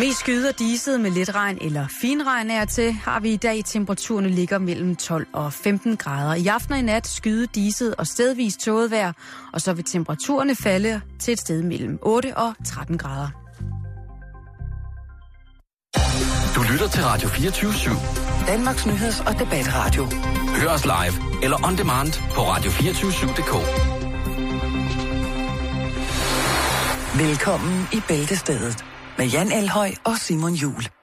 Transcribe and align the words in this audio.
Mest 0.00 0.18
skyder 0.18 0.48
og 0.48 0.58
diset 0.58 1.00
med 1.00 1.10
lidt 1.10 1.34
regn 1.34 1.58
eller 1.60 1.86
finregn 2.00 2.50
er 2.50 2.64
til, 2.64 2.92
har 2.92 3.20
vi 3.20 3.32
i 3.32 3.36
dag. 3.36 3.62
Temperaturerne 3.64 4.28
ligger 4.28 4.58
mellem 4.58 4.96
12 4.96 5.26
og 5.32 5.52
15 5.52 5.96
grader. 5.96 6.34
I 6.34 6.46
aften 6.46 6.72
og 6.72 6.78
i 6.78 6.82
nat 6.82 7.06
skyde 7.06 7.46
diset 7.46 7.94
og 7.94 8.06
stedvis 8.06 8.56
tåget 8.56 8.90
vejr, 8.90 9.12
og 9.52 9.60
så 9.60 9.72
vil 9.72 9.84
temperaturerne 9.84 10.54
falde 10.54 11.00
til 11.18 11.32
et 11.32 11.40
sted 11.40 11.62
mellem 11.62 11.98
8 12.02 12.36
og 12.36 12.54
13 12.66 12.98
grader. 12.98 13.28
Du 16.54 16.72
lytter 16.72 16.88
til 16.88 17.04
Radio 17.04 17.28
24 17.28 17.70
/7. 17.70 18.46
Danmarks 18.46 18.86
Nyheds- 18.86 19.28
og 19.28 19.38
Debatradio. 19.38 20.04
Hør 20.60 20.68
os 20.68 20.84
live 20.84 21.42
eller 21.42 21.66
on 21.66 21.78
demand 21.78 22.12
på 22.34 22.40
radio247.dk. 22.40 23.54
Velkommen 27.18 27.88
i 27.92 28.00
Bæltestedet 28.08 28.84
med 29.20 29.28
Jan 29.28 29.52
Elhøj 29.52 29.90
og 30.04 30.16
Simon 30.18 30.52
Jul. 30.52 30.99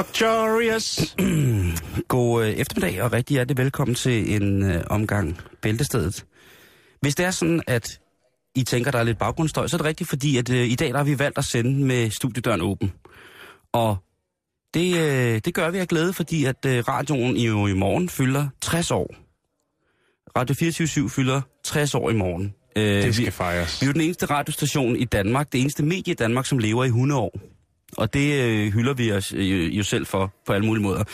Nocturious. 0.00 1.16
God 2.08 2.44
øh, 2.44 2.50
eftermiddag 2.50 3.02
og 3.02 3.12
rigtig 3.12 3.34
hjertelig 3.34 3.58
velkommen 3.58 3.94
til 3.94 4.34
en 4.42 4.62
øh, 4.62 4.84
omgang 4.90 5.38
Bæltestedet. 5.62 6.24
Hvis 7.00 7.14
det 7.14 7.26
er 7.26 7.30
sådan, 7.30 7.62
at 7.66 8.00
I 8.54 8.62
tænker, 8.62 8.90
der 8.90 8.98
er 8.98 9.02
lidt 9.02 9.18
baggrundsstøj, 9.18 9.66
så 9.66 9.76
er 9.76 9.78
det 9.78 9.86
rigtigt, 9.86 10.08
fordi 10.08 10.36
at 10.36 10.50
øh, 10.50 10.66
i 10.66 10.74
dag 10.74 10.88
der 10.88 10.96
har 10.96 11.04
vi 11.04 11.18
valgt 11.18 11.38
at 11.38 11.44
sende 11.44 11.84
med 11.84 12.10
studiedøren 12.10 12.60
åben. 12.60 12.92
Og 13.72 13.96
det, 14.74 14.96
øh, 14.96 15.40
det 15.44 15.54
gør 15.54 15.70
vi 15.70 15.78
af 15.78 15.88
glæde, 15.88 16.12
fordi 16.12 16.44
at 16.44 16.66
øh, 16.66 16.84
radioen 16.88 17.36
i, 17.36 17.46
jo 17.46 17.66
i 17.66 17.74
morgen 17.74 18.08
fylder 18.08 18.48
60 18.62 18.90
år. 18.90 19.14
Radio 20.38 20.54
24 20.54 21.10
fylder 21.10 21.40
60 21.64 21.94
år 21.94 22.10
i 22.10 22.14
morgen. 22.14 22.54
Øh, 22.76 23.02
Det 23.02 23.14
skal 23.14 23.26
vi, 23.26 23.30
fejres. 23.30 23.80
vi 23.80 23.84
er 23.84 23.88
jo 23.88 23.92
den 23.92 24.00
eneste 24.00 24.26
radiostation 24.26 24.96
i 24.96 25.04
Danmark, 25.04 25.52
det 25.52 25.60
eneste 25.60 25.82
medie 25.82 26.12
i 26.12 26.14
Danmark, 26.14 26.46
som 26.46 26.58
lever 26.58 26.84
i 26.84 26.86
100 26.86 27.20
år. 27.20 27.59
Og 28.00 28.14
det 28.14 28.42
øh, 28.44 28.72
hylder 28.72 28.94
vi 28.94 29.12
os 29.12 29.32
øh, 29.36 29.78
jo 29.78 29.82
selv 29.82 30.06
for 30.06 30.32
på 30.46 30.52
alle 30.52 30.66
mulige 30.66 30.82
måder. 30.82 31.04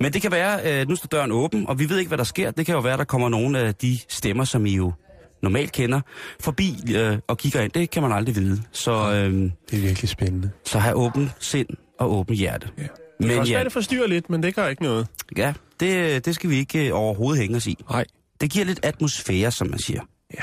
Men 0.00 0.12
det 0.12 0.22
kan 0.22 0.30
være, 0.32 0.80
øh, 0.82 0.88
nu 0.88 0.96
står 0.96 1.06
døren 1.06 1.32
åben, 1.32 1.68
og 1.68 1.78
vi 1.78 1.88
ved 1.88 1.98
ikke, 1.98 2.08
hvad 2.08 2.18
der 2.18 2.24
sker. 2.24 2.50
Det 2.50 2.66
kan 2.66 2.74
jo 2.74 2.80
være, 2.80 2.96
der 2.96 3.04
kommer 3.04 3.28
nogle 3.28 3.58
af 3.58 3.74
de 3.74 3.98
stemmer, 4.08 4.44
som 4.44 4.66
I 4.66 4.76
jo 4.76 4.92
normalt 5.42 5.72
kender, 5.72 6.00
forbi 6.40 6.74
øh, 6.96 7.18
og 7.28 7.38
kigger 7.38 7.60
ind. 7.60 7.72
Det 7.72 7.90
kan 7.90 8.02
man 8.02 8.12
aldrig 8.12 8.36
vide. 8.36 8.62
Så, 8.72 8.92
øh, 8.92 9.32
Det 9.32 9.76
er 9.76 9.80
virkelig 9.80 10.08
spændende. 10.08 10.50
så 10.64 10.78
have 10.78 10.94
åben 10.94 11.30
sind 11.40 11.68
og 12.00 12.12
åben 12.18 12.34
hjerte. 12.36 12.68
Ja. 12.78 12.82
Det 12.82 12.90
Men 13.20 13.28
kan 13.28 13.38
også 13.38 13.52
ja, 13.52 13.56
være, 13.58 13.64
det 13.64 13.72
forstyrrer 13.72 14.06
lidt, 14.06 14.30
men 14.30 14.42
det 14.42 14.54
gør 14.54 14.68
ikke 14.68 14.82
noget. 14.82 15.06
ja 15.36 15.52
det, 15.80 16.24
det 16.24 16.34
skal 16.34 16.50
vi 16.50 16.56
ikke 16.56 16.86
øh, 16.88 16.94
overhovedet 16.98 17.40
hænge 17.40 17.56
os 17.56 17.66
i. 17.66 17.76
Nej. 17.90 18.04
Det 18.40 18.50
giver 18.50 18.64
lidt 18.64 18.80
atmosfære, 18.82 19.50
som 19.50 19.66
man 19.70 19.78
siger. 19.78 20.00
Ja. 20.34 20.42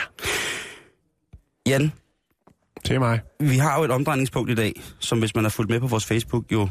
Jan, 1.68 1.92
Til 2.86 3.00
mig. 3.00 3.20
vi 3.40 3.58
har 3.58 3.78
jo 3.78 3.84
et 3.84 3.92
omdrejningspunkt 3.92 4.52
i 4.52 4.56
dag, 4.56 4.82
som 5.00 5.20
hvis 5.20 5.36
man 5.36 5.44
har 5.44 5.50
fulgt 5.50 5.72
med 5.72 5.80
på 5.80 5.88
vores 5.88 6.06
Facebook 6.06 6.52
jo, 6.52 6.70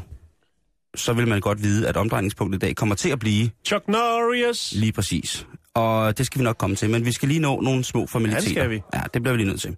så 0.95 1.13
vil 1.13 1.27
man 1.27 1.41
godt 1.41 1.63
vide, 1.63 1.87
at 1.87 1.97
omdrejningspunktet 1.97 2.57
i 2.63 2.65
dag 2.65 2.75
kommer 2.75 2.95
til 2.95 3.09
at 3.09 3.19
blive 3.19 3.49
Chuck 3.65 3.87
Norris. 3.87 4.73
lige 4.75 4.91
præcis. 4.91 5.47
Og 5.73 6.17
det 6.17 6.25
skal 6.25 6.39
vi 6.39 6.43
nok 6.43 6.57
komme 6.57 6.75
til, 6.75 6.89
men 6.89 7.05
vi 7.05 7.11
skal 7.11 7.27
lige 7.27 7.39
nå 7.39 7.61
nogle 7.61 7.83
små 7.83 8.07
formaliteter. 8.07 8.49
skal 8.49 8.69
vi. 8.69 8.81
Ja, 8.93 9.01
det 9.13 9.21
bliver 9.23 9.33
vi 9.33 9.37
lige 9.37 9.49
nødt 9.49 9.61
til. 9.61 9.77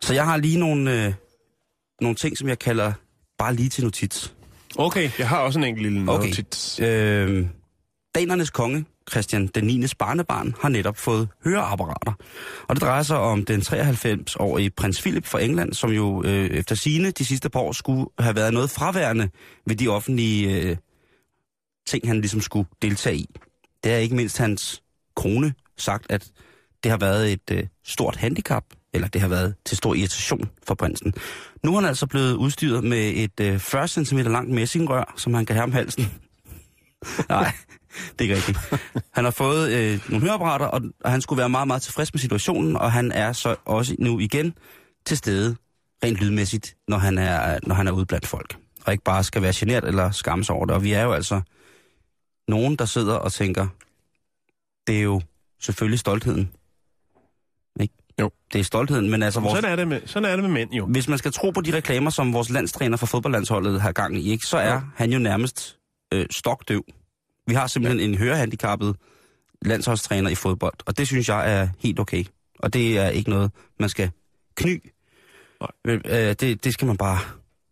Så 0.00 0.14
jeg 0.14 0.24
har 0.24 0.36
lige 0.36 0.58
nogle, 0.58 1.04
øh, 1.06 1.12
nogle 2.00 2.14
ting, 2.16 2.38
som 2.38 2.48
jeg 2.48 2.58
kalder 2.58 2.92
bare 3.38 3.54
lige 3.54 3.68
til 3.68 3.84
notits. 3.84 4.34
Okay, 4.76 5.10
jeg 5.18 5.28
har 5.28 5.38
også 5.38 5.58
en 5.58 5.64
enkelt 5.64 5.92
lille 5.92 6.10
Okay. 6.12 6.28
notits. 6.28 6.80
Øh, 6.80 7.46
danernes 8.14 8.50
konge, 8.50 8.84
Christian 9.10 9.46
den 9.46 9.64
9. 9.64 9.86
barnebarn, 9.98 10.54
har 10.60 10.68
netop 10.68 10.96
fået 10.96 11.28
høreapparater. 11.44 12.12
Og 12.68 12.74
det 12.76 12.82
drejer 12.82 13.02
sig 13.02 13.18
om 13.18 13.44
den 13.44 13.60
93-årige 13.60 14.70
prins 14.70 15.02
Philip 15.02 15.26
fra 15.26 15.42
England, 15.42 15.72
som 15.72 15.90
jo 15.90 16.22
øh, 16.24 16.46
efter 16.46 16.74
sine 16.74 17.10
de 17.10 17.24
sidste 17.24 17.50
par 17.50 17.60
år 17.60 17.72
skulle 17.72 18.06
have 18.18 18.36
været 18.36 18.54
noget 18.54 18.70
fraværende 18.70 19.30
ved 19.66 19.76
de 19.76 19.88
offentlige 19.88 20.60
øh, 20.60 20.76
ting, 21.86 22.06
han 22.06 22.20
ligesom 22.20 22.40
skulle 22.40 22.68
deltage 22.82 23.16
i. 23.16 23.26
Det 23.84 23.92
er 23.92 23.96
ikke 23.96 24.16
mindst 24.16 24.38
hans 24.38 24.82
kone 25.16 25.54
sagt, 25.76 26.06
at 26.10 26.30
det 26.82 26.90
har 26.90 26.98
været 26.98 27.32
et 27.32 27.50
øh, 27.52 27.66
stort 27.84 28.16
handicap, 28.16 28.64
eller 28.94 29.08
det 29.08 29.20
har 29.20 29.28
været 29.28 29.54
til 29.64 29.76
stor 29.76 29.94
irritation 29.94 30.50
for 30.66 30.74
prinsen. 30.74 31.14
Nu 31.62 31.70
er 31.70 31.80
han 31.80 31.88
altså 31.88 32.06
blevet 32.06 32.34
udstyret 32.34 32.84
med 32.84 33.12
et 33.16 33.40
øh, 33.40 33.58
40 33.58 33.88
cm 33.88 34.18
langt 34.18 34.50
messingrør, 34.50 35.14
som 35.16 35.34
han 35.34 35.46
kan 35.46 35.56
have 35.56 35.64
om 35.64 35.72
halsen. 35.72 36.04
Nej, 37.28 37.52
det 38.18 38.18
er 38.18 38.22
ikke 38.22 38.34
rigtigt. 38.34 38.58
Han 39.12 39.24
har 39.24 39.30
fået 39.30 39.72
øh, 39.72 40.00
nogle 40.08 40.24
høreapparater, 40.26 40.66
og, 40.66 40.80
og 41.04 41.10
han 41.10 41.20
skulle 41.20 41.38
være 41.38 41.48
meget, 41.48 41.66
meget 41.66 41.82
tilfreds 41.82 42.14
med 42.14 42.20
situationen, 42.20 42.76
og 42.76 42.92
han 42.92 43.12
er 43.12 43.32
så 43.32 43.56
også 43.64 43.96
nu 43.98 44.18
igen 44.18 44.54
til 45.06 45.16
stede, 45.16 45.56
rent 46.04 46.16
lydmæssigt, 46.18 46.76
når 46.88 46.98
han 46.98 47.18
er, 47.18 47.58
når 47.62 47.74
han 47.74 47.88
er 47.88 47.92
ude 47.92 48.06
blandt 48.06 48.26
folk. 48.26 48.56
Og 48.86 48.92
ikke 48.92 49.04
bare 49.04 49.24
skal 49.24 49.42
være 49.42 49.52
generet 49.56 49.84
eller 49.84 50.10
skamme 50.10 50.44
sig 50.44 50.54
over 50.54 50.66
det. 50.66 50.74
Og 50.74 50.82
vi 50.82 50.92
er 50.92 51.02
jo 51.02 51.12
altså 51.12 51.40
nogen, 52.48 52.76
der 52.76 52.84
sidder 52.84 53.14
og 53.14 53.32
tænker, 53.32 53.66
det 54.86 54.98
er 54.98 55.02
jo 55.02 55.20
selvfølgelig 55.60 55.98
stoltheden. 55.98 56.50
Ikke? 57.80 57.94
Jo. 58.20 58.30
Det 58.52 58.58
er 58.60 58.64
stoltheden, 58.64 59.10
men 59.10 59.22
altså 59.22 59.40
vores, 59.40 59.54
Sådan 59.54 59.70
er, 59.72 59.76
det 59.76 59.88
med, 59.88 60.00
sådan 60.06 60.28
er 60.30 60.36
det 60.36 60.44
med 60.44 60.50
mænd 60.50 60.72
jo. 60.72 60.86
hvis 60.86 61.08
man 61.08 61.18
skal 61.18 61.32
tro 61.32 61.50
på 61.50 61.60
de 61.60 61.76
reklamer, 61.76 62.10
som 62.10 62.32
vores 62.32 62.50
landstræner 62.50 62.96
for 62.96 63.06
fodboldlandsholdet 63.06 63.80
har 63.80 63.92
gang 63.92 64.18
i, 64.18 64.30
ikke, 64.30 64.46
så 64.46 64.56
er 64.56 64.72
Ja. 64.72 64.80
han 64.96 65.12
jo 65.12 65.18
nærmest 65.18 65.76
øh, 66.14 66.26
stokdøv. 66.30 66.84
Vi 67.46 67.54
har 67.54 67.66
simpelthen 67.66 68.00
ja. 68.00 68.04
en 68.04 68.14
hørehandicappet 68.14 68.96
landsholdstræner 69.62 70.30
i 70.30 70.34
fodbold, 70.34 70.74
og 70.86 70.98
det 70.98 71.06
synes 71.06 71.28
jeg 71.28 71.52
er 71.52 71.68
helt 71.78 71.98
okay. 71.98 72.24
Og 72.58 72.72
det 72.72 72.98
er 72.98 73.08
ikke 73.08 73.30
noget, 73.30 73.50
man 73.80 73.88
skal 73.88 74.10
kny. 74.54 74.82
Nej. 75.60 75.96
Øh, 76.04 76.34
det, 76.40 76.64
det 76.64 76.72
skal 76.72 76.86
man 76.86 76.96
bare 76.96 77.18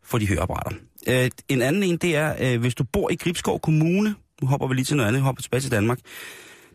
få 0.02 0.18
de 0.18 0.28
høreapparater. 0.28 0.70
Øh, 1.08 1.30
en 1.48 1.62
anden 1.62 1.82
en, 1.82 1.96
det 1.96 2.16
er, 2.16 2.36
øh, 2.40 2.60
hvis 2.60 2.74
du 2.74 2.84
bor 2.84 3.10
i 3.10 3.16
Gribskov 3.16 3.60
Kommune, 3.60 4.14
nu 4.42 4.48
hopper 4.48 4.66
vi 4.66 4.74
lige 4.74 4.84
til 4.84 4.96
noget 4.96 5.08
andet, 5.08 5.22
hopper 5.22 5.42
tilbage 5.42 5.60
til 5.60 5.70
Danmark, 5.70 5.98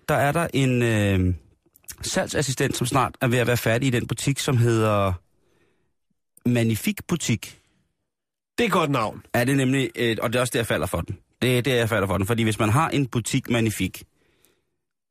der 0.10 0.16
er 0.16 0.32
der 0.32 0.48
en 0.54 0.82
øh, 0.82 1.34
salgsassistent, 2.02 2.78
som 2.78 2.88
snart 2.88 3.18
er 3.22 3.28
ved 3.28 3.38
at 3.38 3.48
være 3.48 3.58
færdig 3.58 3.88
i 3.88 3.90
den 3.90 4.08
butik, 4.08 4.40
som 4.40 4.58
hedder 4.58 5.14
Magnifik 6.46 7.08
Butik. 7.08 7.60
Det 8.58 8.64
er 8.64 8.68
et 8.68 8.72
godt 8.72 8.92
navn. 8.92 9.22
Er 9.34 9.44
det 9.44 9.58
nemlig, 9.58 9.90
øh, 9.96 10.18
og 10.22 10.34
det 10.34 10.38
er 10.38 10.42
også 10.42 10.52
det, 10.52 10.60
jeg 10.60 10.68
falder 10.68 10.88
for 10.88 11.02
den. 11.02 11.18
Det 11.42 11.58
er 11.58 11.62
det, 11.62 11.72
jeg 11.76 11.90
falder 11.90 12.08
for 12.08 12.18
den, 12.18 12.28
fordi 12.28 12.44
hvis 12.44 12.60
man 12.60 12.70
har 12.70 12.90
en 12.90 13.08
butik 13.08 13.50
Magnifik, 13.50 14.04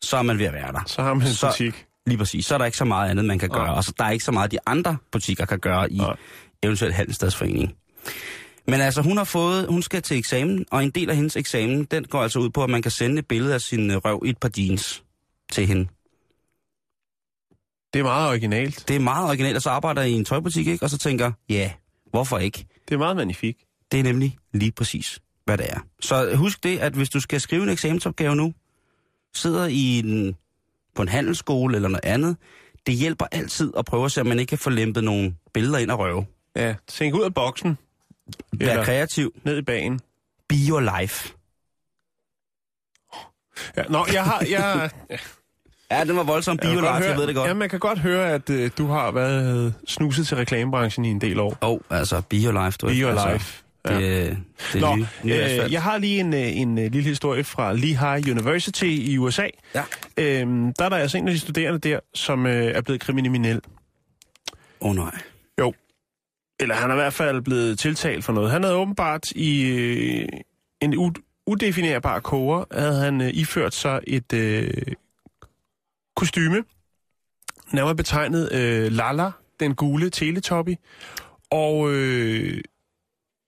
så 0.05 0.17
er 0.17 0.23
man 0.23 0.39
ved 0.39 0.47
at 0.47 0.53
være 0.53 0.73
der. 0.73 0.81
Så 0.87 1.03
har 1.03 1.15
man 1.15 1.27
en 1.27 1.33
Så- 1.33 1.47
butik. 1.47 1.87
Lige 2.07 2.19
præcis. 2.19 2.47
Så 2.47 2.55
er 2.55 2.59
der 2.59 2.65
ikke 2.65 2.77
så 2.79 2.85
meget 2.85 3.11
andet, 3.11 3.25
man 3.25 3.39
kan 3.39 3.49
gøre. 3.49 3.75
Og 3.75 3.85
så 3.85 3.93
der 3.99 4.05
er 4.05 4.11
ikke 4.11 4.25
så 4.25 4.33
meget, 4.33 4.51
de 4.51 4.59
andre 4.67 4.97
butikker 5.13 5.45
kan 5.45 5.59
gøre 5.59 5.93
i 5.93 5.97
Nej. 5.97 6.17
eventuelt 6.63 6.95
Handelsstadsforeningen. 6.95 7.73
Men 8.67 8.81
altså, 8.81 9.03
hun 9.03 9.17
har 9.17 9.25
fået, 9.25 9.67
hun 9.69 9.83
skal 9.83 10.03
til 10.03 10.17
eksamen, 10.19 10.65
og 10.71 10.85
en 10.85 10.91
del 10.91 11.11
af 11.11 11.17
hendes 11.17 11.37
eksamen, 11.37 11.85
den 11.85 12.05
går 12.05 12.23
altså 12.23 12.39
ud 12.39 12.51
på, 12.51 12.65
at 12.65 12.71
man 12.71 12.83
kan 12.83 12.91
sende 12.91 13.19
et 13.19 13.27
billede 13.27 13.55
af 13.55 13.61
sin 13.61 13.91
øh, 13.91 13.97
røv 13.97 14.23
i 14.27 14.29
et 14.29 14.39
par 14.39 14.51
jeans 14.59 15.05
til 15.53 15.67
hende. 15.67 15.89
Det 17.93 17.99
er 18.01 18.03
meget 18.03 18.29
originalt. 18.29 18.85
Det 18.89 18.97
er 18.97 19.01
meget 19.01 19.29
originalt, 19.29 19.57
og 19.57 19.63
så 19.63 19.71
arbejder 19.71 20.03
jeg 20.03 20.11
i 20.11 20.15
en 20.15 20.25
tøjbutik, 20.25 20.67
ikke? 20.67 20.85
Og 20.85 20.91
så 20.91 20.99
tænker, 20.99 21.33
ja, 21.49 21.73
hvorfor 22.11 22.39
ikke? 22.39 22.67
Det 22.89 22.95
er 22.95 22.99
meget 22.99 23.17
magnifik. 23.17 23.57
Det 23.93 24.01
er 24.01 24.05
nemlig 24.05 24.37
lige 24.53 24.73
præcis, 24.73 25.21
hvad 25.47 25.59
det 25.59 25.67
er. 25.71 25.81
Så 26.01 26.37
husk 26.37 26.63
det, 26.63 26.79
at 26.79 26.93
hvis 26.93 27.09
du 27.11 27.21
skal 27.21 27.41
skrive 27.41 27.63
en 27.63 27.69
eksamensopgave 27.69 28.37
nu, 28.37 28.55
sidder 29.35 29.67
i 29.67 29.99
en, 29.99 30.37
på 30.95 31.03
en 31.03 31.09
handelsskole 31.09 31.77
eller 31.77 31.89
noget 31.89 32.05
andet, 32.05 32.37
det 32.87 32.95
hjælper 32.95 33.27
altid 33.33 33.73
at 33.79 33.85
prøve 33.85 34.05
at 34.05 34.13
se, 34.13 34.21
om 34.21 34.27
man 34.27 34.39
ikke 34.39 34.51
kan 34.51 34.59
få 34.59 34.71
lempet 34.71 35.05
nogle 35.05 35.35
billeder 35.55 35.79
ind 35.79 35.91
og 35.91 35.99
røve. 35.99 36.27
Ja, 36.57 36.75
tænk 36.89 37.15
ud 37.15 37.23
af 37.23 37.35
boksen. 37.35 37.79
Vær 38.53 38.71
Eller 38.71 38.85
kreativ. 38.85 39.35
ned 39.45 39.59
i 39.59 39.63
bagen. 39.63 40.01
Be 40.49 40.55
your 40.69 41.01
life. 41.01 41.33
Ja, 43.77 43.83
nå, 43.89 44.07
jeg 44.13 44.25
har... 44.25 44.45
Jeg, 44.51 44.91
Ja, 45.91 46.05
den 46.05 46.17
var 46.17 46.23
voldsom. 46.23 46.57
Be 46.57 46.67
jeg 46.67 46.75
your 46.75 46.83
kan 46.83 46.91
godt 46.91 46.99
life, 46.99 47.05
høre, 47.05 47.11
jeg 47.13 47.21
ved 47.21 47.27
det 47.27 47.35
godt. 47.35 47.49
Ja, 47.49 47.55
man 47.55 47.69
kan 47.69 47.79
godt 47.79 47.99
høre, 47.99 48.31
at 48.31 48.51
øh, 48.51 48.71
du 48.79 48.87
har 48.87 49.11
været 49.11 49.75
snuset 49.89 50.27
til 50.27 50.37
reklamebranchen 50.37 51.05
i 51.05 51.09
en 51.11 51.21
del 51.21 51.41
år. 51.41 51.59
Åh, 51.63 51.71
oh, 51.71 51.81
altså, 51.91 52.21
be 52.21 52.37
your 52.37 52.65
life. 52.65 52.79
Du 52.81 52.87
Be 52.87 52.93
your 52.93 53.11
altså, 53.11 53.33
life. 53.33 53.63
Det, 53.89 54.01
det, 54.01 54.39
det 54.73 54.81
Nå, 54.81 54.97
nye, 54.97 55.07
nye 55.25 55.35
øh, 55.65 55.73
jeg 55.73 55.83
har 55.83 55.99
lige 55.99 56.21
en, 56.21 56.35
øh, 56.35 56.57
en 56.57 56.79
øh, 56.79 56.93
lille 56.93 57.09
historie 57.09 57.45
fra 57.45 57.73
Lehigh 57.73 58.31
University 58.31 58.85
i 58.85 59.19
USA. 59.19 59.47
Ja. 59.75 59.83
Øhm, 60.17 60.73
der 60.73 60.85
er 60.85 60.89
der 60.89 60.97
altså 60.97 61.19
en 61.19 61.29
af 61.29 61.35
de 61.35 61.41
studerende 61.41 61.79
der, 61.79 62.01
som 62.15 62.47
øh, 62.47 62.65
er 62.65 62.81
blevet 62.81 63.01
kriminel. 63.01 63.61
Åh 64.81 64.91
oh, 64.91 64.97
nej. 64.97 65.19
Jo. 65.61 65.75
eller 66.61 66.75
han 66.75 66.91
er 66.91 66.95
i 66.95 66.97
hvert 66.97 67.13
fald 67.13 67.43
blevet 67.43 67.79
tiltalt 67.79 68.25
for 68.25 68.33
noget. 68.33 68.51
Han 68.51 68.63
havde 68.63 68.77
åbenbart 68.77 69.31
i 69.31 69.63
øh, 69.63 70.29
en 70.81 70.95
u- 70.95 71.43
udefinerbar 71.47 72.21
koger, 72.21 72.65
havde 72.73 73.01
han 73.01 73.21
øh, 73.21 73.31
iført 73.33 73.75
sig 73.75 74.01
et 74.07 74.33
øh, 74.33 74.71
kostyme, 76.17 76.65
nærmere 77.73 77.97
betegnet 77.97 78.53
øh, 78.53 78.93
Lala, 78.93 79.31
den 79.61 79.75
gule 79.75 80.11
teletubby. 80.11 80.75
Og 81.51 81.93
øh, 81.93 82.61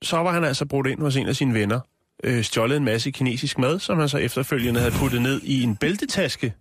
så 0.01 0.17
var 0.17 0.31
han 0.31 0.43
altså 0.43 0.65
brudt 0.65 0.87
ind 0.87 1.01
hos 1.01 1.15
en 1.15 1.27
af 1.27 1.35
sine 1.35 1.53
venner, 1.53 1.79
øh, 2.23 2.43
stjålet 2.43 2.77
en 2.77 2.85
masse 2.85 3.11
kinesisk 3.11 3.57
mad, 3.57 3.79
som 3.79 3.99
han 3.99 4.09
så 4.09 4.17
efterfølgende 4.17 4.79
havde 4.79 4.93
puttet 4.93 5.21
ned 5.21 5.41
i 5.43 5.63
en 5.63 5.75
bæltetaske, 5.75 6.53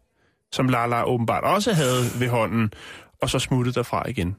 som 0.52 0.68
Lala 0.68 1.02
åbenbart 1.02 1.44
også 1.44 1.72
havde 1.72 2.04
ved 2.20 2.28
hånden, 2.28 2.72
og 3.22 3.30
så 3.30 3.38
smuttet 3.38 3.74
derfra 3.74 4.08
igen. 4.08 4.36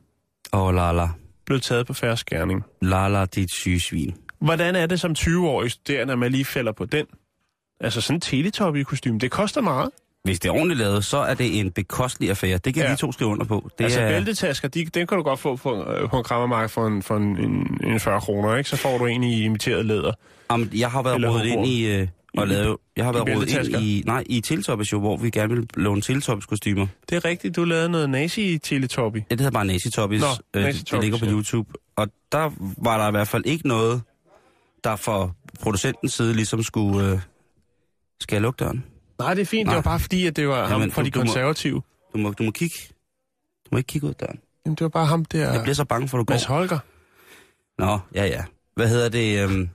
Åh, 0.54 0.62
oh, 0.62 0.76
Lala. 0.76 1.08
Blev 1.46 1.60
taget 1.60 1.88
på 1.88 1.94
færre 1.94 2.18
skærning. 2.18 2.64
Lala, 2.82 3.26
dit 3.26 3.54
syge 3.54 3.80
svin. 3.80 4.16
Hvordan 4.42 4.76
er 4.76 4.86
det 4.86 5.00
som 5.00 5.12
20-årig 5.12 5.72
studerende, 5.72 6.14
at 6.14 6.20
man 6.20 6.32
lige 6.32 6.46
falder 6.46 6.72
på 6.72 6.86
den? 6.86 7.06
Altså 7.80 8.02
sådan 8.02 8.18
en 8.18 8.22
teletubby-kostume, 8.22 9.20
det 9.20 9.32
koster 9.32 9.62
meget. 9.62 9.90
Hvis 10.24 10.40
det 10.40 10.50
er 10.50 10.54
ordentligt 10.54 10.80
lavet, 10.80 11.06
så 11.06 11.18
er 11.18 11.34
det 11.34 11.60
en 11.60 11.72
bekostelig 11.72 12.30
affære. 12.30 12.58
Det 12.58 12.74
kan 12.74 12.84
Ja. 12.84 12.92
vi 12.92 12.98
to 12.98 13.12
skrive 13.12 13.30
under 13.30 13.46
på. 13.46 13.70
Det 13.78 13.84
altså 13.84 14.00
er, 14.02 14.10
bæltetasker, 14.10 14.68
de, 14.68 14.86
den 14.86 15.08
kan 15.08 15.18
du 15.18 15.24
godt 15.24 15.40
få 15.40 15.56
på, 15.56 15.84
øh, 15.92 16.10
på 16.10 16.18
en 16.18 16.24
krammermarked 16.24 16.70
for 16.70 16.88
en, 16.88 17.04
for 17.04 17.18
en, 17.18 17.38
en, 17.38 17.80
en 17.84 18.00
40 18.00 18.22
kroner, 18.22 18.56
ikke? 18.56 18.70
Så 18.70 18.76
får 18.78 18.98
du 18.98 19.06
en 19.06 19.24
i 19.24 19.44
imiteret 19.44 19.86
læder. 19.86 20.12
Jamen, 20.52 20.70
jeg 20.76 20.92
har 20.92 21.04
været 21.04 21.16
Eller 21.16 21.30
rodet 21.30 21.46
ind 21.46 21.68
i... 21.68 21.86
Øh, 21.96 22.08
og 22.38 22.48
lave, 22.48 22.78
jeg 22.98 23.06
har 23.06 23.12
været 23.14 23.36
rodet 23.36 23.74
ind 23.76 23.84
i... 23.84 24.04
Nej, 24.06 24.24
i 24.26 24.42
Teletoppes 24.42 24.92
jo, 24.92 25.00
hvor 25.00 25.18
vi 25.18 25.30
gerne 25.30 25.56
vil 25.56 25.68
låne 25.74 26.02
Teletoppes 26.02 26.46
kostymer. 26.46 26.88
Det 27.10 27.16
er 27.16 27.26
rigtigt, 27.26 27.56
du 27.56 27.64
lavede 27.64 27.90
noget 27.90 28.10
nazi-teletubby. 28.10 29.18
Ja, 29.18 29.22
det 29.30 29.40
hedder 29.40 29.52
bare 29.52 29.66
Nazi. 29.66 29.90
Nå, 29.98 30.04
øh, 30.54 30.64
Nazi 30.64 30.84
det 30.92 31.02
ligger 31.02 31.18
på 31.20 31.26
ja. 31.26 31.32
YouTube. 31.32 31.72
Og 31.96 32.08
der 32.32 32.52
var 32.78 32.98
der 32.98 33.08
i 33.08 33.12
hvert 33.12 33.28
fald 33.28 33.46
ikke 33.46 33.68
noget, 33.68 34.02
der 34.84 34.96
fra 34.96 35.30
producentens 35.60 36.14
side 36.14 36.34
ligesom 36.34 36.64
skulle... 36.64 37.12
Øh, 37.12 37.20
skal 38.22 38.36
jeg 38.36 38.42
lukke 38.42 38.58
døren? 38.64 38.84
Nej, 39.20 39.34
det 39.34 39.42
er 39.42 39.46
fint. 39.46 39.66
Nej. 39.66 39.76
Det 39.76 39.86
var 39.86 39.92
bare 39.92 40.00
fordi, 40.00 40.26
at 40.28 40.36
det 40.36 40.48
var 40.48 40.62
ham 40.68 40.72
Jamen, 40.80 40.92
fra 40.92 41.02
du- 41.02 41.06
de 41.06 41.12
du 41.12 41.20
må- 41.20 41.24
konservative. 41.26 41.82
Du 42.14 42.18
må, 42.18 42.32
du 42.32 42.44
må 42.44 42.52
kigge. 42.52 42.76
Du 43.66 43.70
må 43.72 43.78
ikke 43.78 43.88
kigge 43.88 44.06
ud 44.08 44.10
af 44.10 44.16
døren. 44.16 44.40
Jamen, 44.66 44.76
det 44.76 44.82
var 44.82 44.90
bare 44.90 45.06
ham 45.06 45.26
der, 45.26 45.52
Jeg 45.54 45.62
bliver 45.62 45.76
så 45.76 45.86
bange 45.86 46.08
for, 46.08 46.18
at 46.18 46.20
du 46.20 46.24
går. 46.26 46.34
Mads 46.34 46.44
Holger. 46.46 46.80
Nå, 47.80 48.00
ja, 48.16 48.26
ja. 48.26 48.44
Hvad 48.76 48.90
hedder 48.90 49.10
det? 49.10 49.44
Øhm, 49.44 49.70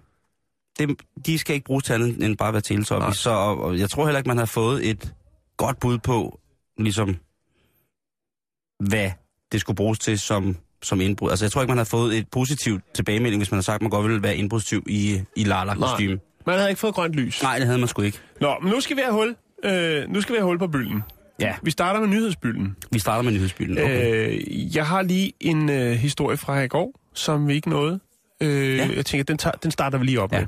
det 0.78 1.00
de 1.26 1.38
skal 1.38 1.54
ikke 1.54 1.64
bruges 1.64 1.84
til 1.84 1.92
andet 1.92 2.24
end 2.24 2.36
bare 2.36 2.48
at 2.48 2.54
være 2.54 2.60
teletubbies. 2.62 3.16
Så 3.16 3.30
og, 3.30 3.60
og 3.62 3.78
jeg 3.78 3.90
tror 3.90 4.04
heller 4.06 4.18
ikke, 4.18 4.28
man 4.28 4.38
har 4.38 4.44
fået 4.46 4.90
et 4.90 5.14
godt 5.56 5.80
bud 5.80 5.98
på, 5.98 6.40
ligesom, 6.78 7.16
hvad 8.88 9.10
det 9.52 9.60
skulle 9.60 9.76
bruges 9.76 9.98
til 9.98 10.18
som, 10.18 10.56
som 10.82 11.00
indbrud. 11.00 11.30
Altså, 11.30 11.44
jeg 11.44 11.52
tror 11.52 11.60
ikke, 11.62 11.70
man 11.70 11.78
har 11.78 11.84
fået 11.84 12.18
et 12.18 12.28
positivt 12.32 12.82
tilbagemelding, 12.94 13.40
hvis 13.40 13.50
man 13.50 13.56
har 13.56 13.62
sagt, 13.62 13.74
at 13.74 13.82
man 13.82 13.90
godt 13.90 14.06
ville 14.08 14.22
være 14.22 14.36
indbrudstyv 14.36 14.84
i, 14.86 15.20
i 15.36 15.44
Lala-kostyme. 15.44 16.20
Man 16.46 16.56
havde 16.56 16.68
ikke 16.70 16.80
fået 16.80 16.94
grønt 16.94 17.14
lys. 17.14 17.42
Nej, 17.42 17.58
det 17.58 17.66
havde 17.66 17.78
man 17.78 17.88
sgu 17.88 18.02
ikke. 18.02 18.18
Nå, 18.40 18.54
men 18.62 18.72
nu 18.72 18.80
skal 18.80 18.96
vi 18.96 19.02
have 19.04 19.14
hul. 19.14 19.36
Øh, 19.64 20.08
nu 20.08 20.20
skal 20.20 20.32
vi 20.32 20.38
have 20.38 20.44
hul 20.46 20.58
på 20.58 20.66
bylden. 20.66 21.02
Ja. 21.40 21.54
Vi 21.62 21.70
starter 21.70 22.00
med 22.00 22.08
nyhedsbylden. 22.08 22.76
Vi 22.92 22.98
starter 22.98 23.22
med 23.22 23.32
nyhedsbylden. 23.32 23.78
Okay. 23.78 24.30
Øh, 24.36 24.76
jeg 24.76 24.86
har 24.86 25.02
lige 25.02 25.32
en 25.40 25.70
øh, 25.70 25.92
historie 25.92 26.36
fra 26.36 26.60
i 26.60 26.68
går, 26.68 27.00
som 27.14 27.48
vi 27.48 27.54
ikke 27.54 27.70
nåede. 27.70 28.00
Øh, 28.40 28.76
Ja. 28.76 28.88
Jeg 28.96 29.06
tænker, 29.06 29.24
den, 29.24 29.38
tager, 29.38 29.54
den 29.62 29.70
starter 29.70 29.98
vi 29.98 30.04
lige 30.04 30.20
op 30.20 30.32
Ja. 30.32 30.38
med. 30.40 30.46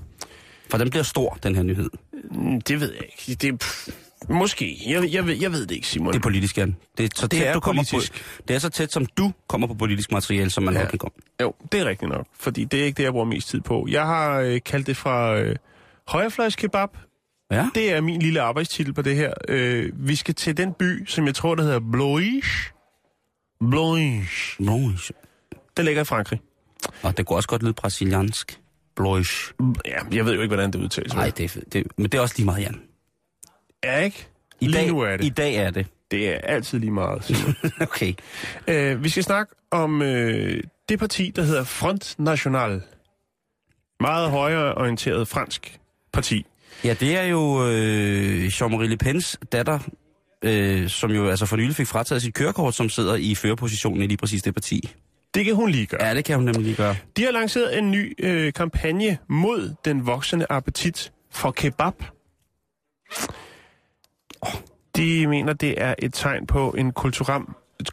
For 0.71 0.79
den 0.79 0.91
bliver 0.91 1.03
stor, 1.03 1.39
den 1.43 1.55
her 1.55 1.63
nyhed. 1.63 1.91
Mm, 2.31 2.61
Det 2.61 2.81
ved 2.81 2.93
jeg 2.93 3.03
ikke. 3.29 3.35
Det, 3.47 3.59
pff, 3.59 3.89
måske. 4.29 4.83
Jeg, 4.87 5.13
jeg, 5.13 5.27
ved, 5.27 5.35
jeg 5.41 5.53
ved 5.53 5.67
det 5.67 5.75
ikke, 5.75 5.87
Simon. 5.89 6.13
Det 6.13 6.19
er 6.19 6.23
politisk, 6.23 6.59
Jan. 6.59 6.77
Det 6.99 7.05
er 7.05 7.09
så 7.15 7.27
Det 7.27 7.39
tæt, 7.39 7.47
er 7.49 7.53
du 7.53 7.61
kommer 7.61 7.85
politisk. 7.91 8.13
På, 8.37 8.43
det 8.49 8.55
er 8.57 8.59
så 8.59 8.69
tæt, 8.69 8.93
som 8.93 9.07
du 9.07 9.33
kommer 9.49 9.67
på 9.67 9.75
politisk 9.75 10.13
materiale, 10.13 10.51
som 10.51 10.65
man 10.65 10.75
Ja. 10.75 10.81
ja. 10.81 10.87
kan 10.87 10.99
komme. 10.99 11.15
Jo, 11.43 11.55
det 11.73 11.81
er 11.81 11.85
rigtigt 11.85 12.09
nok. 12.11 12.27
Fordi 12.41 12.65
det 12.65 12.81
er 12.81 12.85
ikke 12.85 12.97
det, 12.97 13.03
jeg 13.03 13.13
bruger 13.13 13.27
mest 13.27 13.49
tid 13.49 13.61
på. 13.61 13.87
Jeg 13.91 14.03
har 14.07 14.41
øh, 14.41 14.61
kaldt 14.67 14.87
det 14.87 14.97
fra 14.97 15.39
øh, 15.41 15.57
højrefløjskebab. 16.09 16.89
Ja? 17.51 17.69
Det 17.75 17.93
er 17.93 18.01
min 18.01 18.23
lille 18.23 18.41
arbejdstitel 18.41 18.95
på 18.95 19.03
det 19.03 19.17
her. 19.17 19.33
Øh, 19.49 19.93
vi 19.95 20.17
skal 20.17 20.35
til 20.35 20.57
den 20.57 20.73
by, 20.73 21.07
som 21.07 21.27
jeg 21.27 21.35
tror, 21.35 21.55
der 21.55 21.63
hedder 21.63 21.81
Blois. 21.93 22.73
Blois. 23.71 24.57
Nå, 24.59 24.91
Den 25.77 25.85
ligger 25.85 26.03
i 26.03 26.05
Frankrig. 26.05 26.41
Og 27.03 27.17
det 27.17 27.27
kunne 27.27 27.37
også 27.37 27.49
godt 27.49 27.63
lyde 27.63 27.73
brasiliansk. 27.73 28.61
Blois. 28.97 29.53
Ja, 29.85 29.99
jeg 30.13 30.25
ved 30.25 30.35
jo 30.35 30.41
ikke, 30.43 30.55
hvordan 30.55 30.71
det 30.73 30.79
udtales. 30.79 31.15
Nej, 31.15 31.33
det 31.37 31.65
det, 31.73 31.87
men 31.97 32.05
det 32.05 32.19
er 32.19 32.23
også 32.23 32.35
lige 32.39 32.45
meget, 32.45 32.63
Jan. 32.63 32.83
Ja, 33.85 33.99
ikke? 33.99 34.29
I 34.61 34.67
Lige 34.67 34.79
dag, 34.79 34.89
nu 34.89 35.01
er 35.01 35.17
det. 35.17 35.25
I 35.25 35.29
dag 35.29 35.55
er 35.55 35.71
det. 35.71 35.87
Det 36.11 36.29
er 36.29 36.39
altid 36.39 36.79
lige 36.79 36.91
meget. 36.91 37.47
Okay. 37.81 38.15
øh, 38.69 39.05
vi 39.05 39.09
skal 39.09 39.23
snakke 39.23 39.55
om 39.71 40.03
øh, 40.03 40.63
det 40.89 40.99
parti, 40.99 41.33
der 41.37 41.43
hedder 41.43 41.65
Front 41.65 42.15
National. 42.19 42.83
Meget 44.01 44.31
højreorienteret 44.31 45.29
fransk 45.29 45.81
parti. 46.17 46.47
Ja, 46.85 46.95
det 47.01 47.17
er 47.17 47.23
jo 47.23 47.67
øh, 47.69 48.47
Jean-Marie 48.47 48.87
Le 48.87 48.97
Pens 48.97 49.39
datter, 49.53 49.79
øh, 50.43 50.89
som 50.89 51.11
jo 51.11 51.29
altså 51.29 51.47
for 51.47 51.57
nylig 51.57 51.75
fik 51.75 51.87
frataget 51.87 52.23
sit 52.23 52.35
kørekort, 52.35 52.75
som 52.75 52.89
sidder 52.89 53.15
i 53.15 53.35
førerpositionen 53.35 54.03
i 54.03 54.07
lige 54.07 54.17
præcis 54.17 54.43
det 54.43 54.55
parti. 54.55 54.95
Det 55.35 55.45
kan 55.45 55.55
hun 55.55 55.71
lige 55.71 55.87
gøre. 55.87 56.05
Ja, 56.05 56.15
det 56.15 56.25
kan 56.25 56.37
hun 56.37 56.45
nemlig 56.45 56.63
lige 56.63 56.77
gøre. 56.77 56.97
De 57.17 57.25
har 57.25 57.31
lanceret 57.31 57.79
en 57.79 57.91
ny 57.91 58.15
øh, 58.19 58.53
kampagne 58.53 59.19
mod 59.29 59.75
den 59.85 60.07
voksende 60.07 60.47
appetit 60.51 61.13
for 61.31 61.51
kebab. 61.51 61.95
De 64.97 65.27
mener, 65.27 65.53
det 65.53 65.83
er 65.83 65.95
et 65.99 66.15
tegn 66.15 66.47
på 66.47 66.71
en 66.79 66.93
kulturel, 66.93 67.43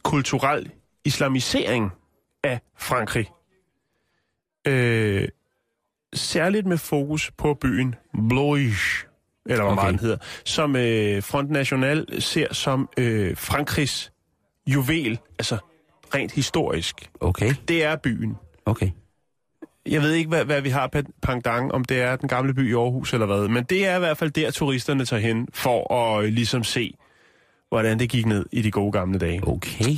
kulturel 0.03 0.71
islamisering 1.05 1.91
af 2.43 2.59
Frankrig. 2.77 3.29
Øh, 4.67 5.27
særligt 6.13 6.65
med 6.67 6.77
fokus 6.77 7.31
på 7.37 7.53
byen 7.61 7.95
Blois, 8.29 9.05
eller 9.45 9.63
hvad 9.63 9.73
Okay. 9.73 9.87
den 9.91 9.99
hedder, 9.99 10.17
som 10.45 10.75
øh, 10.75 11.23
Front 11.23 11.49
National 11.51 12.21
ser 12.21 12.53
som 12.53 12.89
øh, 12.97 13.37
Frankrigs 13.37 14.11
juvel, 14.67 15.19
altså 15.39 15.57
rent 16.15 16.31
historisk. 16.31 17.09
Okay, 17.19 17.53
Det 17.67 17.83
er 17.83 17.95
byen. 17.95 18.35
okay. 18.65 18.89
Jeg 19.85 20.01
ved 20.01 20.11
ikke, 20.13 20.27
hvad, 20.29 20.45
hvad 20.45 20.61
vi 20.61 20.69
har 20.69 20.87
på 20.87 20.99
pendant, 21.21 21.71
om 21.71 21.85
det 21.85 22.01
er 22.01 22.15
den 22.15 22.29
gamle 22.29 22.53
by 22.53 22.69
i 22.69 22.73
Aarhus 22.73 23.13
eller 23.13 23.25
hvad, 23.25 23.47
men 23.47 23.63
det 23.63 23.87
er 23.87 23.95
i 23.95 23.99
hvert 23.99 24.17
fald 24.17 24.31
der, 24.31 24.51
turisterne 24.51 25.05
tager 25.05 25.19
hen 25.21 25.47
for 25.53 25.93
at 25.93 26.25
øh, 26.25 26.33
ligesom 26.33 26.63
se, 26.63 26.93
hvordan 27.69 27.99
det 27.99 28.09
gik 28.09 28.25
ned 28.25 28.45
i 28.51 28.61
de 28.61 28.71
gode 28.71 28.91
gamle 28.91 29.19
dage. 29.19 29.41
Okay. 29.47 29.97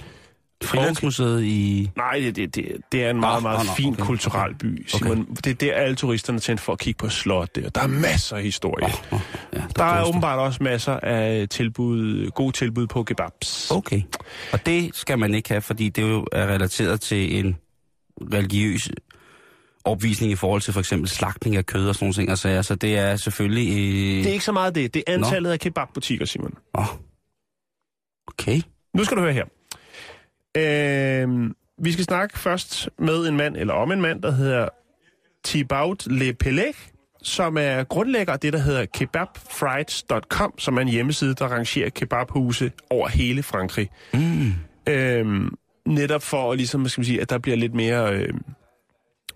Frilandsmuseet 0.63 1.43
i... 1.43 1.89
Nej, 1.95 2.19
det, 2.19 2.35
det, 2.35 2.55
det, 2.55 2.77
det 2.91 3.03
er 3.03 3.09
en 3.09 3.19
meget, 3.19 3.43
Nå, 3.43 3.49
meget 3.49 3.59
nå, 3.59 3.63
nå, 3.71 3.75
fin 3.75 3.93
okay. 3.93 4.03
kulturel 4.03 4.55
by, 4.55 4.87
Simon. 4.87 5.25
Det 5.35 5.47
er 5.47 5.53
der, 5.53 5.73
alle 5.73 5.95
turisterne 5.95 6.39
tænder 6.39 6.61
for 6.61 6.73
at 6.73 6.79
kigge 6.79 6.97
på 6.97 7.09
slot 7.09 7.55
der. 7.55 7.69
Der 7.69 7.81
er 7.81 7.87
masser 7.87 8.35
af 8.35 8.43
historie. 8.43 8.85
Åh, 8.85 9.13
åh, 9.13 9.19
ja, 9.53 9.57
Der 9.75 9.83
er 9.83 9.95
forstår. 9.97 10.09
åbenbart 10.09 10.39
også 10.39 10.63
masser 10.63 10.99
af 10.99 11.49
tilbud, 11.49 12.29
gode 12.29 12.51
tilbud 12.51 12.87
på 12.87 13.03
kebabs. 13.03 13.71
Okay. 13.71 14.01
Og 14.51 14.65
det 14.65 14.95
skal 14.95 15.19
man 15.19 15.33
ikke 15.35 15.49
have, 15.49 15.61
fordi 15.61 15.89
det 15.89 16.01
jo 16.01 16.27
er 16.31 16.47
relateret 16.47 17.01
til 17.01 17.45
en 17.45 17.57
religiøs 18.33 18.89
opvisning 19.85 20.31
i 20.31 20.35
forhold 20.35 20.61
til 20.61 20.73
for 20.73 20.79
eksempel 20.79 21.09
slagtning 21.09 21.55
af 21.55 21.65
kød 21.65 21.89
og 21.89 21.95
sådan 21.95 22.05
nogle 22.05 22.13
ting. 22.13 22.29
Altså, 22.29 22.47
altså 22.47 22.75
det 22.75 22.97
er 22.97 23.15
selvfølgelig... 23.15 23.69
Øh... 23.69 24.23
Det 24.23 24.27
er 24.27 24.33
ikke 24.33 24.45
så 24.45 24.51
meget 24.51 24.75
det. 24.75 24.93
Det 24.93 25.03
er 25.07 25.13
antallet 25.13 25.51
af 25.51 25.59
kebabbutikker, 25.59 26.25
Simon. 26.25 26.53
Oh. 26.73 26.85
Okay. 28.27 28.61
Nu 28.93 29.03
skal 29.03 29.17
du 29.17 29.21
høre 29.21 29.33
her. 29.33 29.45
Øh, 30.55 31.51
vi 31.77 31.91
skal 31.91 32.05
snakke 32.05 32.39
først 32.39 32.89
med 32.99 33.27
en 33.27 33.37
mand, 33.37 33.57
eller 33.57 33.73
om 33.73 33.91
en 33.91 34.01
mand, 34.01 34.21
der 34.21 34.31
hedder 34.31 34.69
Thibaut 35.45 36.07
Le 36.07 36.33
Pelec, 36.33 36.75
som 37.23 37.57
er 37.57 37.83
grundlægger 37.83 38.33
af 38.33 38.39
det, 38.39 38.53
der 38.53 38.59
hedder 38.59 38.85
kebabfrieds.com, 38.85 40.59
som 40.59 40.77
er 40.77 40.81
en 40.81 40.87
hjemmeside, 40.87 41.33
der 41.33 41.47
rangerer 41.47 41.89
kebabhuse 41.89 42.71
over 42.89 43.07
hele 43.07 43.43
Frankrig. 43.43 43.89
Mm. 44.13 44.53
Øh, 44.89 45.51
netop 45.85 46.23
for, 46.23 46.53
ligesom, 46.53 46.81
hvad 46.81 46.89
skal 46.89 47.01
man 47.01 47.05
sige, 47.05 47.21
at 47.21 47.29
der 47.29 47.37
bliver 47.37 47.57
lidt 47.57 47.73
mere 47.73 48.13
øh, 48.13 48.33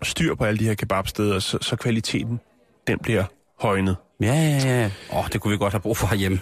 styr 0.02 0.34
på 0.34 0.44
alle 0.44 0.58
de 0.58 0.64
her 0.64 0.74
kebabsteder, 0.74 1.38
så, 1.38 1.58
så 1.60 1.76
kvaliteten, 1.76 2.40
den 2.86 2.98
bliver 2.98 3.24
højnet. 3.60 3.96
Ja, 4.20 4.34
ja, 4.34 4.58
ja. 4.64 4.90
Åh, 5.12 5.18
oh, 5.18 5.24
det 5.32 5.40
kunne 5.40 5.50
vi 5.50 5.58
godt 5.58 5.72
have 5.72 5.80
brug 5.80 5.96
for 5.96 6.06
herhjemme. 6.06 6.40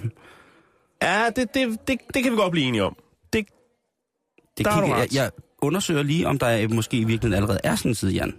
Ja, 1.03 1.27
det, 1.37 1.55
det, 1.55 1.89
det, 1.89 1.99
det 2.15 2.23
kan 2.23 2.33
vi 2.33 2.37
godt 2.37 2.51
blive 2.51 2.67
enige 2.67 2.85
om. 2.85 2.97
Det, 4.59 4.67
Der 4.67 4.81
kigger, 4.81 4.97
jeg, 4.97 5.09
jeg 5.15 5.31
undersøger 5.63 6.03
lige, 6.03 6.27
om 6.29 6.39
der 6.39 6.47
er, 6.47 6.69
måske 6.69 6.97
i 6.97 7.05
virkeligheden 7.05 7.35
allerede 7.35 7.61
er 7.65 7.77
sådan 7.77 7.91
en 7.91 7.95
side, 7.95 8.13
Jan. 8.13 8.35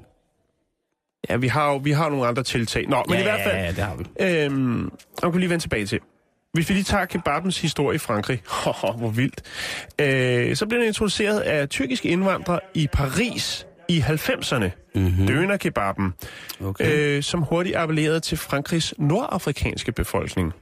ja, 1.30 1.36
vi 1.38 1.48
har 1.48 1.72
jo 1.72 1.78
vi 1.78 1.92
har 1.92 2.10
nogle 2.10 2.28
andre 2.28 2.44
tiltag. 2.44 2.88
Nå, 2.90 3.04
men 3.08 3.14
ja, 3.14 3.20
i 3.20 3.24
hvert 3.24 3.40
fald... 3.44 3.56
Ja, 3.56 3.64
ja, 3.64 3.70
det 3.72 3.78
har 3.84 3.96
vi. 3.96 4.06
Øhm, 4.46 4.92
kan 5.22 5.40
lige 5.40 5.50
vende 5.50 5.64
tilbage 5.64 5.86
til. 5.86 6.00
Hvis 6.54 6.70
vi 6.70 6.74
lige 6.74 6.84
tager 6.84 7.06
kebabens 7.06 7.62
historie 7.62 7.96
i 7.96 7.98
Frankrig, 7.98 8.42
Hoho, 8.64 8.98
hvor 8.98 9.10
vildt, 9.10 9.42
øh, 10.02 10.56
så 10.56 10.66
blev 10.66 10.80
den 10.80 10.88
introduceret 10.88 11.40
af 11.40 11.70
tyrkiske 11.70 12.10
indvandrere 12.10 12.60
i 12.74 12.88
Paris 12.94 13.68
i 13.90 14.00
90'erne. 14.00 14.70
Mm-hmm. 14.96 15.28
Døner-kebaben, 15.28 16.14
Okay. 16.64 17.18
øh, 17.18 17.24
som 17.24 17.42
hurtigt 17.42 17.76
appellerede 17.76 18.20
til 18.20 18.38
Frankrigs 18.38 18.94
nordafrikanske 18.98 19.92
befolkning. 19.92 20.54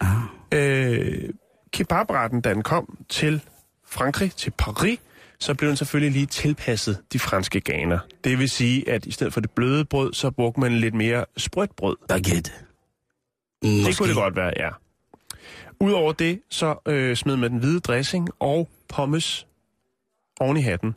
Ah. 0.00 0.08
Øh, 0.54 1.28
kebabretten, 1.72 2.40
da 2.40 2.54
den 2.54 2.62
kom 2.62 2.98
til 3.08 3.40
Frankrig, 3.88 4.32
til 4.32 4.50
Paris, 4.58 4.98
så 5.38 5.54
blev 5.54 5.68
den 5.68 5.76
selvfølgelig 5.76 6.12
lige 6.12 6.26
tilpasset 6.26 6.98
de 7.12 7.18
franske 7.18 7.60
ganer. 7.60 7.98
Det 8.24 8.38
vil 8.38 8.50
sige, 8.50 8.90
at 8.90 9.06
i 9.06 9.10
stedet 9.10 9.32
for 9.32 9.40
det 9.40 9.50
bløde 9.50 9.84
brød, 9.84 10.12
så 10.12 10.30
brugte 10.30 10.60
man 10.60 10.72
lidt 10.72 10.94
mere 10.94 11.24
sprødt 11.36 11.76
brød. 11.76 11.96
Baguette. 12.08 12.52
Det 13.62 13.98
kunne 13.98 14.08
det 14.08 14.16
godt 14.16 14.36
være, 14.36 14.52
ja. 14.56 14.70
Udover 15.80 16.12
det, 16.12 16.40
så 16.50 16.76
øh, 16.88 17.16
smed 17.16 17.36
man 17.36 17.50
den 17.50 17.58
hvide 17.58 17.80
dressing 17.80 18.28
og 18.38 18.68
pommes 18.88 19.46
oven 20.40 20.56
i 20.56 20.60
hatten. 20.60 20.94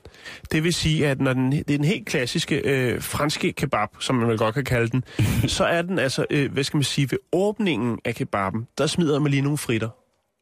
Det 0.52 0.64
vil 0.64 0.74
sige, 0.74 1.08
at 1.08 1.22
når 1.22 1.34
den, 1.34 1.52
det 1.52 1.60
er 1.60 1.64
den 1.78 1.84
helt 1.84 2.08
klassiske 2.08 2.56
øh, 2.56 3.02
franske 3.02 3.54
kebab, 3.54 3.90
som 4.00 4.16
man 4.16 4.28
vel 4.28 4.38
godt 4.38 4.56
kan 4.56 4.66
kalde 4.66 4.88
den, 4.88 5.04
så 5.58 5.66
er 5.66 5.82
den 5.82 6.00
altså, 6.00 6.26
øh, 6.30 6.52
hvad 6.52 6.64
skal 6.64 6.78
man 6.78 6.84
sige, 6.84 7.12
ved 7.12 7.18
åbningen 7.32 8.00
af 8.06 8.16
kebaben, 8.16 8.68
der 8.78 8.88
smider 8.88 9.20
man 9.20 9.32
lige 9.32 9.42
nogle 9.42 9.58
fritter. 9.58 9.90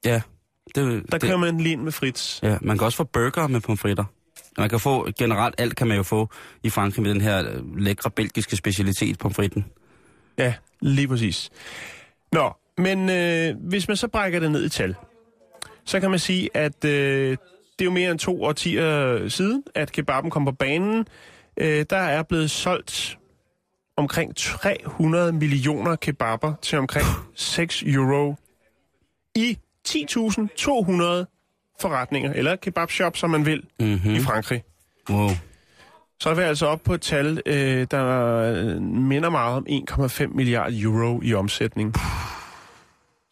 Ja. 0.06 0.22
Det, 0.76 1.12
Der 1.12 1.18
det, 1.18 1.22
kører 1.22 1.38
man 1.38 1.58
lige 1.58 1.74
ind 1.74 1.82
med 1.82 1.92
frits. 1.92 2.40
Ja, 2.44 2.58
man 2.62 2.78
kan 2.78 2.86
også 2.86 2.98
få 2.98 3.04
burger 3.04 3.48
med 3.48 3.62
pomfritter. 3.62 4.04
Man 4.58 4.70
kan 4.70 4.80
få, 4.80 5.12
generelt 5.20 5.56
alt 5.58 5.76
kan 5.76 5.88
man 5.88 5.98
jo 5.98 6.04
få 6.04 6.30
i 6.64 6.70
Frankrig 6.70 7.04
med 7.04 7.14
den 7.14 7.22
her 7.22 7.52
øh, 7.52 7.78
lækre 7.78 8.12
belgiske 8.12 8.56
specialitet 8.56 9.18
pomfritten. 9.18 9.66
Ja, 10.38 10.54
lige 10.82 11.08
præcis. 11.08 11.50
Nå, 12.32 12.52
men 12.78 13.10
øh, 13.10 13.56
hvis 13.70 13.88
man 13.88 13.98
så 13.98 14.08
brækker 14.08 14.40
det 14.40 14.52
ned 14.52 14.66
i 14.66 14.70
tal, 14.70 14.96
så 15.86 16.00
kan 16.00 16.10
man 16.10 16.20
sige, 16.20 16.50
at 16.54 16.86
øh, 16.86 16.92
det 17.32 17.38
er 17.80 17.86
jo 17.86 17.92
mere 17.92 18.12
end 18.12 18.20
to 18.20 18.44
årtier 18.44 19.30
siden, 19.30 19.64
at 19.76 19.92
kebaben 19.92 20.32
kom 20.32 20.46
på 20.46 20.52
banen. 20.52 21.08
Øh, 21.58 21.86
der 21.90 21.98
er 21.98 22.24
blevet 22.24 22.52
solgt 22.52 23.18
omkring 23.98 24.36
300 24.36 25.32
millioner 25.32 25.96
kebaber 25.96 26.54
til 26.62 26.78
omkring 26.78 27.06
6 27.36 27.84
euro 27.84 28.36
i 29.36 29.58
10.200 29.88 31.74
forretninger, 31.82 32.34
eller 32.34 32.56
kebabshop, 32.56 33.18
som 33.18 33.30
man 33.30 33.46
vil, 33.46 33.64
Mm-hmm. 33.80 34.14
i 34.16 34.20
Frankrig. 34.20 34.64
Wow. 35.10 35.30
Så 36.20 36.30
er 36.30 36.34
vi 36.34 36.42
altså 36.42 36.66
op 36.66 36.82
på 36.84 36.94
et 36.94 37.02
tal, 37.02 37.42
øh, 37.46 37.88
der 37.92 38.06
øh, 38.38 38.82
minder 38.82 39.30
meget 39.30 39.56
om 39.58 39.66
1,5 39.70 40.28
milliarder 40.36 40.78
euro 40.84 41.22
i 41.24 41.34
omsætning. 41.34 41.94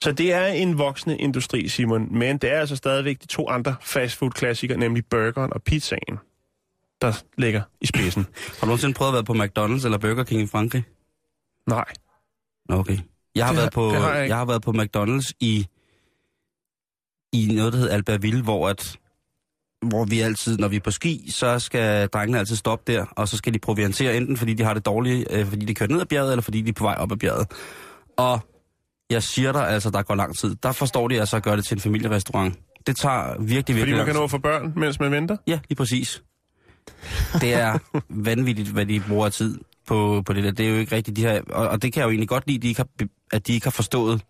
Så 0.03 0.11
det 0.11 0.33
er 0.33 0.45
en 0.47 0.77
voksende 0.77 1.17
industri, 1.17 1.67
Simon. 1.67 2.07
Men 2.17 2.37
det 2.37 2.51
er 2.51 2.59
altså 2.59 2.75
stadigvæk 2.75 3.21
de 3.21 3.27
to 3.27 3.49
andre 3.49 3.75
fastfood-klassikere, 3.81 4.77
nemlig 4.77 5.05
burgeren 5.05 5.53
og 5.53 5.63
pizzaen, 5.63 6.19
der 7.01 7.23
ligger 7.37 7.61
i 7.81 7.85
spidsen. 7.85 8.27
Har 8.47 8.59
du 8.61 8.65
nogensinde 8.65 8.93
prøvet 8.93 9.11
at 9.11 9.13
være 9.13 9.23
på 9.23 9.33
McDonald's 9.33 9.85
eller 9.85 9.97
Burger 9.97 10.23
King 10.23 10.41
i 10.41 10.47
Frankrig? 10.47 10.83
Nej. 11.67 11.85
Okay. 12.69 12.97
Jeg 13.35 13.45
har, 13.45 13.53
Det 13.53 13.59
været 13.61 13.73
på, 13.73 13.89
har 13.89 14.07
jeg 14.07 14.15
jeg, 14.15 14.23
ikke. 14.23 14.31
jeg 14.31 14.37
har 14.37 14.45
været 14.45 14.61
på 14.61 14.71
McDonald's 14.71 15.31
i, 15.39 15.67
i 17.35 17.55
noget, 17.55 17.73
der 17.73 17.79
hedder 17.79 17.93
Albertville, 17.93 18.43
hvor 18.43 18.69
at 18.69 18.97
hvor 19.81 20.05
vi 20.05 20.19
altid, 20.19 20.57
når 20.57 20.67
vi 20.67 20.75
er 20.75 20.79
på 20.79 20.91
ski, 20.91 21.25
så 21.29 21.59
skal 21.59 22.07
drengene 22.07 22.39
altid 22.39 22.55
stoppe 22.55 22.91
der, 22.93 23.05
og 23.11 23.27
så 23.27 23.37
skal 23.37 23.53
de 23.53 23.59
proviantere 23.59 24.17
enten 24.17 24.37
fordi 24.37 24.53
de 24.53 24.63
har 24.63 24.73
det 24.73 24.85
dårligt, 24.85 25.27
øh, 25.31 25.45
fordi 25.45 25.65
de 25.65 25.73
kører 25.73 25.89
ned 25.89 26.01
ad 26.01 26.05
bjerget, 26.05 26.31
eller 26.31 26.41
fordi 26.41 26.61
de 26.61 26.69
er 26.69 26.73
på 26.73 26.83
vej 26.83 26.95
op 26.97 27.11
ad 27.11 27.17
bjerget. 27.17 27.47
Og 28.17 28.39
jeg 29.09 29.23
siger 29.23 29.51
dig 29.51 29.69
altså, 29.69 29.89
der 29.89 30.01
går 30.01 30.15
lang 30.15 30.37
tid. 30.37 30.55
Der 30.63 30.71
forstår 30.71 31.07
de 31.07 31.19
altså 31.19 31.37
at 31.37 31.43
gøre 31.43 31.57
det 31.57 31.65
til 31.65 31.75
en 31.75 31.81
familierestaurant. 31.81 32.59
Det 32.87 32.97
tager 32.97 33.41
virkelig, 33.41 33.75
virkelig 33.75 33.79
Fordi 33.79 33.91
man 33.91 34.05
kan 34.05 34.15
nå 34.15 34.27
få 34.27 34.37
børn, 34.37 34.73
mens 34.75 34.99
man 34.99 35.11
venter. 35.11 35.37
Ja, 35.47 35.59
lige 35.69 35.77
præcis. 35.77 36.23
Det 37.41 37.53
er 37.53 37.77
vanvittigt, 38.29 38.69
hvad 38.69 38.85
de 38.85 39.01
bruger 39.07 39.29
tid 39.29 39.59
på, 39.87 40.23
på 40.25 40.33
det 40.33 40.43
der. 40.43 40.51
Det 40.51 40.65
er 40.65 40.69
jo 40.69 40.75
ikke 40.75 40.95
rigtigt, 40.95 41.17
de 41.17 41.21
her, 41.21 41.41
og, 41.49 41.67
og 41.67 41.81
det 41.81 41.93
kan 41.93 41.99
jeg 41.99 42.05
jo 42.05 42.09
egentlig 42.09 42.29
godt 42.29 42.47
lide, 42.47 42.59
de 42.59 42.67
ikke 42.67 42.79
har, 42.79 43.07
at 43.31 43.47
de 43.47 43.53
ikke 43.53 43.65
har 43.65 43.71
forstået, 43.71 44.21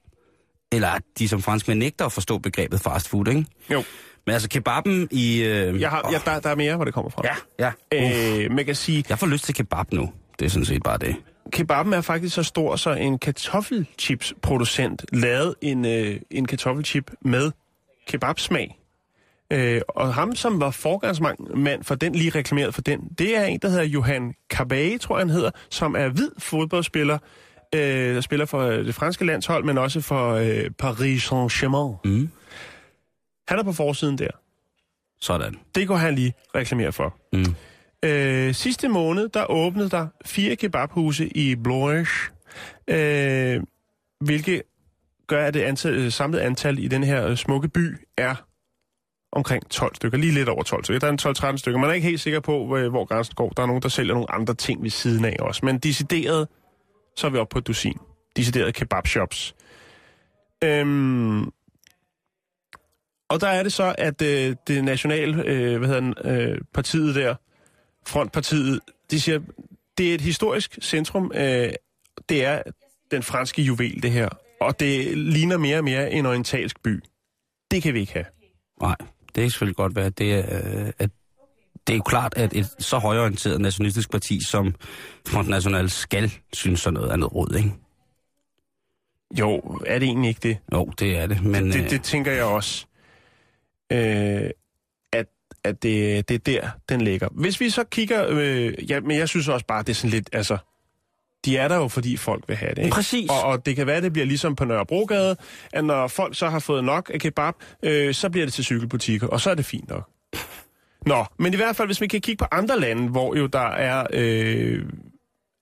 eller 0.72 0.88
at 0.88 1.01
de 1.19 1.27
som 1.27 1.41
franskmænd 1.41 1.79
nægter 1.79 2.05
at 2.05 2.12
forstå 2.12 2.38
begrebet 2.38 2.79
fast 2.81 3.10
food, 3.10 3.27
ikke? 3.27 3.45
Jo. 3.72 3.84
Men 4.25 4.34
altså 4.34 4.50
kebaben 4.50 5.07
i... 5.12 5.43
Øh, 5.43 5.81
Jeg 5.81 5.89
har, 5.89 6.10
ja, 6.12 6.31
der, 6.31 6.39
der 6.39 6.50
er 6.50 6.55
mere, 6.55 6.75
hvor 6.75 6.86
det 6.86 6.93
kommer 6.93 7.12
fra. 7.12 7.22
ja, 7.60 7.72
ja. 7.91 8.43
Øh, 8.43 8.51
man 8.51 8.65
kan 8.65 8.75
sige, 8.75 9.03
jeg 9.10 9.19
får 9.19 9.27
lyst 9.27 9.45
til 9.45 9.55
kebab 9.55 9.93
nu. 9.93 10.12
Det 10.39 10.45
er 10.45 10.50
sådan 10.50 10.65
set 10.65 10.84
bare 10.84 10.98
det. 10.98 11.15
kebaben 11.51 11.93
er 11.93 12.01
faktisk 12.01 12.36
så 12.36 12.43
stor, 12.43 12.75
så 12.75 12.91
en 12.93 13.19
kartoffelchips-producent 13.19 15.05
lavede 15.13 15.55
en, 15.62 15.86
øh, 15.86 16.19
en 16.31 16.45
kartoffelchip 16.45 17.12
med 17.22 17.51
kebabsmag. 18.07 18.79
Øh, 19.53 19.81
og 19.88 20.13
ham, 20.13 20.36
som 20.36 20.60
var 20.62 20.72
forgangsmand 20.72 21.84
for 21.84 21.95
den, 21.95 22.15
lige 22.15 22.29
reklameret 22.29 22.74
for 22.74 22.81
den, 22.81 23.00
det 23.17 23.38
er 23.38 23.43
en, 23.43 23.60
der 23.62 23.69
hedder 23.69 23.84
Johan 23.84 24.34
Cabay, 24.50 25.00
tror 25.00 25.17
jeg 25.17 25.22
han 25.22 25.29
hedder, 25.29 25.51
som 25.69 25.95
er 25.95 26.07
hvid 26.10 26.29
fodboldspiller, 26.39 27.17
øh, 27.75 28.15
der 28.15 28.22
spiller 28.22 28.46
for 28.46 28.60
øh, 28.60 28.86
det 28.86 28.96
franske 28.96 29.25
landshold, 29.25 29.63
men 29.63 29.77
også 29.77 30.01
for 30.01 30.34
øh, 30.34 30.70
Paris 30.70 31.32
Saint-Germain. 31.32 31.96
Mm. 32.03 32.29
Han 33.48 33.60
er 33.60 33.63
på 33.63 33.74
forsiden 33.74 34.17
der. 34.17 34.32
Sådan. 35.22 35.55
Det 35.75 35.88
kunne 35.88 36.00
han 36.00 36.15
lige 36.15 36.34
reklamere 36.55 36.91
for. 36.91 37.17
Mm. 37.34 37.55
Øh, 38.05 38.53
sidste 38.53 38.88
måned, 38.88 39.29
der 39.29 39.51
åbnede 39.51 39.89
der 39.89 40.08
fire 40.25 40.55
kebabhuse 40.55 41.38
i 41.38 41.55
Blois, 41.55 42.10
øh, 42.88 43.62
hvilket 44.20 44.62
gør, 45.27 45.46
at 45.46 45.53
det 45.53 45.62
antal, 45.62 45.94
øh, 45.94 46.12
samlede 46.12 46.44
antal 46.44 46.79
i 46.79 46.88
den 46.88 47.03
her 47.03 47.27
øh, 47.27 47.38
smukke 47.38 47.67
by 47.67 47.96
er 48.17 48.36
omkring 49.32 49.70
12 49.70 49.96
stykker, 49.96 50.17
lige 50.17 50.34
lidt 50.34 50.50
over 50.50 50.63
12 50.63 50.84
stykker. 50.84 51.00
Der 51.00 51.08
er 51.08 51.12
en 51.12 51.53
12-13 51.53 51.58
stykker. 51.58 51.79
Man 51.79 51.89
er 51.89 51.94
ikke 51.94 52.08
helt 52.08 52.22
sikker 52.22 52.39
på, 52.39 52.65
hvor, 52.65 52.89
hvor 52.89 53.05
grænsen 53.05 53.36
går. 53.36 53.50
Der 53.50 53.63
er 53.63 53.67
nogen, 53.67 53.82
der 53.82 53.89
sælger 53.89 54.13
nogle 54.13 54.32
andre 54.32 54.53
ting 54.53 54.84
ved 54.84 54.89
siden 54.89 55.25
af 55.25 55.36
også. 55.39 55.65
Men 55.65 55.77
decideret, 55.77 56.48
så 57.15 57.27
er 57.27 57.31
vi 57.31 57.38
oppe 57.38 57.53
på 57.53 57.60
et 57.60 57.67
dusin. 57.67 57.98
Deciderede 58.36 58.72
kebabshops. 58.72 59.55
Øhm, 60.63 61.45
og 63.29 63.41
der 63.41 63.48
er 63.48 63.63
det 63.63 63.74
så, 63.74 63.95
at 63.98 64.22
øh, 64.22 64.55
det 64.67 64.84
nationale, 64.84 65.43
øh, 65.45 65.77
hvad 65.77 65.88
hedder 65.88 66.01
den, 66.01 66.13
øh, 66.25 66.62
partiet 66.74 67.15
der, 67.15 67.36
frontpartiet, 68.07 68.79
de 69.12 69.22
siger, 69.22 69.39
det 69.98 70.12
er 70.12 70.15
et 70.15 70.22
historisk 70.22 70.77
centrum. 70.81 71.31
Øh, 71.36 71.69
det 72.29 72.45
er 72.45 72.62
den 73.12 73.24
franske 73.24 73.62
juvel, 73.62 74.03
det 74.03 74.12
her. 74.12 74.29
Og 74.62 74.79
det 74.79 75.17
ligner 75.17 75.57
mere 75.57 75.77
og 75.77 75.84
mere 75.84 76.12
en 76.12 76.25
orientalsk 76.25 76.84
by. 76.84 77.03
Det 77.72 77.84
kan 77.84 77.93
vi 77.93 78.00
ikke 78.00 78.13
have. 78.13 78.25
Nej, 78.81 78.95
det 79.36 79.41
kan 79.41 79.50
selvfølgelig 79.50 79.75
godt 79.75 79.95
være, 79.95 80.05
at 80.05 80.17
det 80.17 80.34
er, 80.34 80.86
øh, 80.86 80.91
at 81.00 81.10
det 81.88 81.94
er 81.94 81.98
jo 81.98 82.04
klart, 82.04 82.34
at 82.38 82.54
et 82.54 82.70
så 82.80 82.98
højorienteret 82.98 83.62
nationalistisk 83.62 84.12
parti 84.12 84.39
som 84.46 84.75
Front 85.27 85.50
National 85.50 85.89
skal 85.89 86.34
synes 86.54 86.80
sådan 86.80 86.94
noget 86.94 87.12
andet 87.12 87.36
råd, 87.36 87.56
ikke? 87.58 87.72
Jo, 89.39 89.80
er 89.86 90.00
det 90.00 90.06
egentlig 90.06 90.30
ikke 90.30 90.42
det? 90.44 90.58
Jo, 90.74 90.92
det 91.00 91.18
er 91.18 91.27
det, 91.27 91.44
men... 91.44 91.72
Det, 91.72 91.84
øh, 91.84 91.89
det 91.89 92.04
tænker 92.04 92.32
jeg 92.32 92.44
også. 92.44 92.86
Øh, 93.92 94.50
at 95.13 95.25
at 95.63 95.84
det, 95.84 96.30
det 96.30 96.36
er 96.36 96.39
der, 96.62 96.70
den 96.89 97.01
ligger. 97.01 97.27
Hvis 97.32 97.60
vi 97.60 97.70
så 97.70 97.84
kigger... 97.84 98.25
Øh, 98.30 98.89
ja, 98.89 99.00
men 99.00 99.18
jeg 99.18 99.30
synes 99.30 99.48
også 99.48 99.65
bare, 99.65 99.84
det 99.84 99.89
er 99.89 99.94
sådan 99.94 100.10
lidt... 100.10 100.30
Altså, 100.34 100.58
de 101.46 101.58
er 101.58 101.68
der 101.68 101.75
jo, 101.75 101.88
fordi 101.88 102.18
folk 102.18 102.44
vil 102.48 102.58
have 102.58 102.75
det. 102.75 102.84
Ikke? 102.84 102.94
Præcis. 102.94 103.30
Og, 103.30 103.44
og 103.44 103.65
det 103.65 103.75
kan 103.75 103.88
være, 103.88 104.01
det 104.01 104.13
bliver 104.13 104.25
ligesom 104.25 104.56
på 104.56 104.65
Nørrebrogade, 104.65 105.36
at 105.74 105.86
når 105.86 106.08
folk 106.08 106.36
så 106.36 106.50
har 106.50 106.60
fået 106.60 106.84
nok 106.84 107.12
af 107.13 107.20
kebab, 107.20 107.54
øh, 107.84 108.13
så 108.13 108.30
bliver 108.30 108.46
det 108.46 108.54
til 108.54 108.63
cykelbutikker, 108.63 109.27
og 109.27 109.42
så 109.42 109.50
er 109.50 109.56
det 109.56 109.65
fint 109.65 109.89
nok. 109.89 110.10
Nå, 111.06 111.26
men 111.40 111.54
i 111.54 111.56
hvert 111.56 111.76
fald, 111.76 111.88
hvis 111.88 112.02
vi 112.02 112.08
kan 112.08 112.22
kigge 112.22 112.42
på 112.42 112.48
andre 112.52 112.80
lande, 112.80 113.10
hvor 113.10 113.36
jo 113.36 113.46
der 113.48 113.60
er, 113.60 114.08
øh, 114.14 114.90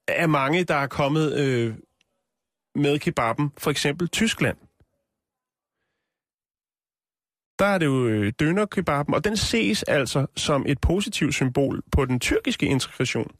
er 0.07 0.27
mange, 0.27 0.63
der 0.63 0.75
er 0.75 0.87
kommet 0.87 1.39
øh, 1.39 1.75
med 2.75 2.99
kebaben, 2.99 3.51
for 3.57 3.71
eksempel 3.71 4.07
Tyskland. 4.07 4.57
Der 7.59 7.65
er 7.65 7.77
det 7.77 7.85
jo 7.85 8.07
øh, 8.07 8.33
dønerkebaben, 8.39 9.13
og 9.13 9.23
den 9.23 9.37
ses 9.37 9.83
altså 9.83 10.25
som 10.35 10.65
et 10.67 10.81
positivt 10.81 11.33
symbol 11.33 11.83
på 11.91 12.05
den 12.05 12.19
tyrkiske 12.19 12.65
integration 12.65 13.31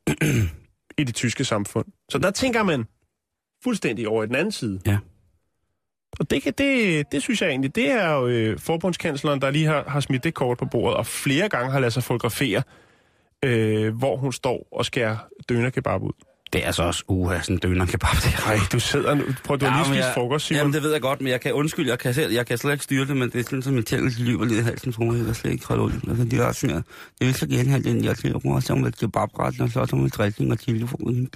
i 1.00 1.04
det 1.04 1.16
tyske 1.16 1.46
samfund. 1.46 1.86
Så 2.10 2.18
der 2.18 2.32
tænker 2.32 2.64
man 2.64 2.86
fuldstændig 3.64 4.08
over 4.08 4.24
i 4.24 4.28
den 4.28 4.36
anden 4.36 4.52
side. 4.52 4.82
Ja. 4.86 4.98
Og 6.20 6.29
det, 6.29 6.43
kan, 6.43 6.53
det, 6.58 7.05
det 7.12 7.22
synes 7.22 7.41
jeg 7.41 7.50
egentlig, 7.50 7.75
det 7.75 7.91
er 7.91 8.12
jo 8.13 8.27
øh, 8.27 8.60
forbundskansleren, 8.60 9.41
der 9.41 9.51
lige 9.51 9.65
har, 9.65 9.84
har 9.88 10.00
smidt 10.00 10.24
det 10.24 10.34
kort 10.34 10.58
på 10.58 10.65
bordet, 10.65 10.98
og 10.98 11.05
flere 11.05 11.50
gange 11.50 11.72
har 11.72 11.79
ladet 11.79 11.93
sig 11.93 12.03
fotografere, 12.03 12.63
øh, 13.46 13.96
hvor 13.98 14.17
hun 14.17 14.34
står 14.34 14.67
og 14.72 14.86
skærer 14.86 15.17
dønerkebab 15.50 16.01
ud. 16.01 16.12
Det 16.53 16.67
er 16.67 16.72
så 16.72 16.84
også 16.84 17.03
uha, 17.08 17.39
sådan 17.41 17.55
en 17.55 17.60
døner 17.60 17.86
kebab. 17.86 18.10
Det 18.15 18.36
Nej, 18.46 18.58
du 18.72 18.79
sidder 18.79 19.13
nu. 19.13 19.24
Prøv, 19.46 19.58
du 19.58 19.65
har 19.65 19.77
lige 19.77 19.86
spist 19.86 20.05
jeg- 20.05 20.13
frokost, 20.13 20.46
Simon. 20.46 20.58
Jamen, 20.58 20.74
det 20.74 20.84
ved 20.84 20.91
jeg 20.91 21.01
godt, 21.01 21.22
men 21.22 21.32
jeg 21.32 21.41
kan 21.41 21.53
undskylde, 21.53 21.89
jeg 21.89 22.00
kan, 22.00 22.13
selv, 22.13 22.34
jeg 22.34 22.46
kan 22.48 22.58
slet 22.58 22.72
ikke 22.72 22.84
styre 22.84 23.05
det, 23.05 23.17
men 23.17 23.29
det 23.29 23.39
er 23.39 23.43
sådan, 23.43 23.62
som 23.62 23.77
en 23.77 23.84
tændelse 23.84 24.24
løber 24.24 24.46
lidt 24.46 24.60
i 24.60 24.63
halsen 24.63 24.93
på 24.93 25.03
mig, 25.03 25.17
jeg 25.17 25.25
kan 25.25 25.34
slet 25.36 25.51
ikke 25.51 25.67
holde 25.67 25.84
ud. 25.84 25.91
Altså, 26.08 26.24
det 26.25 26.34
er 26.39 26.46
også 26.46 26.62
sådan, 26.62 26.84
jeg 27.20 27.25
vil 27.27 27.34
så 27.36 27.48
gerne 27.48 27.70
have 27.70 27.84
den, 27.84 28.03
jeg 28.03 28.17
til 28.17 28.36
mig, 28.43 28.63
som 28.63 28.77
med 28.77 28.91
kebabretten, 28.91 29.62
og 29.62 29.70
så 29.89 29.96
med 29.96 30.10
dressing 30.10 30.51
og 30.51 30.60
telefon. 30.60 31.29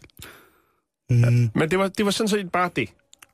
Mm. 1.09 1.49
Men 1.55 1.71
det 1.71 1.79
var, 1.79 1.87
det 1.87 2.05
var 2.05 2.11
sådan 2.11 2.27
set 2.27 2.51
bare 2.51 2.69
det. 2.75 2.89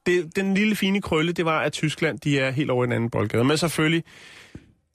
Det. 0.05 0.35
Den 0.35 0.53
lille 0.53 0.75
fine 0.75 1.01
krølle, 1.01 1.31
det 1.33 1.45
var, 1.45 1.59
at 1.61 1.73
Tyskland, 1.73 2.19
de 2.19 2.39
er 2.39 2.51
helt 2.51 2.69
over 2.69 2.83
i 2.83 2.87
en 2.87 2.91
anden 2.91 3.09
boldgade. 3.09 3.43
Men 3.43 3.57
selvfølgelig, 3.57 4.03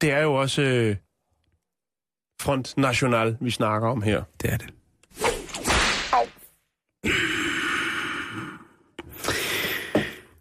det 0.01 0.11
er 0.13 0.21
jo 0.23 0.35
også 0.35 0.63
øh, 0.63 0.97
Front 2.41 2.77
National, 2.77 3.37
vi 3.41 3.51
snakker 3.51 3.89
om 3.89 4.03
her. 4.03 4.23
Det 4.43 4.53
er 4.53 4.57
det. 4.57 4.75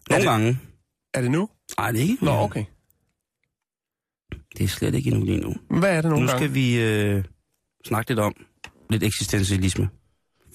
Nogle 0.10 0.30
gange. 0.30 0.60
Er 1.14 1.22
det 1.22 1.32
nu? 1.32 1.50
Nej, 1.78 1.92
det 1.92 2.00
er 2.00 2.04
ikke. 2.10 2.26
Nå, 2.26 2.32
okay. 2.32 2.64
Det 4.58 4.64
er 4.64 4.68
slet 4.68 4.96
ikke 4.96 5.10
endnu 5.10 5.26
lige 5.26 5.38
nu. 5.42 5.56
Hvad 5.80 5.90
er 5.98 6.02
det 6.02 6.10
nogle 6.10 6.26
Nu 6.26 6.32
gange? 6.32 6.46
skal 6.46 6.54
vi 6.54 6.82
øh, 6.82 7.24
snakke 7.86 8.10
lidt 8.12 8.20
om 8.20 8.34
lidt 8.90 9.04
eksistentialisme. 9.04 9.90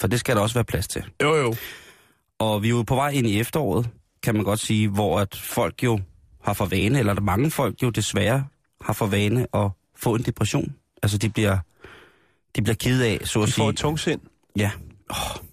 For 0.01 0.09
det 0.09 0.21
skal 0.21 0.37
der 0.37 0.43
også 0.43 0.55
være 0.55 0.65
plads 0.65 0.89
til. 0.89 1.05
Jo, 1.23 1.37
jo. 1.37 1.55
Og 2.39 2.63
vi 2.63 2.67
er 2.67 2.71
jo 2.71 2.83
på 2.83 2.95
vej 2.95 3.09
ind 3.11 3.27
i 3.27 3.41
efteråret, 3.41 3.89
kan 4.23 4.35
man 4.35 4.45
godt 4.45 4.61
sige, 4.61 4.89
hvor 4.89 5.21
at 5.21 5.37
folk 5.37 5.83
jo 5.85 6.01
har 6.43 6.53
for 6.53 6.67
vane, 6.67 6.99
eller 6.99 7.15
der 7.15 7.21
mange 7.21 7.51
folk 7.51 7.83
jo 7.83 7.91
desværre 7.91 8.47
har 8.81 8.93
for 8.93 9.07
vane 9.07 9.47
at 9.55 9.71
få 9.97 10.15
en 10.15 10.23
depression. 10.23 10.77
Altså 11.03 11.19
de 11.19 11.29
bliver, 11.29 11.59
de 12.57 12.63
bliver 12.63 12.77
ked 12.77 13.03
af, 13.03 13.21
så 13.25 13.43
at 13.43 13.47
De 13.49 13.53
får 13.53 13.63
sige. 13.63 13.71
et 13.71 13.77
tungsind. 13.77 14.21
Ja. 14.57 14.71
Oh, 15.11 15.45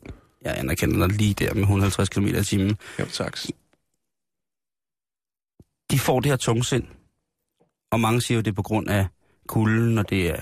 jeg 0.42 0.60
anerkender 0.60 1.08
dig 1.08 1.18
lige 1.18 1.34
der 1.34 1.54
med 1.54 1.62
150 1.62 2.10
km 2.10 2.26
i 2.28 2.44
timen. 2.44 2.78
Jo, 3.00 3.06
tak. 3.06 3.38
De 5.92 6.00
får 6.00 6.20
det 6.20 6.32
her 6.32 6.38
tungsind. 6.38 6.84
Og 7.92 8.00
mange 8.00 8.22
siger 8.22 8.36
jo, 8.36 8.42
det 8.42 8.52
er 8.52 8.56
på 8.56 8.62
grund 8.62 8.90
af 8.90 9.08
kulden, 9.48 9.98
og 9.98 10.10
det 10.10 10.30
er 10.30 10.42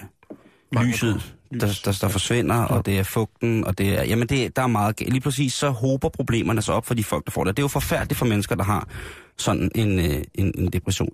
lyset, 0.83 1.36
lys. 1.51 1.81
der, 1.81 1.91
der, 1.91 1.97
der 2.01 2.07
forsvinder, 2.07 2.55
og 2.55 2.85
det 2.85 2.99
er 2.99 3.03
fugten, 3.03 3.65
og 3.65 3.77
det 3.77 3.99
er... 3.99 4.03
Jamen, 4.03 4.27
det, 4.27 4.55
der 4.55 4.61
er 4.61 4.67
meget. 4.67 4.99
Lige 4.99 5.21
præcis, 5.21 5.53
så 5.53 5.69
håber 5.69 6.09
problemerne 6.09 6.61
sig 6.61 6.73
op 6.73 6.85
for 6.85 6.93
de 6.93 7.03
folk, 7.03 7.25
der 7.25 7.31
får 7.31 7.43
det. 7.43 7.57
Det 7.57 7.61
er 7.61 7.63
jo 7.63 7.67
forfærdeligt 7.67 8.17
for 8.17 8.25
mennesker, 8.25 8.55
der 8.55 8.63
har 8.63 8.87
sådan 9.37 9.71
en, 9.75 9.99
øh, 9.99 10.23
en, 10.35 10.53
en 10.57 10.73
depression. 10.73 11.11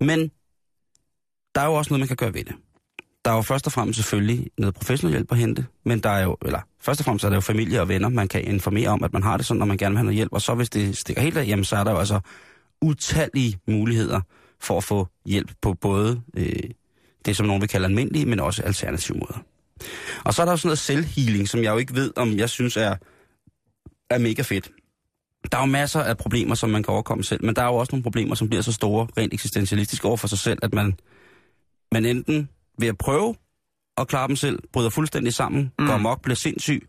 Men 0.00 0.30
der 1.54 1.60
er 1.60 1.66
jo 1.66 1.74
også 1.74 1.90
noget, 1.90 2.00
man 2.00 2.08
kan 2.08 2.16
gøre 2.16 2.34
ved 2.34 2.44
det. 2.44 2.54
Der 3.24 3.30
er 3.30 3.34
jo 3.34 3.42
først 3.42 3.66
og 3.66 3.72
fremmest 3.72 3.96
selvfølgelig 3.96 4.50
noget 4.58 4.74
professionel 4.74 5.12
hjælp 5.12 5.32
at 5.32 5.38
hente, 5.38 5.66
men 5.84 6.00
der 6.00 6.10
er 6.10 6.22
jo, 6.22 6.36
eller 6.44 6.60
først 6.80 7.00
og 7.00 7.04
fremmest 7.04 7.24
er 7.24 7.28
der 7.28 7.36
jo 7.36 7.40
familie 7.40 7.80
og 7.80 7.88
venner, 7.88 8.08
man 8.08 8.28
kan 8.28 8.44
informere 8.44 8.88
om, 8.88 9.04
at 9.04 9.12
man 9.12 9.22
har 9.22 9.36
det 9.36 9.46
sådan, 9.46 9.58
når 9.58 9.66
man 9.66 9.76
gerne 9.76 9.92
vil 9.92 9.98
have 9.98 10.04
noget 10.04 10.16
hjælp. 10.16 10.32
Og 10.32 10.42
så 10.42 10.54
hvis 10.54 10.70
det 10.70 10.96
stikker 10.96 11.22
helt 11.22 11.36
af, 11.36 11.46
jamen 11.46 11.64
så 11.64 11.76
er 11.76 11.84
der 11.84 11.90
jo 11.90 11.98
altså 11.98 12.20
utallige 12.82 13.58
muligheder 13.68 14.20
for 14.60 14.76
at 14.76 14.84
få 14.84 15.08
hjælp 15.26 15.52
på 15.62 15.74
både 15.74 16.22
øh, 16.36 16.70
det, 17.24 17.36
som 17.36 17.46
nogen 17.46 17.60
vil 17.60 17.68
kalde 17.68 17.86
almindelige, 17.86 18.26
men 18.26 18.40
også 18.40 18.62
alternative 18.62 19.18
måder. 19.18 19.42
Og 20.24 20.34
så 20.34 20.42
er 20.42 20.46
der 20.46 20.52
jo 20.52 20.56
sådan 20.56 20.68
noget 20.68 20.78
selvhealing, 20.78 21.48
som 21.48 21.62
jeg 21.62 21.72
jo 21.72 21.78
ikke 21.78 21.94
ved, 21.94 22.12
om 22.16 22.36
jeg 22.38 22.50
synes 22.50 22.76
er, 22.76 22.96
er 24.10 24.18
mega 24.18 24.42
fedt. 24.42 24.70
Der 25.52 25.58
er 25.58 25.62
jo 25.62 25.66
masser 25.66 26.00
af 26.00 26.16
problemer, 26.16 26.54
som 26.54 26.70
man 26.70 26.82
kan 26.82 26.92
overkomme 26.92 27.24
selv, 27.24 27.44
men 27.44 27.56
der 27.56 27.62
er 27.62 27.66
jo 27.66 27.74
også 27.74 27.92
nogle 27.92 28.02
problemer, 28.02 28.34
som 28.34 28.48
bliver 28.48 28.62
så 28.62 28.72
store, 28.72 29.08
rent 29.16 29.34
eksistentialistisk 29.34 30.04
over 30.04 30.16
for 30.16 30.28
sig 30.28 30.38
selv, 30.38 30.58
at 30.62 30.74
man, 30.74 30.94
man 31.92 32.04
enten 32.04 32.48
ved 32.78 32.88
at 32.88 32.98
prøve 32.98 33.34
at 33.96 34.08
klare 34.08 34.28
dem 34.28 34.36
selv, 34.36 34.58
bryder 34.72 34.90
fuldstændig 34.90 35.34
sammen, 35.34 35.72
mm. 35.78 35.86
går 35.86 35.94
amok, 35.94 36.22
bliver 36.22 36.36
sindssyg, 36.36 36.88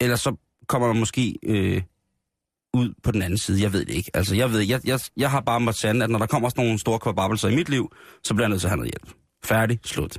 eller 0.00 0.16
så 0.16 0.36
kommer 0.66 0.88
man 0.88 0.98
måske 0.98 1.34
øh, 1.42 1.82
ud 2.74 2.94
på 3.02 3.10
den 3.10 3.22
anden 3.22 3.38
side. 3.38 3.62
Jeg 3.62 3.72
ved 3.72 3.84
det 3.84 3.94
ikke. 3.94 4.10
Altså, 4.14 4.34
jeg 4.34 4.52
ved, 4.52 4.60
jeg, 4.60 4.80
jeg, 4.84 5.00
jeg 5.16 5.30
har 5.30 5.40
bare 5.40 5.60
måttet 5.60 5.80
sande, 5.80 6.04
at 6.04 6.10
når 6.10 6.18
der 6.18 6.26
kommer 6.26 6.48
sådan 6.48 6.64
nogle 6.64 6.78
store 6.78 6.98
kvababelser 6.98 7.48
i 7.48 7.54
mit 7.54 7.68
liv, 7.68 7.92
så 8.24 8.34
bliver 8.34 8.44
jeg 8.44 8.50
nødt 8.50 8.60
til 8.60 8.66
at 8.66 8.70
have 8.70 8.76
noget 8.76 8.92
hjælp. 8.92 9.16
Færdig, 9.44 9.78
slut. 9.84 10.16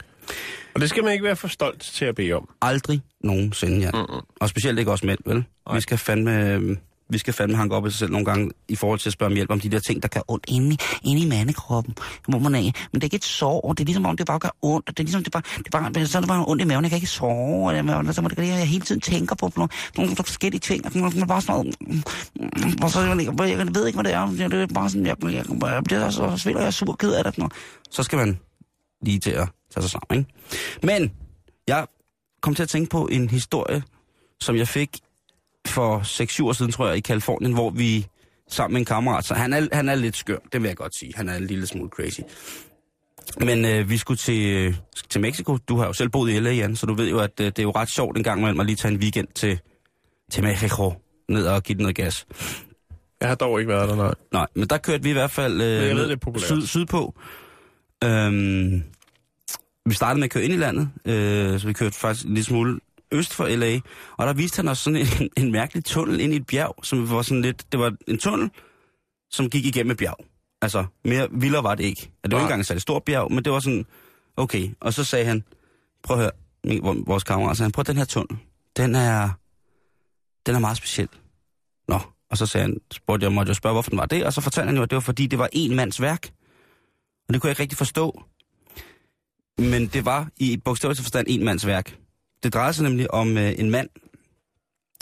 Og 0.76 0.82
det 0.82 0.90
skal 0.90 1.04
man 1.04 1.12
ikke 1.14 1.24
være 1.24 1.36
for 1.36 1.48
stolt 1.48 1.82
til 1.82 2.06
at 2.06 2.16
bede 2.16 2.34
om. 2.34 2.50
Aldrig 2.62 3.02
nogensinde, 3.24 3.80
ja. 3.80 3.92
Mm-mm. 3.92 4.22
Og 4.42 4.50
specielt 4.50 4.80
ikke 4.80 4.92
også 4.92 5.06
mænd, 5.06 5.20
vel? 5.26 5.36
Nej. 5.68 5.76
Vi 5.76 5.82
skal 5.82 5.98
fandme... 5.98 6.54
øh, 6.54 6.78
vi 7.10 7.18
skal 7.18 7.34
fandme 7.34 7.58
hanke 7.58 7.76
op 7.76 7.88
i 7.88 7.90
sig 7.90 8.00
selv 8.00 8.12
nogle 8.12 8.26
gange 8.26 8.52
i 8.68 8.76
forhold 8.76 9.00
til 9.00 9.10
at 9.10 9.14
spørge 9.14 9.30
om 9.30 9.36
hjælp 9.36 9.52
om 9.52 9.60
de 9.60 9.70
der 9.70 9.80
ting, 9.80 10.04
der 10.04 10.08
gør 10.08 10.22
ondt 10.28 10.46
inde 10.48 10.74
i, 10.74 10.78
inde 11.10 11.22
i 11.22 11.30
mandekroppen. 11.30 11.96
Hvor 12.28 12.40
man 12.40 12.56
er. 12.56 12.60
Men 12.62 12.72
det 12.94 13.00
er 13.00 13.04
ikke 13.04 13.16
et 13.16 13.24
sår. 13.24 13.74
Det 13.74 13.80
er 13.80 13.86
ligesom 13.86 14.06
om, 14.06 14.18
det 14.18 14.26
bare 14.26 14.40
gør 14.40 14.50
ondt. 14.62 14.88
Det 14.88 15.00
er 15.00 15.04
ligesom, 15.04 15.24
det 15.24 15.34
bare, 15.34 15.44
det 15.58 15.72
bare, 15.72 16.06
så 16.06 16.18
er 16.18 16.22
det 16.22 16.28
bare 16.28 16.46
ondt 16.48 16.62
i 16.62 16.66
maven. 16.66 16.84
Jeg 16.84 16.92
kan 16.92 16.98
ikke 16.98 17.08
sove. 17.08 17.78
eller, 17.78 18.12
så 18.12 18.22
må 18.22 18.28
det, 18.28 18.48
jeg 18.48 18.68
hele 18.68 18.86
tiden 18.86 19.02
tænker 19.02 19.36
på 19.36 19.52
nogle, 19.56 19.70
nogle 19.98 20.16
forskellige 20.16 20.60
ting. 20.60 20.86
Og 20.86 20.92
sådan 20.92 21.12
noget, 21.12 21.28
bare 21.28 21.42
sådan 21.42 21.56
noget. 21.56 21.76
Mm, 21.82 22.04
mm, 22.36 22.50
mm, 22.66 22.84
og 22.84 22.92
så, 22.92 23.02
jeg, 23.02 23.26
jeg, 23.26 23.76
ved 23.76 23.88
ikke, 23.88 23.98
hvad 23.98 24.04
det 24.04 24.14
er. 24.14 24.26
Det 24.50 24.54
er 24.54 24.68
bare 24.68 24.90
sådan, 24.90 25.06
jeg, 25.06 25.16
jeg, 25.24 25.46
jeg 25.62 25.84
bliver 25.84 26.10
så 26.10 26.38
sved, 26.38 26.56
og 26.56 26.62
jeg 26.62 26.68
er 26.68 26.72
super 26.72 26.94
ked 26.94 27.14
af 27.14 27.24
det. 27.24 27.34
Sådan 27.34 27.42
noget. 27.42 27.54
Så 27.92 28.04
skal 28.04 28.18
man 28.18 28.40
lige 29.02 29.20
til 29.20 29.32
at 29.32 29.48
tage 29.74 29.82
sig 29.82 29.92
sammen, 29.92 30.20
ikke? 30.20 30.32
Men 30.84 31.12
jeg 31.68 31.88
kom 32.42 32.56
til 32.56 32.64
at 32.64 32.70
tænke 32.70 32.90
på 32.90 33.08
en 33.08 33.30
historie, 33.30 33.84
som 34.40 34.56
jeg 34.56 34.68
fik 34.68 35.00
for 35.68 36.00
6-7 36.00 36.46
år 36.46 36.54
siden, 36.54 36.72
tror 36.72 36.88
jeg, 36.88 36.98
i 36.98 37.00
Kalifornien, 37.00 37.54
hvor 37.54 37.70
vi 37.70 38.08
sammen 38.50 38.74
med 38.74 38.82
en 38.82 38.86
kammerat, 38.86 39.26
så 39.26 39.34
han 39.34 39.54
er, 39.54 39.68
han 39.74 39.90
er 39.90 39.96
lidt 39.96 40.16
skør, 40.16 40.38
det 40.54 40.62
vil 40.62 40.68
jeg 40.68 40.78
godt 40.78 40.96
sige. 40.96 41.14
Han 41.16 41.30
er 41.30 41.36
en 41.36 41.46
lille 41.46 41.68
smule 41.68 41.90
crazy. 41.90 42.20
Men 43.40 43.66
øh, 43.66 43.90
vi 43.90 43.98
skulle 43.98 44.18
til, 44.18 44.56
øh, 44.56 44.76
til 45.10 45.22
Mexico. 45.22 45.58
Du 45.58 45.78
har 45.78 45.86
jo 45.86 45.94
selv 45.94 46.10
boet 46.10 46.32
i 46.32 46.40
LA, 46.40 46.52
Jan, 46.52 46.76
så 46.76 46.86
du 46.86 46.94
ved 46.94 47.10
jo, 47.10 47.20
at 47.20 47.40
øh, 47.40 47.46
det 47.46 47.60
er 47.60 47.64
jo 47.64 47.72
ret 47.72 47.90
sjovt 47.90 48.18
en 48.18 48.24
gang 48.24 48.40
imellem 48.40 48.60
at 48.60 48.66
lige 48.66 48.76
tage 48.76 48.94
en 48.94 49.00
weekend 49.00 49.28
til, 49.36 49.60
til 50.32 50.44
Mexico, 50.44 50.94
ned 51.30 51.48
og 51.48 51.64
give 51.64 51.76
den 51.76 51.82
noget 51.84 51.96
gas. 51.96 52.26
Jeg 53.22 53.30
har 53.30 53.36
dog 53.36 53.60
ikke 53.60 53.70
været 53.70 53.90
der, 53.90 53.96
nej. 53.96 54.14
Nej, 54.32 54.48
men 54.56 54.68
der 54.68 54.78
kørte 54.78 55.04
vi 55.04 55.10
i 55.10 55.14
hvert 55.14 55.32
fald 55.32 55.62
øh, 55.62 55.88
jeg 55.88 55.96
ved, 55.96 56.10
det 56.10 56.24
er 56.26 56.40
syd, 56.40 56.68
sydpå. 56.68 57.16
Øhm, 58.04 58.84
vi 59.86 59.94
startede 59.94 60.20
med 60.20 60.24
at 60.24 60.32
køre 60.32 60.44
ind 60.44 60.54
i 60.54 60.58
landet, 60.58 60.90
øh, 61.06 61.60
så 61.60 61.68
vi 61.68 61.74
kørte 61.74 61.96
faktisk 61.96 62.26
en 62.26 62.34
lille 62.34 62.46
smule 62.46 62.80
øst 63.12 63.34
for 63.34 63.48
LA, 63.48 63.80
og 64.18 64.28
der 64.28 64.34
viste 64.34 64.56
han 64.56 64.68
os 64.68 64.78
sådan 64.80 65.00
en, 65.00 65.30
en 65.46 65.52
mærkelig 65.52 65.86
tunnel 65.86 66.20
ind 66.20 66.34
i 66.34 66.36
et 66.36 66.48
bjerg, 66.48 66.76
som 66.84 67.10
var 67.10 67.22
sådan 67.22 67.42
lidt, 67.42 67.72
det 67.72 67.80
var 67.80 67.96
en 68.08 68.18
tunnel, 68.18 68.50
som 69.32 69.50
gik 69.50 69.66
igennem 69.66 69.92
et 69.92 69.98
bjerg. 69.98 70.18
Altså, 70.62 70.86
mere 71.06 71.28
vildere 71.32 71.64
var 71.64 71.76
det 71.76 71.84
ikke. 71.84 72.02
Ja, 72.24 72.28
Det 72.28 72.32
var 72.32 72.38
ikke 72.40 72.44
engang 72.44 72.60
et 72.60 72.68
særligt 72.68 72.82
stort 72.82 73.04
bjerg, 73.04 73.32
men 73.32 73.44
det 73.46 73.54
var 73.54 73.60
sådan, 73.60 73.86
okay. 74.38 74.70
Og 74.80 74.94
så 74.94 75.04
sagde 75.04 75.26
han, 75.26 75.44
prøv 76.04 76.18
at 76.18 76.24
høre, 76.24 76.32
min, 76.64 76.84
vor- 76.84 77.04
vores 77.08 77.24
kammerat, 77.24 77.58
sagde 77.58 77.66
han, 77.66 77.72
prøv 77.72 77.84
den 77.84 77.98
her 77.98 78.06
tunnel, 78.06 78.38
den 78.78 78.96
er, 78.96 79.30
den 80.46 80.56
er 80.56 80.60
meget 80.60 80.78
speciel. 80.78 81.10
Nå, 81.88 82.00
og 82.30 82.38
så 82.38 82.46
sagde 82.46 82.62
han, 82.68 82.78
spurgte 82.94 83.24
jeg, 83.24 83.34
måtte 83.34 83.50
jeg 83.50 83.56
spørge, 83.56 83.74
hvorfor 83.74 83.90
den 83.90 84.00
var 84.00 84.06
det, 84.06 84.26
og 84.26 84.34
så 84.34 84.42
fortalte 84.42 84.68
han 84.68 84.76
jo, 84.78 84.84
at 84.84 84.90
det 84.90 84.96
var 84.96 85.02
fordi, 85.02 85.28
det 85.28 85.40
var 85.40 85.50
en 85.54 85.76
mands 85.76 86.02
værk. 86.02 86.30
Og 87.28 87.34
det 87.34 87.42
kunne 87.42 87.48
jeg 87.48 87.52
ikke 87.52 87.62
rigtig 87.62 87.78
forstå. 87.78 88.24
Men 89.58 89.88
det 89.88 90.06
var 90.06 90.28
i 90.38 90.58
bogstavelig 90.58 90.98
forstand 91.04 91.28
en 91.30 91.46
mands 91.46 91.66
værk. 91.68 91.98
Det 92.46 92.54
drejede 92.54 92.74
sig 92.74 92.84
nemlig 92.84 93.12
om 93.12 93.38
øh, 93.38 93.54
en 93.58 93.70
mand, 93.70 93.90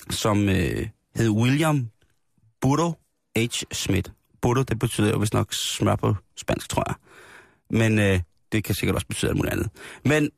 som 0.10 0.49
øh, 0.49 0.88
hed 1.15 1.29
William 1.29 1.89
Burdo 2.62 2.91
H. 3.38 3.63
Smith. 3.71 4.12
Burdo, 4.41 4.63
det 4.63 4.79
betyder 4.79 5.10
jo 5.10 5.17
vist 5.17 5.34
nok 5.34 5.53
smør 5.53 5.95
på 5.95 6.15
spansk, 6.38 6.69
tror 6.69 6.84
jeg. 6.88 6.95
Men 7.69 7.99
øh, 7.99 8.19
det 8.51 8.63
kan 8.63 8.75
sikkert 8.75 8.95
også 8.95 9.08
betyde 9.08 9.29
alt 9.29 9.38
muligt 9.38 9.53
andet. 9.53 9.69
Men 10.06 10.29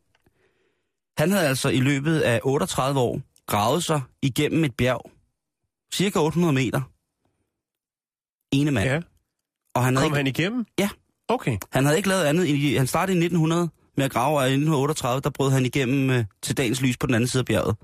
han 1.18 1.32
havde 1.32 1.48
altså 1.48 1.70
i 1.70 1.80
løbet 1.80 2.20
af 2.20 2.40
38 2.44 3.00
år 3.00 3.22
gravet 3.48 3.84
sig 3.84 4.02
igennem 4.22 4.64
et 4.64 4.76
bjerg. 4.76 5.12
Cirka 5.94 6.20
800 6.20 6.54
meter. 6.54 6.82
Ene 8.52 8.72
mand. 8.72 8.90
Ja. 8.90 9.02
Og 9.74 9.84
han 9.84 9.96
havde, 9.96 10.10
Kom 10.10 10.18
ikke, 10.18 10.18
han 10.18 10.28
igennem? 10.28 10.66
Ja. 10.80 10.90
Okay. 11.28 11.58
han 11.72 11.86
havde 11.86 11.98
ikke 11.98 12.10
lavet 12.10 12.24
andet. 12.24 12.46
I, 12.46 12.76
han 12.76 12.88
startede 12.88 13.18
i 13.18 13.22
1900 13.22 13.70
med 13.98 14.06
at 14.06 14.12
grave, 14.12 14.38
og 14.40 14.44
i 14.44 14.52
1938, 14.52 15.22
der 15.22 15.30
brød 15.30 15.52
han 15.52 15.66
igennem 15.66 16.10
øh, 16.10 16.26
til 16.42 16.58
dagens 16.58 16.82
lys 16.82 16.98
på 16.98 17.08
den 17.08 17.16
anden 17.16 17.28
side 17.28 17.42
af 17.42 17.46
bjerget. 17.46 17.76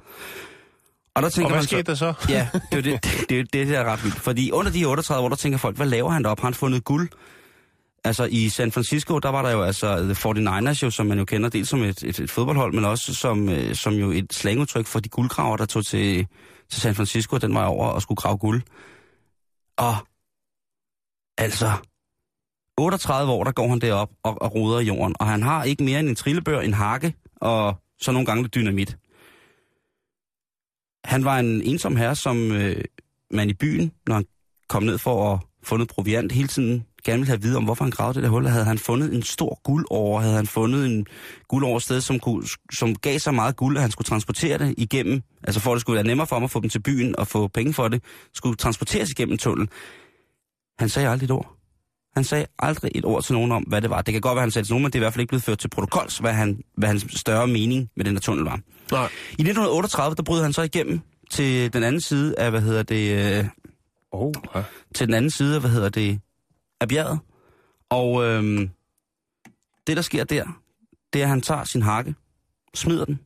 Og 1.15 1.21
der 1.21 1.29
tænker 1.29 1.45
Og 1.45 1.51
hvad 1.51 1.57
man 1.57 1.63
så, 1.63 1.69
skete 1.69 1.83
der 1.83 1.95
så? 1.95 2.13
Ja, 2.29 2.47
det 2.71 2.77
er 2.77 2.81
det, 2.91 3.03
det, 3.03 3.29
det, 3.29 3.53
det, 3.53 3.67
der 3.67 3.79
er 3.79 3.85
ret 3.85 4.03
vildt. 4.03 4.19
Fordi 4.19 4.51
under 4.51 4.71
de 4.71 4.85
38 4.85 5.23
år, 5.23 5.29
der 5.29 5.35
tænker 5.35 5.57
folk, 5.57 5.75
hvad 5.75 5.87
laver 5.87 6.09
han 6.09 6.23
deroppe? 6.23 6.41
Har 6.41 6.47
han 6.47 6.53
fundet 6.53 6.83
guld? 6.83 7.09
Altså 8.03 8.23
i 8.31 8.49
San 8.49 8.71
Francisco, 8.71 9.19
der 9.19 9.29
var 9.29 9.41
der 9.41 9.51
jo 9.51 9.61
altså 9.61 9.97
The 9.97 10.13
49ers, 10.13 10.83
jo, 10.83 10.89
som 10.89 11.05
man 11.05 11.17
jo 11.17 11.25
kender 11.25 11.49
dels 11.49 11.69
som 11.69 11.83
et, 11.83 12.03
et, 12.03 12.19
et 12.19 12.31
fodboldhold, 12.31 12.73
men 12.73 12.85
også 12.85 13.13
som, 13.13 13.49
øh, 13.49 13.75
som 13.75 13.93
jo 13.93 14.11
et 14.11 14.33
slangudtryk 14.33 14.85
for 14.85 14.99
de 14.99 15.09
guldgraver, 15.09 15.57
der 15.57 15.65
tog 15.65 15.85
til, 15.85 16.27
til 16.69 16.81
San 16.81 16.95
Francisco 16.95 17.37
den 17.37 17.53
vej 17.53 17.65
over 17.65 17.87
og 17.87 18.01
skulle 18.01 18.15
grave 18.15 18.37
guld. 18.37 18.61
Og 19.77 19.95
altså, 21.37 21.71
38 22.81 23.31
år, 23.31 23.43
der 23.43 23.51
går 23.51 23.67
han 23.67 23.79
derop 23.79 24.09
og, 24.23 24.41
og 24.41 24.55
roder 24.55 24.79
i 24.79 24.83
jorden, 24.83 25.15
og 25.19 25.27
han 25.27 25.43
har 25.43 25.63
ikke 25.63 25.83
mere 25.83 25.99
end 25.99 26.09
en 26.09 26.15
trillebør, 26.15 26.59
en 26.59 26.73
hakke 26.73 27.13
og 27.35 27.75
så 27.99 28.11
nogle 28.11 28.25
gange 28.25 28.43
lidt 28.43 28.55
dynamit. 28.55 28.97
Han 31.05 31.25
var 31.25 31.39
en 31.39 31.61
ensom 31.61 31.95
herre, 31.95 32.15
som 32.15 32.51
øh, 32.51 32.83
man 33.31 33.49
i 33.49 33.53
byen, 33.53 33.91
når 34.07 34.15
han 34.15 34.25
kom 34.69 34.83
ned 34.83 34.97
for 34.97 35.33
at 35.33 35.39
få 35.63 35.77
noget 35.77 35.89
proviant, 35.89 36.31
hele 36.31 36.47
tiden 36.47 36.85
gerne 37.03 37.19
ville 37.19 37.27
have 37.27 37.35
at 37.35 37.43
vide 37.43 37.57
om, 37.57 37.63
hvorfor 37.63 37.83
han 37.83 37.91
gravede 37.91 38.13
det 38.15 38.23
der 38.23 38.29
hul. 38.29 38.47
Havde 38.47 38.65
han 38.65 38.77
fundet 38.77 39.13
en 39.13 39.23
stor 39.23 39.61
guldåre? 39.63 40.21
Havde 40.21 40.35
han 40.35 40.47
fundet 40.47 40.85
en 40.85 41.07
guldåre 41.47 41.81
sted, 41.81 42.01
som, 42.01 42.19
kunne, 42.19 42.43
som 42.73 42.95
gav 42.95 43.19
så 43.19 43.31
meget 43.31 43.55
guld, 43.55 43.77
at 43.77 43.81
han 43.81 43.91
skulle 43.91 44.05
transportere 44.05 44.57
det 44.57 44.75
igennem? 44.77 45.21
Altså 45.43 45.61
for 45.61 45.71
at 45.71 45.75
det 45.75 45.81
skulle 45.81 45.95
være 45.95 46.07
nemmere 46.07 46.27
for 46.27 46.35
ham 46.35 46.43
at 46.43 46.51
få 46.51 46.59
dem 46.59 46.69
til 46.69 46.79
byen 46.79 47.19
og 47.19 47.27
få 47.27 47.47
penge 47.47 47.73
for 47.73 47.87
det, 47.87 48.03
skulle 48.33 48.55
transporteres 48.55 49.09
igennem 49.09 49.37
tunnelen. 49.37 49.69
Han 50.79 50.89
sagde 50.89 51.09
aldrig 51.09 51.25
et 51.25 51.31
ord. 51.31 51.60
Han 52.15 52.23
sagde 52.23 52.45
aldrig 52.59 52.91
et 52.95 53.05
ord 53.05 53.23
til 53.23 53.33
nogen 53.33 53.51
om, 53.51 53.63
hvad 53.63 53.81
det 53.81 53.89
var. 53.89 54.01
Det 54.01 54.11
kan 54.11 54.21
godt 54.21 54.35
være, 54.35 54.41
han 54.41 54.51
sagde 54.51 54.67
til 54.67 54.73
nogen, 54.73 54.83
men 54.83 54.91
det 54.91 54.95
er 54.95 54.99
i 54.99 55.03
hvert 55.03 55.13
fald 55.13 55.21
ikke 55.21 55.29
blevet 55.31 55.43
ført 55.43 55.59
til 55.59 55.67
protokols, 55.67 56.17
hvad, 56.17 56.33
han, 56.33 56.61
hvad 56.77 56.87
hans 56.87 57.05
større 57.15 57.47
mening 57.47 57.89
med 57.95 58.05
den 58.05 58.13
der 58.15 58.21
tunnel 58.21 58.43
var. 58.43 58.59
Nej. 58.91 59.05
I 59.29 59.41
1938, 59.41 60.15
der 60.15 60.23
brød 60.23 60.41
han 60.43 60.53
så 60.53 60.61
igennem 60.61 60.99
til 61.31 61.73
den 61.73 61.83
anden 61.83 62.01
side 62.01 62.39
af, 62.39 62.49
hvad 62.51 62.61
hedder 62.61 62.83
det, 62.83 63.37
øh, 63.39 63.45
Oh, 64.11 64.33
ja. 64.55 64.63
til 64.95 65.07
den 65.07 65.13
anden 65.13 65.31
side 65.31 65.55
af, 65.55 65.61
hvad 65.61 65.69
hedder 65.69 65.89
det, 65.89 66.19
af 66.81 66.87
bjerget. 66.87 67.19
Og 67.89 68.23
øhm, 68.23 68.69
det, 69.87 69.97
der 69.97 70.01
sker 70.01 70.23
der, 70.23 70.45
det 71.13 71.21
er, 71.21 71.25
at 71.25 71.29
han 71.29 71.41
tager 71.41 71.63
sin 71.63 71.81
hakke, 71.81 72.15
smider 72.73 73.05
den 73.05 73.19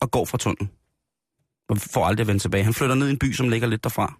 og 0.00 0.10
går 0.10 0.24
fra 0.24 0.38
tunnelen. 0.38 0.70
Og 1.68 1.78
får 1.78 2.06
aldrig 2.06 2.24
at 2.24 2.26
vende 2.26 2.40
tilbage. 2.42 2.64
Han 2.64 2.74
flytter 2.74 2.94
ned 2.94 3.08
i 3.08 3.10
en 3.10 3.18
by, 3.18 3.32
som 3.32 3.48
ligger 3.48 3.68
lidt 3.68 3.84
derfra. 3.84 4.18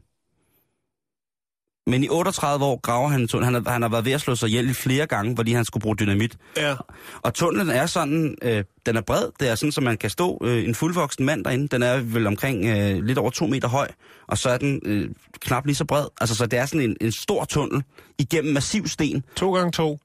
Men 1.87 2.05
i 2.05 2.09
38 2.09 2.65
år 2.65 2.81
graver 2.81 3.09
han 3.09 3.21
en 3.21 3.29
tunnel. 3.29 3.45
Han 3.45 3.55
har, 3.55 3.73
han 3.73 3.83
har 3.83 3.89
været 3.89 4.05
ved 4.05 4.13
at 4.13 4.21
slå 4.21 4.35
sig 4.35 4.49
ihjel 4.49 4.75
flere 4.75 5.07
gange, 5.07 5.37
fordi 5.37 5.53
han 5.53 5.65
skulle 5.65 5.83
bruge 5.83 5.97
dynamit. 5.97 6.39
Ja. 6.57 6.75
Og 7.23 7.35
tunnelen 7.35 7.71
er 7.71 7.87
sådan, 7.87 8.35
øh, 8.43 8.65
den 8.87 8.97
er 8.97 9.01
bred. 9.01 9.29
Det 9.41 9.49
er 9.49 9.55
sådan, 9.55 9.73
så 9.73 9.81
man 9.81 9.97
kan 9.97 10.11
stå 10.11 10.39
øh, 10.45 10.65
en 10.65 10.75
fuldvoksen 10.75 11.25
mand 11.27 11.45
derinde. 11.45 11.69
Den 11.69 11.83
er 11.83 11.97
vel 11.97 12.27
omkring 12.27 12.65
øh, 12.65 13.05
lidt 13.05 13.19
over 13.19 13.31
to 13.31 13.47
meter 13.47 13.69
høj, 13.69 13.89
og 14.27 14.39
så 14.39 14.51
er 14.51 14.59
den 14.59 14.81
øh, 14.85 15.11
knap 15.41 15.67
lige 15.67 15.77
så 15.77 15.85
bred. 15.85 16.07
Altså, 16.21 16.37
så 16.37 16.47
det 16.47 16.59
er 16.59 16.67
sådan 16.67 16.91
en, 16.91 16.97
en 17.01 17.13
stor 17.13 17.45
tunnel 17.45 17.83
igennem 18.19 18.55
massiv 18.55 18.87
sten. 18.87 19.25
To 19.37 19.55
gange 19.55 19.73
to. 19.73 19.99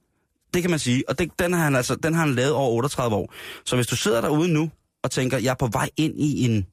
Det 0.54 0.62
kan 0.62 0.70
man 0.70 0.80
sige. 0.80 1.04
Og 1.10 1.20
det, 1.20 1.32
den, 1.40 1.54
har 1.54 1.63
han 1.63 1.76
altså, 1.76 1.96
den 1.96 2.13
har 2.13 2.22
han 2.22 2.36
lavet 2.36 2.54
over 2.54 2.70
38 2.70 3.16
år. 3.16 3.34
Så 3.66 3.76
hvis 3.76 3.88
du 3.88 3.96
sidder 3.96 4.22
derude 4.22 4.54
nu 4.54 4.70
og 5.04 5.12
tænker, 5.12 5.38
jeg 5.38 5.52
er 5.52 5.56
på 5.56 5.68
vej 5.68 5.90
ind 5.98 6.20
i 6.20 6.46
en, 6.46 6.66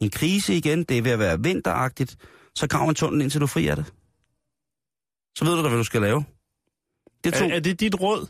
en 0.00 0.10
krise 0.10 0.54
igen, 0.54 0.82
det 0.82 0.98
er 0.98 1.02
ved 1.02 1.10
at 1.10 1.18
være 1.18 1.42
vinteragtigt, 1.42 2.16
så 2.54 2.66
grav 2.66 2.88
en 2.88 2.94
tunnel 2.94 3.22
indtil 3.22 3.40
du 3.40 3.46
fri 3.46 3.66
af 3.66 3.76
det. 3.76 3.84
Så 5.38 5.44
ved 5.44 5.56
du 5.56 5.62
da, 5.62 5.68
hvad 5.68 5.78
du 5.78 5.84
skal 5.84 6.00
lave. 6.02 6.24
Det 7.24 7.40
Er, 7.40 7.48
er 7.54 7.60
det 7.60 7.80
dit 7.80 8.00
råd? 8.00 8.26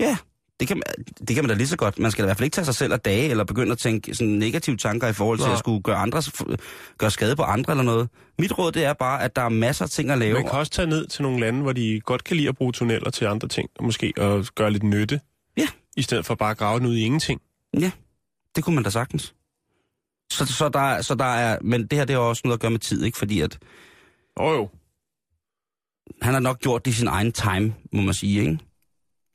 Ja, 0.00 0.16
det 0.60 0.68
kan, 0.68 0.76
man, 0.76 1.04
det 1.28 1.34
kan 1.34 1.44
man 1.44 1.48
da 1.48 1.54
lige 1.54 1.68
så 1.68 1.76
godt. 1.76 1.98
Man 1.98 2.10
skal 2.10 2.22
da 2.22 2.26
i 2.26 2.28
hvert 2.28 2.36
fald 2.36 2.44
ikke 2.44 2.54
tage 2.54 2.64
sig 2.64 2.74
selv 2.74 2.92
af 2.92 3.00
dage, 3.00 3.28
eller 3.30 3.44
begynde 3.44 3.72
at 3.72 3.78
tænke 3.78 4.14
sådan 4.14 4.32
negative 4.32 4.76
tanker 4.76 5.08
i 5.08 5.12
forhold 5.12 5.38
til 5.38 5.44
Nej. 5.46 5.52
at 5.52 5.58
skulle 5.58 5.82
gøre, 5.82 5.96
andre, 5.96 6.22
gøre 6.98 7.10
skade 7.10 7.36
på 7.36 7.42
andre 7.42 7.72
eller 7.72 7.84
noget. 7.84 8.08
Mit 8.38 8.58
råd, 8.58 8.72
det 8.72 8.84
er 8.84 8.92
bare, 8.92 9.22
at 9.22 9.36
der 9.36 9.42
er 9.42 9.48
masser 9.48 9.84
af 9.84 9.90
ting 9.90 10.10
at 10.10 10.18
lave. 10.18 10.34
Man 10.34 10.42
kan 10.42 10.52
også 10.58 10.72
tage 10.72 10.86
ned 10.88 11.06
til 11.06 11.22
nogle 11.22 11.40
lande, 11.40 11.62
hvor 11.62 11.72
de 11.72 12.00
godt 12.04 12.24
kan 12.24 12.36
lide 12.36 12.48
at 12.48 12.56
bruge 12.56 12.72
tunneller 12.72 13.10
til 13.10 13.24
andre 13.24 13.48
ting, 13.48 13.70
og 13.78 13.84
måske 13.84 14.12
at 14.16 14.54
gøre 14.54 14.70
lidt 14.70 14.82
nytte. 14.82 15.20
Ja. 15.56 15.66
I 15.96 16.02
stedet 16.02 16.26
for 16.26 16.34
bare 16.34 16.50
at 16.50 16.58
grave 16.58 16.78
den 16.80 16.86
ud 16.86 16.96
i 16.96 17.00
ingenting. 17.00 17.40
Ja, 17.80 17.90
det 18.56 18.64
kunne 18.64 18.74
man 18.74 18.84
da 18.84 18.90
sagtens. 18.90 19.34
Så, 20.32 20.46
så, 20.46 20.68
der, 20.68 20.80
er- 20.80 21.02
så 21.02 21.14
der 21.14 21.24
er, 21.24 21.58
men 21.62 21.86
det 21.86 21.98
her 21.98 22.04
det 22.04 22.14
har 22.16 22.22
også 22.22 22.42
noget 22.44 22.56
at 22.56 22.60
gøre 22.60 22.70
med 22.70 22.78
tid, 22.78 23.04
ikke? 23.04 23.18
Fordi 23.18 23.40
at 23.40 23.58
Åh 24.36 24.46
oh, 24.46 24.56
jo. 24.56 24.68
Han 26.22 26.34
har 26.34 26.40
nok 26.40 26.60
gjort 26.60 26.84
det 26.84 26.90
i 26.90 26.94
sin 26.94 27.08
egen 27.08 27.32
time, 27.32 27.74
må 27.92 28.00
man 28.02 28.14
sige, 28.14 28.40
ikke? 28.40 28.58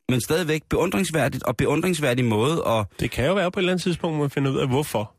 Men 0.08 0.20
stadigvæk 0.20 0.62
beundringsværdigt, 0.68 1.42
og 1.44 1.56
beundringsværdig 1.56 2.24
måde, 2.24 2.64
og 2.64 2.86
Det 3.00 3.10
kan 3.10 3.26
jo 3.26 3.34
være 3.34 3.50
på 3.50 3.58
et 3.58 3.62
eller 3.62 3.72
andet 3.72 3.82
tidspunkt, 3.82 4.18
man 4.18 4.30
finder 4.30 4.50
ud 4.50 4.58
af, 4.58 4.68
hvorfor. 4.68 5.14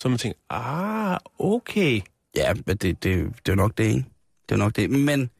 Så 0.00 0.08
man 0.08 0.18
tænker, 0.18 0.38
ah, 0.50 1.18
okay. 1.38 2.00
ja, 2.36 2.54
men 2.54 2.76
det, 2.76 2.82
det, 2.82 3.32
det 3.46 3.52
er 3.52 3.56
nok 3.56 3.78
det, 3.78 3.84
ikke? 3.84 4.04
Det 4.48 4.54
er 4.54 4.58
nok 4.58 4.76
det. 4.76 4.90
Men 4.90 5.30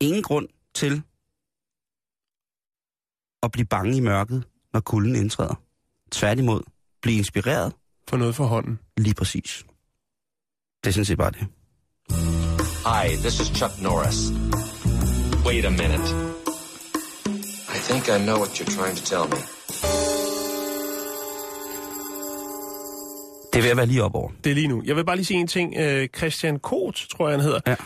ingen 0.00 0.22
grund 0.22 0.48
til 0.74 1.02
at 3.42 3.52
blive 3.52 3.66
bange 3.66 3.96
i 3.96 4.00
mørket, 4.00 4.44
når 4.72 4.80
kulden 4.80 5.16
indtræder. 5.16 5.54
Tværtimod, 6.10 6.62
blive 7.02 7.16
inspireret 7.18 7.72
For 8.08 8.16
noget 8.16 8.34
for 8.34 8.44
hånden. 8.44 8.78
lige 8.96 9.14
præcis. 9.14 9.64
Det 10.84 10.90
er 10.90 10.92
sådan 10.92 11.04
set 11.04 11.18
bare 11.18 11.30
det. 11.30 11.46
Hi, 12.84 13.16
this 13.16 13.40
is 13.40 13.48
Chuck 13.58 13.82
Norris. 13.82 14.30
Wait 15.46 15.64
a 15.64 15.70
minute. 15.70 16.06
I 17.76 17.78
think 17.88 18.08
I 18.08 18.18
know 18.24 18.38
what 18.38 18.50
you're 18.58 18.70
trying 18.78 18.96
to 18.96 19.04
tell 19.04 19.26
me. 19.28 19.40
Det 23.52 23.62
ved 23.62 23.70
at 23.70 23.76
være 23.76 23.86
lige 23.86 24.02
op 24.04 24.14
over. 24.14 24.30
Det 24.44 24.50
er 24.50 24.54
lige 24.54 24.68
nu. 24.68 24.82
Jeg 24.86 24.96
vil 24.96 25.04
bare 25.04 25.16
lige 25.16 25.26
sige 25.26 25.40
en 25.40 25.46
ting. 25.46 25.74
Øh, 25.78 26.08
Christian 26.16 26.58
Koht, 26.58 27.06
tror 27.10 27.28
jeg, 27.28 27.38
han 27.38 27.44
hedder. 27.44 27.60
Ja. 27.66 27.76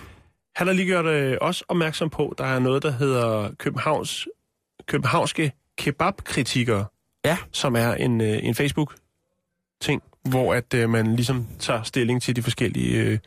Han 0.57 0.67
har 0.67 0.75
lige 0.75 0.87
gjort 0.87 1.07
øh, 1.07 1.39
os 1.41 1.63
opmærksom 1.69 2.11
på, 2.11 2.35
der 2.39 2.45
er 2.45 2.59
noget, 2.59 2.83
der 2.83 2.91
hedder 2.91 3.51
Københavns, 3.59 4.29
københavnske 4.87 5.53
kebabkritikere, 5.79 6.85
Ja, 7.25 7.37
som 7.53 7.77
er 7.77 7.95
en, 7.95 8.21
øh, 8.21 8.39
en 8.45 8.55
Facebook-ting, 8.55 10.03
hvor 10.25 10.55
at 10.55 10.75
øh, 10.75 10.91
man 10.91 11.17
ligesom 11.17 11.47
tager 11.59 11.83
stilling 11.83 12.23
til 12.23 12.37
de 12.37 12.43
forskellige 12.43 12.97
øh, 13.03 13.19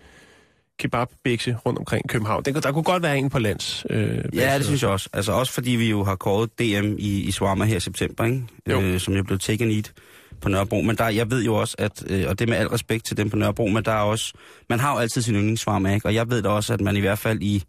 kebabbikse 0.79 1.57
rundt 1.65 1.79
omkring 1.79 2.09
København. 2.09 2.43
Der, 2.43 2.59
der 2.61 2.71
kunne 2.71 2.83
godt 2.83 3.03
være 3.03 3.17
en 3.17 3.29
på 3.29 3.39
lands. 3.39 3.85
Øh, 3.89 4.23
Ja, 4.33 4.57
det 4.57 4.65
synes 4.65 4.81
jeg 4.81 4.89
også. 4.91 5.09
Altså 5.13 5.31
også 5.31 5.53
fordi 5.53 5.71
vi 5.71 5.89
jo 5.89 6.03
har 6.03 6.15
kåret 6.15 6.59
DM 6.59 6.95
i, 6.97 7.21
i 7.21 7.31
Swarma 7.31 7.65
her 7.65 7.77
i 7.77 7.79
september, 7.79 8.23
ikke? 8.25 8.43
Jo. 8.69 8.81
Øh, 8.81 8.99
som 8.99 9.13
jo 9.13 9.23
blev 9.23 9.39
taken 9.39 9.71
eat 9.71 9.93
på 10.41 10.49
Nørrebro. 10.49 10.81
Men 10.81 10.95
der, 10.97 11.07
jeg 11.09 11.31
ved 11.31 11.43
jo 11.43 11.55
også, 11.55 11.75
at, 11.79 12.03
øh, 12.09 12.25
og 12.29 12.39
det 12.39 12.49
med 12.49 12.57
al 12.57 12.67
respekt 12.67 13.05
til 13.05 13.17
dem 13.17 13.29
på 13.29 13.35
Nørrebro, 13.35 13.67
men 13.67 13.85
der 13.85 13.91
er 13.91 13.99
også, 14.01 14.33
man 14.69 14.79
har 14.79 14.93
jo 14.93 14.99
altid 14.99 15.21
sin 15.21 15.35
yndlingssvarma, 15.35 15.93
ikke? 15.93 16.07
Og 16.07 16.13
jeg 16.15 16.29
ved 16.29 16.41
da 16.41 16.49
også, 16.49 16.73
at 16.73 16.81
man 16.81 16.95
i 16.97 16.99
hvert 16.99 17.19
fald 17.19 17.41
i 17.41 17.63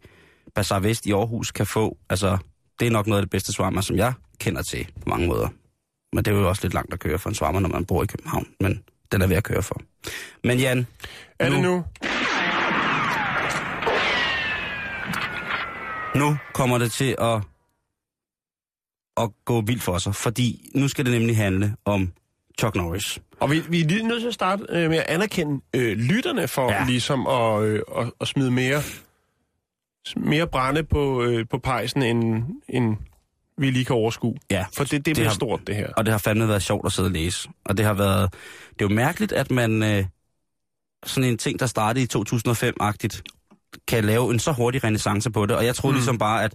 Bazaar 0.55 0.79
Vest 0.79 1.05
i 1.05 1.11
Aarhus 1.11 1.51
kan 1.51 1.65
få, 1.65 1.97
altså, 2.09 2.37
det 2.79 2.87
er 2.87 2.91
nok 2.91 3.07
noget 3.07 3.21
af 3.21 3.25
det 3.25 3.29
bedste 3.31 3.51
svarma, 3.53 3.81
som 3.81 3.95
jeg 3.95 4.13
kender 4.39 4.61
til 4.61 4.87
på 5.01 5.09
mange 5.09 5.27
måder. 5.27 5.47
Men 6.13 6.25
det 6.25 6.33
er 6.33 6.37
jo 6.37 6.49
også 6.49 6.61
lidt 6.63 6.73
langt 6.73 6.93
at 6.93 6.99
køre 6.99 7.19
for 7.19 7.29
en 7.29 7.35
svarma, 7.35 7.59
når 7.59 7.69
man 7.69 7.85
bor 7.85 8.03
i 8.03 8.05
København. 8.05 8.47
Men 8.59 8.83
den 9.11 9.21
er 9.21 9.27
ved 9.27 9.35
at 9.35 9.43
køre 9.43 9.63
for. 9.63 9.81
Men 10.43 10.59
Jan, 10.59 10.87
Er 11.39 11.49
det 11.49 11.61
nu? 11.61 11.69
nu 11.75 11.83
kommer 16.53 16.77
det 16.77 16.91
til 16.91 17.15
at, 17.21 17.41
at 19.17 19.29
gå 19.45 19.61
vildt 19.61 19.83
for 19.83 19.97
sig, 19.97 20.15
fordi 20.15 20.69
nu 20.75 20.87
skal 20.87 21.05
det 21.05 21.13
nemlig 21.13 21.37
handle 21.37 21.75
om 21.85 22.11
Chuck 22.59 22.75
Norris. 22.75 23.19
Og 23.39 23.51
vi, 23.51 23.59
vi 23.69 23.81
er 23.81 23.85
lige 23.85 24.07
nødt 24.07 24.21
til 24.21 24.27
at 24.27 24.33
starte 24.33 24.63
øh, 24.69 24.89
med 24.89 24.97
at 24.97 25.05
anerkende 25.07 25.61
øh, 25.73 25.97
lytterne 25.97 26.47
for 26.47 26.71
Ja. 26.71 26.77
ja. 26.79 26.85
ligesom 26.87 27.27
at, 27.27 27.63
øh, 27.63 27.81
at, 27.97 28.11
at 28.21 28.27
smide 28.27 28.51
mere, 28.51 28.81
mere 30.17 30.47
brænde 30.47 30.83
på, 30.83 31.23
øh, 31.23 31.45
på 31.49 31.57
pejsen, 31.57 32.01
end, 32.03 32.43
end 32.69 32.97
vi 33.57 33.71
lige 33.71 33.85
kan 33.85 33.95
overskue. 33.95 34.35
Ja, 34.51 34.65
For 34.73 34.83
det, 34.83 34.91
det 34.91 35.05
det 35.05 35.15
bliver 35.15 35.27
har- 35.27 35.35
stort, 35.35 35.67
det 35.67 35.75
her. 35.75 35.93
og 35.97 36.05
det 36.05 36.11
har 36.11 36.17
fandme 36.19 36.47
været 36.47 36.61
sjovt 36.63 36.85
at 36.85 36.91
sidde 36.91 37.07
og 37.07 37.11
læse. 37.11 37.49
Og 37.65 37.77
det 37.77 37.85
har 37.85 37.93
været, 37.93 38.33
det 38.73 38.81
er 38.85 38.89
jo 38.89 38.95
mærkeligt, 38.95 39.31
at 39.31 39.51
man 39.51 39.83
øh, 39.83 40.05
sådan 41.05 41.29
en 41.29 41.37
ting, 41.37 41.59
der 41.59 41.65
startede 41.65 42.03
i 42.03 42.07
2005-agtigt, 42.17 43.23
kan 43.87 44.03
lave 44.03 44.33
en 44.33 44.39
så 44.39 44.51
hurtig 44.51 44.83
renaissance 44.83 45.31
på 45.31 45.45
det. 45.45 45.55
Og 45.55 45.65
jeg 45.65 45.75
troede 45.75 45.93
mm. 45.93 45.97
ligesom 45.97 46.17
bare, 46.17 46.43
at 46.43 46.53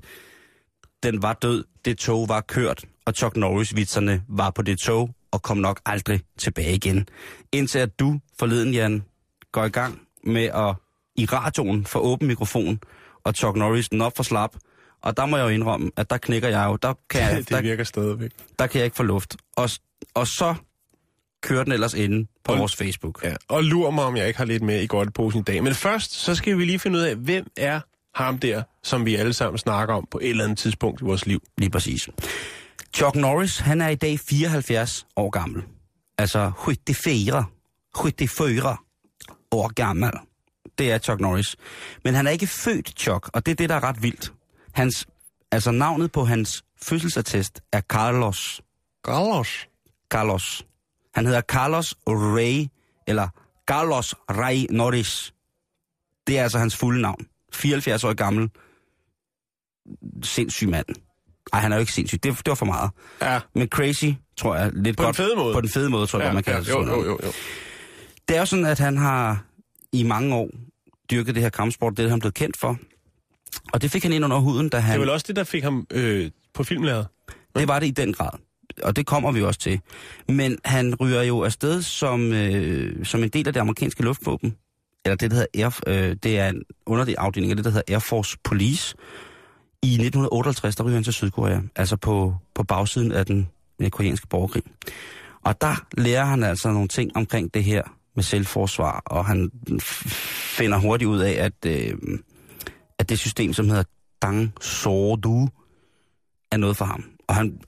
den 1.02 1.22
var 1.22 1.32
død, 1.32 1.64
det 1.84 1.98
tog 1.98 2.28
var 2.28 2.40
kørt, 2.40 2.84
og 3.06 3.14
Chuck 3.14 3.36
Norris-vitserne 3.36 4.22
var 4.28 4.50
på 4.50 4.62
det 4.62 4.78
tog, 4.78 5.10
og 5.32 5.42
kom 5.42 5.56
nok 5.56 5.80
aldrig 5.86 6.20
tilbage 6.38 6.74
igen. 6.74 7.08
Indtil 7.52 7.78
at 7.78 7.98
du 8.00 8.20
forleden, 8.38 8.74
Jan, 8.74 9.02
går 9.52 9.64
i 9.64 9.68
gang 9.68 10.00
med 10.24 10.44
at 10.44 10.74
i 11.16 11.24
radioen 11.24 11.86
få 11.86 11.98
åben 11.98 12.28
mikrofon, 12.28 12.80
og 13.24 13.34
Chuck 13.34 13.56
Norris 13.56 13.88
den 13.88 14.00
op 14.00 14.16
for 14.16 14.22
slap. 14.22 14.56
Og 15.02 15.16
der 15.16 15.26
må 15.26 15.36
jeg 15.36 15.44
jo 15.44 15.48
indrømme, 15.48 15.90
at 15.96 16.10
der 16.10 16.16
knækker 16.18 16.48
jeg 16.48 16.66
jo. 16.66 16.76
Der 16.76 16.94
kan 17.10 17.20
jeg, 17.36 17.48
der, 17.48 17.56
det 17.56 17.64
virker 17.64 17.84
stadigvæk. 17.84 18.30
der 18.58 18.66
kan 18.66 18.78
jeg 18.78 18.84
ikke 18.84 18.96
få 18.96 19.02
luft. 19.02 19.36
Og, 19.56 19.70
og 20.14 20.26
så 20.26 20.54
kører 21.42 21.64
den 21.64 21.72
ellers 21.72 21.94
inde 21.94 22.28
på 22.44 22.52
Og- 22.52 22.58
vores 22.58 22.76
Facebook. 22.76 23.24
Ja, 23.24 23.34
og 23.48 23.64
lur 23.64 23.90
mig, 23.90 24.04
om 24.04 24.16
jeg 24.16 24.26
ikke 24.26 24.38
har 24.38 24.44
lidt 24.44 24.62
med 24.62 24.80
i 24.82 24.86
godteposen 24.86 25.40
i 25.40 25.44
dag. 25.44 25.62
Men 25.62 25.74
først, 25.74 26.12
så 26.12 26.34
skal 26.34 26.58
vi 26.58 26.64
lige 26.64 26.78
finde 26.78 26.98
ud 26.98 27.02
af, 27.04 27.16
hvem 27.16 27.46
er 27.56 27.80
ham 28.14 28.38
der, 28.38 28.62
som 28.82 29.06
vi 29.06 29.16
alle 29.16 29.32
sammen 29.32 29.58
snakker 29.58 29.94
om 29.94 30.08
på 30.10 30.18
et 30.18 30.30
eller 30.30 30.44
andet 30.44 30.58
tidspunkt 30.58 31.00
i 31.00 31.04
vores 31.04 31.26
liv. 31.26 31.42
Lige 31.58 31.70
præcis. 31.70 32.08
Chuck 32.94 33.14
Norris, 33.16 33.58
han 33.58 33.80
er 33.80 33.88
i 33.88 33.94
dag 33.94 34.18
74 34.20 35.06
år 35.16 35.30
gammel. 35.30 35.62
Altså 36.18 36.52
74. 36.64 37.46
74 37.96 38.78
år 39.52 39.72
gammel. 39.74 40.10
Det 40.78 40.92
er 40.92 40.98
Chuck 40.98 41.20
Norris. 41.20 41.56
Men 42.04 42.14
han 42.14 42.26
er 42.26 42.30
ikke 42.30 42.46
født 42.46 42.92
Chuck, 43.00 43.30
og 43.32 43.46
det 43.46 43.52
er 43.52 43.56
det, 43.56 43.68
der 43.68 43.74
er 43.74 43.82
ret 43.82 44.02
vildt. 44.02 44.32
Hans, 44.72 45.06
altså 45.52 45.70
navnet 45.70 46.12
på 46.12 46.24
hans 46.24 46.64
fødselsattest 46.82 47.60
er 47.72 47.80
Carlos. 47.80 48.60
Carlos. 49.06 49.68
Carlos. 50.10 50.66
Han 51.14 51.26
hedder 51.26 51.40
Carlos 51.40 51.94
Ray, 52.06 52.66
eller 53.06 53.28
Carlos 53.68 54.14
Ray 54.30 54.66
Norris. 54.70 55.34
Det 56.26 56.38
er 56.38 56.42
altså 56.42 56.58
hans 56.58 56.76
fulde 56.76 57.00
navn. 57.02 57.26
74 57.52 58.04
år 58.04 58.12
gammel. 58.14 58.50
Sindssyg 60.22 60.68
mand. 60.68 60.86
Nej, 61.52 61.60
han 61.62 61.72
er 61.72 61.76
jo 61.76 61.80
ikke 61.80 61.92
sindssyg. 61.92 62.22
Det, 62.22 62.36
det 62.38 62.46
var 62.48 62.54
for 62.54 62.66
meget. 62.66 62.90
Ja, 63.22 63.40
Men 63.54 63.68
crazy, 63.68 64.04
tror 64.36 64.56
jeg, 64.56 64.70
lidt 64.74 64.96
På 64.96 65.02
den 65.02 65.06
godt. 65.08 65.16
fede 65.16 65.36
måde. 65.36 65.54
På 65.54 65.60
den 65.60 65.68
fede 65.68 65.90
måde, 65.90 66.06
tror 66.06 66.18
jeg, 66.18 66.26
ja, 66.28 66.32
man 66.32 66.42
kan 66.42 66.52
ja 66.52 66.60
det 66.60 66.68
jo, 66.68 66.72
sådan 66.72 66.88
jo, 66.88 67.04
jo, 67.04 67.18
jo. 67.24 67.32
Det 68.28 68.36
er 68.36 68.40
jo 68.40 68.46
sådan, 68.46 68.64
at 68.66 68.78
han 68.78 68.96
har 68.98 69.44
i 69.92 70.02
mange 70.02 70.34
år 70.34 70.50
dyrket 71.10 71.34
det 71.34 71.42
her 71.42 71.50
kampsport. 71.50 71.96
Det 71.96 72.04
er 72.04 72.08
han 72.10 72.20
blevet 72.20 72.34
kendt 72.34 72.56
for. 72.56 72.76
Og 73.72 73.82
det 73.82 73.90
fik 73.90 74.02
han 74.02 74.12
ind 74.12 74.24
under 74.24 74.38
huden, 74.38 74.68
da 74.68 74.76
Det 74.76 74.84
han... 74.84 74.94
er 74.94 74.98
vel 74.98 75.08
også 75.10 75.24
det, 75.28 75.36
der 75.36 75.44
fik 75.44 75.62
ham 75.62 75.86
øh, 75.90 76.30
på 76.54 76.64
filmlæret. 76.64 77.06
Det 77.56 77.68
var 77.68 77.78
det 77.78 77.86
i 77.86 77.90
den 77.90 78.12
grad. 78.12 78.30
Og 78.82 78.96
det 78.96 79.06
kommer 79.06 79.32
vi 79.32 79.42
også 79.42 79.60
til. 79.60 79.80
Men 80.28 80.58
han 80.64 80.94
ryger 80.94 81.22
jo 81.22 81.44
afsted 81.44 81.82
som, 81.82 82.32
øh, 82.32 83.04
som 83.06 83.22
en 83.22 83.28
del 83.28 83.46
af 83.46 83.52
det 83.52 83.60
amerikanske 83.60 84.02
luftvåben. 84.02 84.56
Eller 85.04 85.16
det, 85.16 85.30
der 85.30 85.36
hedder 85.36 85.64
Air, 85.66 85.80
øh, 85.86 86.16
det 86.22 86.38
er 86.38 86.48
en 86.48 86.62
underlig 86.86 87.14
afdeling 87.18 87.52
af 87.52 87.56
det, 87.56 87.64
der 87.64 87.70
hedder 87.70 87.92
Air 87.94 87.98
Force 87.98 88.36
Police. 88.44 88.94
I 89.82 89.86
1958, 89.86 90.76
der 90.76 90.84
ryger 90.84 90.94
han 90.94 91.04
til 91.04 91.12
Sydkorea. 91.12 91.60
Altså 91.76 91.96
på, 91.96 92.34
på 92.54 92.62
bagsiden 92.62 93.12
af 93.12 93.26
den 93.26 93.48
øh, 93.78 93.90
koreanske 93.90 94.26
borgerkrig. 94.26 94.62
Og 95.44 95.60
der 95.60 95.84
lærer 95.98 96.24
han 96.24 96.42
altså 96.42 96.70
nogle 96.70 96.88
ting 96.88 97.10
omkring 97.16 97.54
det 97.54 97.64
her 97.64 97.82
med 98.14 98.22
selvforsvar. 98.24 99.02
Og 99.06 99.26
han 99.26 99.50
f- 99.82 100.08
finder 100.58 100.78
hurtigt 100.78 101.08
ud 101.08 101.18
af, 101.20 101.32
at, 101.32 101.66
øh, 101.66 101.94
at 102.98 103.08
det 103.08 103.18
system, 103.18 103.52
som 103.52 103.68
hedder 103.68 103.84
Dang 104.22 104.52
Sordu, 104.60 105.48
er 106.52 106.56
noget 106.56 106.76
for 106.76 106.84
ham. 106.84 107.04
Og 107.28 107.34
han, 107.34 107.58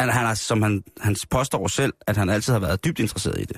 han, 0.00 0.08
han 0.10 0.26
er, 0.26 0.34
som 0.34 0.62
han, 0.62 0.82
han 1.00 1.16
påstår 1.30 1.68
selv, 1.68 1.92
at 2.06 2.16
han 2.16 2.28
altid 2.30 2.52
har 2.52 2.60
været 2.60 2.84
dybt 2.84 2.98
interesseret 2.98 3.40
i 3.40 3.44
det. 3.44 3.56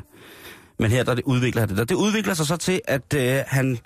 Men 0.78 0.90
her 0.90 1.02
der 1.04 1.14
det 1.14 1.24
udvikler 1.24 1.66
det. 1.66 1.80
Og 1.80 1.88
det 1.88 1.94
udvikler 1.94 2.34
sig 2.34 2.46
så 2.46 2.56
til, 2.56 2.80
at 2.84 3.14
øh, 3.14 3.38
han, 3.46 3.78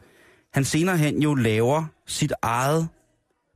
han 0.55 0.65
senere 0.65 0.97
hen 0.97 1.23
jo 1.23 1.35
laver 1.35 1.85
sit 2.07 2.33
eget 2.43 2.89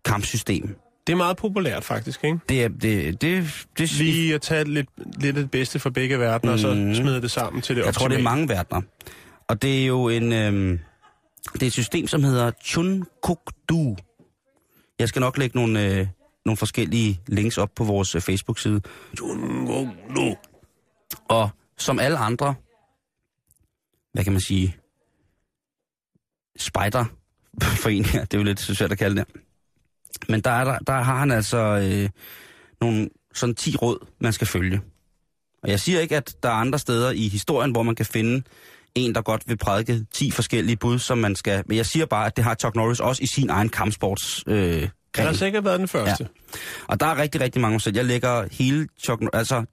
kampsystem. 0.05 0.77
Det 1.07 1.13
er 1.13 1.17
meget 1.17 1.37
populært 1.37 1.85
faktisk, 1.85 2.25
ikke? 2.25 2.39
Det 2.49 2.65
er, 2.65 2.69
det, 2.69 3.23
det, 3.23 3.67
det, 3.79 3.93
Lige 3.99 4.35
at 4.35 4.41
tage 4.43 4.65
lidt, 4.65 4.89
lidt 5.21 5.37
af 5.37 5.43
det 5.43 5.51
bedste 5.51 5.79
fra 5.79 5.91
begge 5.91 6.19
verdener, 6.19 6.53
og 6.53 6.59
så 6.59 6.73
smide 6.95 7.21
det 7.23 7.31
sammen 7.31 7.63
til 7.63 7.77
det 7.77 7.83
Mhm. 7.83 7.87
Jeg 7.87 7.95
tror, 7.95 8.09
det 8.09 8.15
er 8.15 8.19
optimale. 8.19 8.23
mange 8.23 8.49
verdener. 8.49 8.81
Og 9.49 9.63
det 9.63 9.83
er 9.83 9.87
jo 9.87 10.09
en, 10.09 10.33
øhm, 10.33 10.79
det 11.53 11.63
er 11.63 11.67
et 11.67 11.73
system, 11.73 12.07
som 12.07 12.25
hedder 12.25 12.51
Chunkukdu. 12.65 13.97
Jeg 14.99 15.09
skal 15.09 15.21
nok 15.21 15.39
lægge 15.39 15.57
nogle, 15.59 15.85
øh, 15.85 16.07
nogle 16.49 16.57
forskellige 16.57 17.21
links 17.27 17.59
op 17.59 17.71
på 17.77 17.85
vores 17.85 18.15
øh, 18.15 18.21
Facebook-side. 18.21 18.81
Og 21.29 21.51
som 21.79 21.99
alle 21.99 22.19
andre, 22.19 22.55
hvad 24.13 24.25
kan 24.25 24.33
man 24.33 24.41
sige, 24.41 24.77
spiderforeninger, 26.59 28.21
det 28.25 28.35
er 28.35 28.39
jo 28.39 28.45
lidt 28.45 28.61
svært 28.61 28.93
at 28.93 28.99
kalde 28.99 29.17
det. 29.17 29.25
Men 30.29 30.41
der, 30.41 30.51
er 30.51 30.65
der, 30.65 30.79
der 30.79 30.93
har 30.93 31.19
han 31.19 31.31
altså 31.31 31.59
øh, 31.59 32.11
nogle 32.81 33.09
sådan 33.35 33.55
10 33.55 33.77
råd, 33.77 34.07
man 34.21 34.33
skal 34.33 34.47
følge. 34.47 34.81
Og 35.63 35.71
jeg 35.71 35.81
siger 35.81 36.01
ikke, 36.01 36.17
at 36.17 36.37
der 36.43 36.49
er 36.49 36.53
andre 36.53 36.79
steder 36.79 37.11
i 37.11 37.29
historien, 37.29 37.71
hvor 37.71 37.83
man 37.83 37.95
kan 37.95 38.07
finde 38.07 38.43
en, 38.95 39.15
der 39.15 39.23
godt 39.23 39.49
vil 39.49 39.57
prædike 39.57 40.07
10 40.13 40.31
forskellige 40.31 40.77
bud, 40.77 40.99
som 40.99 41.19
man 41.19 41.37
skal... 41.37 41.65
Men 41.67 41.77
jeg 41.77 41.87
siger 41.87 42.07
bare, 42.07 42.27
at 42.27 42.37
det 42.37 42.45
har 42.45 42.55
Chuck 42.55 42.77
Norris 42.77 43.01
også 43.01 43.23
i 43.23 43.27
sin 43.27 43.51
egen 43.51 43.69
kampsports... 43.69 44.45
Øh, 44.47 44.89
han 45.19 45.27
har 45.27 45.33
sikkert 45.39 45.65
været 45.65 45.79
den 45.81 45.89
første. 45.89 46.25
Ja. 46.25 46.59
Og 46.89 47.01
der 47.01 47.07
er 47.07 47.17
rigtig, 47.17 47.41
rigtig 47.41 47.63
mange 47.63 47.81
selv. 47.81 47.97
Jeg 47.97 48.05
lægger 48.05 48.49
hele 48.51 48.89
Chuck 49.05 49.21
Norris... 49.21 49.35
Altså, 49.39 49.65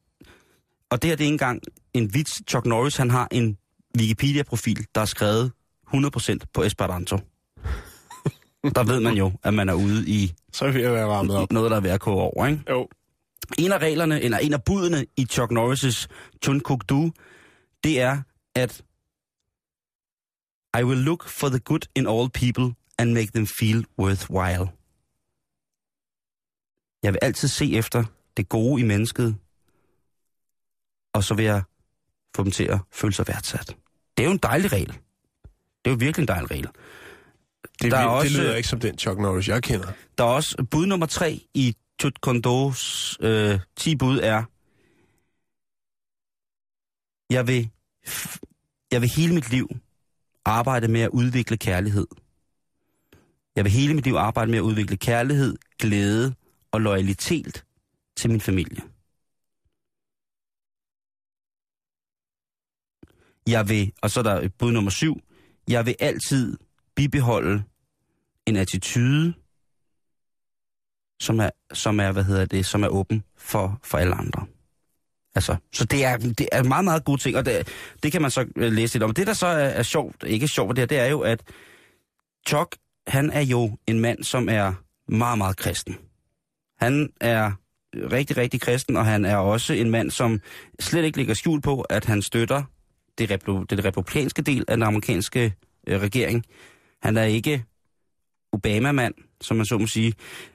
og 0.90 1.02
det 1.02 1.10
her, 1.10 1.16
det 1.16 1.24
er 1.24 1.26
ikke 1.26 1.34
engang 1.34 1.62
en 1.94 2.14
vits. 2.14 2.32
Chuck 2.50 2.66
Norris, 2.66 2.98
han 2.98 3.10
har 3.10 3.28
en 3.32 3.58
Wikipedia-profil, 4.00 4.86
der 4.96 5.02
er 5.02 5.06
skrevet 5.06 5.52
100% 5.94 6.38
på 6.54 6.64
Esperanto. 6.64 7.18
der 8.76 8.84
ved 8.84 9.00
man 9.00 9.14
jo, 9.14 9.32
at 9.44 9.54
man 9.54 9.70
er 9.70 9.74
ude 9.74 10.08
i 10.10 10.34
Så 10.54 10.68
vi 10.72 10.74
ved 10.80 10.84
at 10.86 10.94
være 10.94 11.08
varmet 11.08 11.36
op. 11.36 11.52
noget, 11.52 11.72
der 11.72 11.78
er 11.78 11.82
ved 11.82 11.90
at 11.90 12.00
koge 12.00 12.22
over, 12.22 12.46
ikke? 12.46 12.64
Jo. 12.70 12.88
En 13.58 13.72
af 13.72 13.78
reglerne, 13.78 14.22
eller 14.22 14.38
en 14.38 14.54
af 14.54 14.64
budene 14.64 15.06
i 15.18 15.26
Chuck 15.26 15.52
Norris' 15.52 16.08
Chunkukdu, 16.44 17.12
det 17.84 18.02
er, 18.02 18.22
at 18.56 18.82
I 20.80 20.84
will 20.84 21.00
look 21.00 21.28
for 21.28 21.50
the 21.50 21.60
good 21.60 21.88
in 21.96 22.08
all 22.08 22.30
people 22.30 22.76
and 23.00 23.14
make 23.14 23.28
them 23.36 23.48
feel 23.60 23.86
worthwhile. 24.00 24.68
Jeg 27.06 27.14
vil 27.14 27.20
altid 27.22 27.48
se 27.48 27.74
efter 27.76 28.04
det 28.38 28.50
gode 28.50 28.82
i 28.82 28.86
mennesket, 28.86 29.36
og 31.14 31.24
så 31.24 31.34
vil 31.34 31.46
jeg 31.46 31.64
få 32.36 32.44
dem 32.44 32.52
til 32.52 32.64
at 32.64 32.80
føle 32.92 33.14
sig 33.14 33.28
værdsat. 33.28 33.76
Det 34.18 34.24
er 34.24 34.28
jo 34.28 34.32
en 34.32 34.38
dejlig 34.44 34.72
regel. 34.72 34.88
Det 34.88 35.86
er 35.86 35.90
jo 35.90 35.96
virkelig 36.00 36.24
en 36.24 36.28
dejlig 36.28 36.52
regel. 36.52 36.68
Det, 37.82 37.92
Der 37.92 37.98
er 37.98 38.02
er 38.02 38.08
også- 38.08 38.30
det 38.34 38.38
lyder 38.44 38.56
ikke 38.56 38.70
som 38.70 38.80
den 38.80 38.98
Chuck 38.98 39.20
Norris, 39.20 39.48
jeg 39.48 39.64
kender. 39.64 39.92
Der 40.18 40.24
er 40.24 40.28
også 40.28 40.66
bud 40.72 40.86
nummer 40.86 41.06
tre 41.06 41.48
i 41.54 41.76
Tut 42.00 42.22
Kondos 42.22 43.18
øh, 43.22 43.60
10 43.76 43.96
bud 43.96 44.20
er, 44.20 44.44
jeg 47.34 47.48
vil, 47.48 47.70
jeg 48.92 49.02
vil 49.02 49.10
hele 49.10 49.34
mit 49.34 49.50
liv 49.52 49.70
arbejde 50.46 50.88
med 50.88 51.02
at 51.02 51.10
udvikle 51.10 51.58
kærlighed. 51.58 52.08
Jeg 53.56 53.64
vil 53.64 53.72
hele 53.72 53.94
mit 53.94 54.06
liv 54.06 54.14
arbejde 54.16 54.52
med 54.52 54.58
at 54.58 54.62
udvikle 54.62 54.98
kærlighed, 54.98 55.56
glæde 55.80 56.36
og 56.76 56.82
loyalitet 56.82 57.66
til 58.18 58.30
min 58.30 58.42
familie. 58.42 58.82
Jeg 63.48 63.70
vil, 63.70 63.92
og 64.02 64.12
så 64.12 64.20
er 64.20 64.24
der 64.24 64.50
bud 64.60 64.72
nummer 64.72 64.92
syv, 64.92 65.22
jeg 65.68 65.86
vil 65.86 65.96
altid 66.00 66.58
bibeholde 66.96 67.64
en 68.46 68.56
attitude, 68.56 69.34
som 71.20 71.40
er, 71.40 71.50
som 71.74 72.00
er, 72.00 72.12
hvad 72.12 72.24
hedder 72.24 72.46
det, 72.46 72.66
som 72.66 72.84
er 72.84 72.88
åben 72.88 73.24
for, 73.38 73.80
for 73.84 73.98
alle 73.98 74.16
andre. 74.16 74.46
Altså, 75.36 75.56
så 75.74 75.86
det 75.86 76.06
er, 76.06 76.18
det 76.18 76.50
er 76.52 76.64
meget, 76.64 76.84
meget 76.84 77.06
gode 77.06 77.22
ting, 77.22 77.38
og 77.38 77.46
det, 77.46 77.68
det 78.04 78.12
kan 78.12 78.22
man 78.22 78.32
så 78.32 78.46
øh, 78.56 78.72
læse 78.72 78.94
lidt 78.94 79.04
om. 79.04 79.14
Det, 79.14 79.28
der 79.28 79.34
så 79.34 79.48
er, 79.48 79.66
er 79.66 79.84
sjovt, 79.84 80.24
ikke 80.24 80.48
sjovt 80.48 80.70
ved 80.70 80.76
det 80.76 80.82
her, 80.82 80.88
det 80.88 81.00
er 81.00 81.06
jo, 81.06 81.22
at 81.22 81.44
Chuck, 82.48 82.78
han 83.08 83.32
er 83.32 83.42
jo 83.42 83.78
en 83.88 84.00
mand, 84.00 84.24
som 84.24 84.50
er 84.50 84.74
meget, 85.08 85.38
meget 85.38 85.58
kristen. 85.58 85.98
Han 86.78 87.10
er 87.22 87.52
rigtig, 87.94 88.38
rigtig 88.38 88.62
kristen, 88.62 88.98
og 88.98 89.06
han 89.06 89.26
er 89.26 89.38
også 89.38 89.74
en 89.74 89.92
mand, 89.92 90.12
som 90.12 90.40
slet 90.80 91.04
ikke 91.04 91.18
ligger 91.18 91.34
skjul 91.34 91.62
på, 91.62 91.82
at 91.82 92.06
han 92.06 92.22
støtter 92.22 92.64
det, 93.18 93.32
repro, 93.32 93.64
det 93.64 93.86
republikanske 93.86 94.42
del 94.42 94.66
af 94.68 94.78
den 94.78 94.84
amerikanske 94.84 95.54
øh, 95.88 96.02
regering. 96.02 96.46
Han 97.02 97.18
er 97.18 97.24
ikke 97.24 97.64
Obama-mand, 98.54 99.14
som 99.42 99.58
man 99.58 99.66
så 99.66 99.78
må 99.78 99.88
sige. 99.88 100.14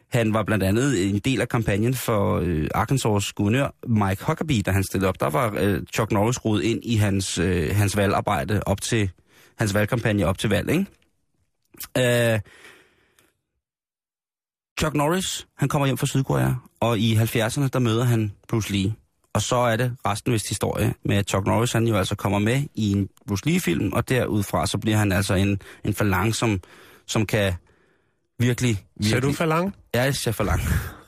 Han 0.09 0.35
var 0.35 0.43
blandt 0.43 0.65
andet 0.65 1.09
en 1.09 1.19
del 1.19 1.41
af 1.41 1.49
kampagnen 1.49 1.95
for 1.95 2.39
øh, 2.39 2.69
Arkansas 2.75 3.33
guvernør 3.33 3.75
Mike 3.87 4.25
Huckabee, 4.27 4.63
da 4.63 4.71
han 4.71 4.85
stillede 4.85 5.09
op. 5.09 5.21
Der 5.21 5.31
var 5.31 5.57
øh, 5.61 5.83
Chuck 5.95 6.13
Norris 6.13 6.45
rodet 6.45 6.63
ind 6.63 6.81
i 6.85 6.97
hans, 6.97 7.39
øh, 7.39 7.77
hans 7.77 7.97
valgarbejde 7.97 8.63
op 8.67 8.81
til, 8.81 9.11
hans 9.59 9.75
valgkampagne 9.75 10.27
op 10.27 10.39
til 10.39 10.51
valg, 10.51 10.71
ikke? 10.71 10.87
Øh, 11.99 12.41
Chuck 14.81 14.95
Norris, 14.95 15.47
han 15.59 15.69
kommer 15.69 15.87
hjem 15.87 15.99
fra 15.99 16.07
Sydkorea, 16.07 16.51
og 16.81 16.99
i 16.99 17.17
70'erne, 17.17 17.69
der 17.73 17.79
møder 17.79 18.05
han 18.05 18.33
Bruce 18.49 18.73
Lee. 18.73 18.95
Og 19.33 19.43
så 19.43 19.57
er 19.57 19.77
det 19.77 19.93
resten 20.07 20.33
vist 20.33 20.49
historie 20.49 20.95
med, 21.05 21.17
at 21.17 21.29
Chuck 21.29 21.47
Norris, 21.47 21.73
han 21.73 21.87
jo 21.87 21.97
altså 21.97 22.15
kommer 22.15 22.39
med 22.39 22.63
i 22.75 22.93
en 22.93 23.09
Bruce 23.29 23.47
Lee-film, 23.47 23.93
og 23.93 24.09
derudfra, 24.09 24.67
så 24.67 24.79
bliver 24.79 24.97
han 24.97 25.13
altså 25.13 25.35
en, 25.35 25.63
en 25.85 25.95
falang, 25.95 26.35
som, 26.35 26.61
som 27.07 27.27
kan 27.27 27.53
virkelig, 28.39 28.85
virkelig... 28.97 29.11
Ser 29.11 29.21
du 29.21 29.33
falang? 29.33 29.75
Ja, 29.95 30.03
jeg 30.03 30.15
ser 30.15 30.33
falang. 30.33 30.61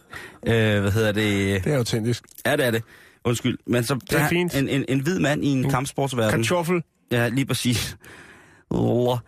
øh, 0.48 0.80
hvad 0.80 0.92
hedder 0.92 1.12
det? 1.12 1.64
Det 1.64 1.72
er 1.72 1.76
autentisk. 1.76 2.24
Ja, 2.46 2.56
det 2.56 2.66
er 2.66 2.70
det. 2.70 2.82
Undskyld. 3.24 3.58
Men 3.66 3.85
så, 3.85 3.94
Det 3.94 4.20
er 4.20 4.28
fint. 4.28 4.54
En, 4.54 4.68
en, 4.68 4.85
en 4.88 5.00
hvid 5.00 5.18
mand 5.18 5.44
i 5.44 5.48
en 5.48 5.70
kampsportsverden. 5.70 6.42
Kartoffel. 6.42 6.82
Ja, 7.11 7.28
lige 7.28 7.46
præcis. 7.46 7.96
Oh. 8.70 9.18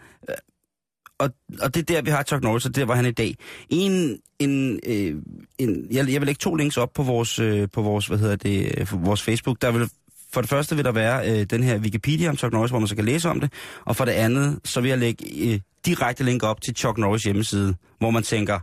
Og, 1.19 1.31
og 1.63 1.75
det 1.75 1.81
er 1.81 1.95
der, 1.95 2.03
vi 2.03 2.11
har 2.11 2.23
Chuck 2.23 2.43
Norris, 2.43 2.67
og 2.67 2.77
der 2.77 2.85
var 2.85 2.95
han 2.95 3.07
i 3.07 3.11
dag. 3.11 3.37
En, 3.69 4.19
en, 4.39 4.81
øh, 4.87 5.15
en, 5.59 5.87
jeg, 5.91 6.09
jeg 6.11 6.21
vil 6.21 6.27
lægge 6.27 6.39
to 6.39 6.55
links 6.55 6.77
op 6.77 6.93
på 6.95 7.03
vores, 7.03 7.39
øh, 7.39 7.69
på 7.73 7.83
vores, 7.83 8.07
hvad 8.07 8.19
hedder 8.19 8.37
det, 8.37 8.75
øh, 8.79 9.05
vores 9.07 9.23
Facebook. 9.23 9.63
Der 9.63 9.71
vil, 9.71 9.89
for 10.33 10.41
det 10.41 10.51
første 10.51 10.77
vil 10.77 10.85
der 10.85 10.93
være 10.93 11.31
øh, 11.41 11.47
den 11.47 11.63
her 11.63 11.79
Wikipedia 11.79 12.29
om 12.29 12.37
Chuck 12.37 12.53
Norris, 12.53 12.71
hvor 12.71 12.79
man 12.79 12.89
så 12.89 12.97
kan 12.97 13.05
læse 13.05 13.29
om 13.29 13.41
det. 13.41 13.53
Og 13.85 13.97
for 13.97 14.05
det 14.05 14.13
andet, 14.13 14.61
så 14.65 14.81
vil 14.81 14.89
jeg 14.89 14.99
lægge 14.99 15.53
øh, 15.53 15.61
direkte 15.87 16.25
link 16.25 16.43
op 16.43 16.61
til 16.61 16.75
Chuck 16.77 16.99
Norris 16.99 17.23
hjemmeside, 17.23 17.75
hvor 17.99 18.11
man 18.11 18.23
tænker, 18.23 18.59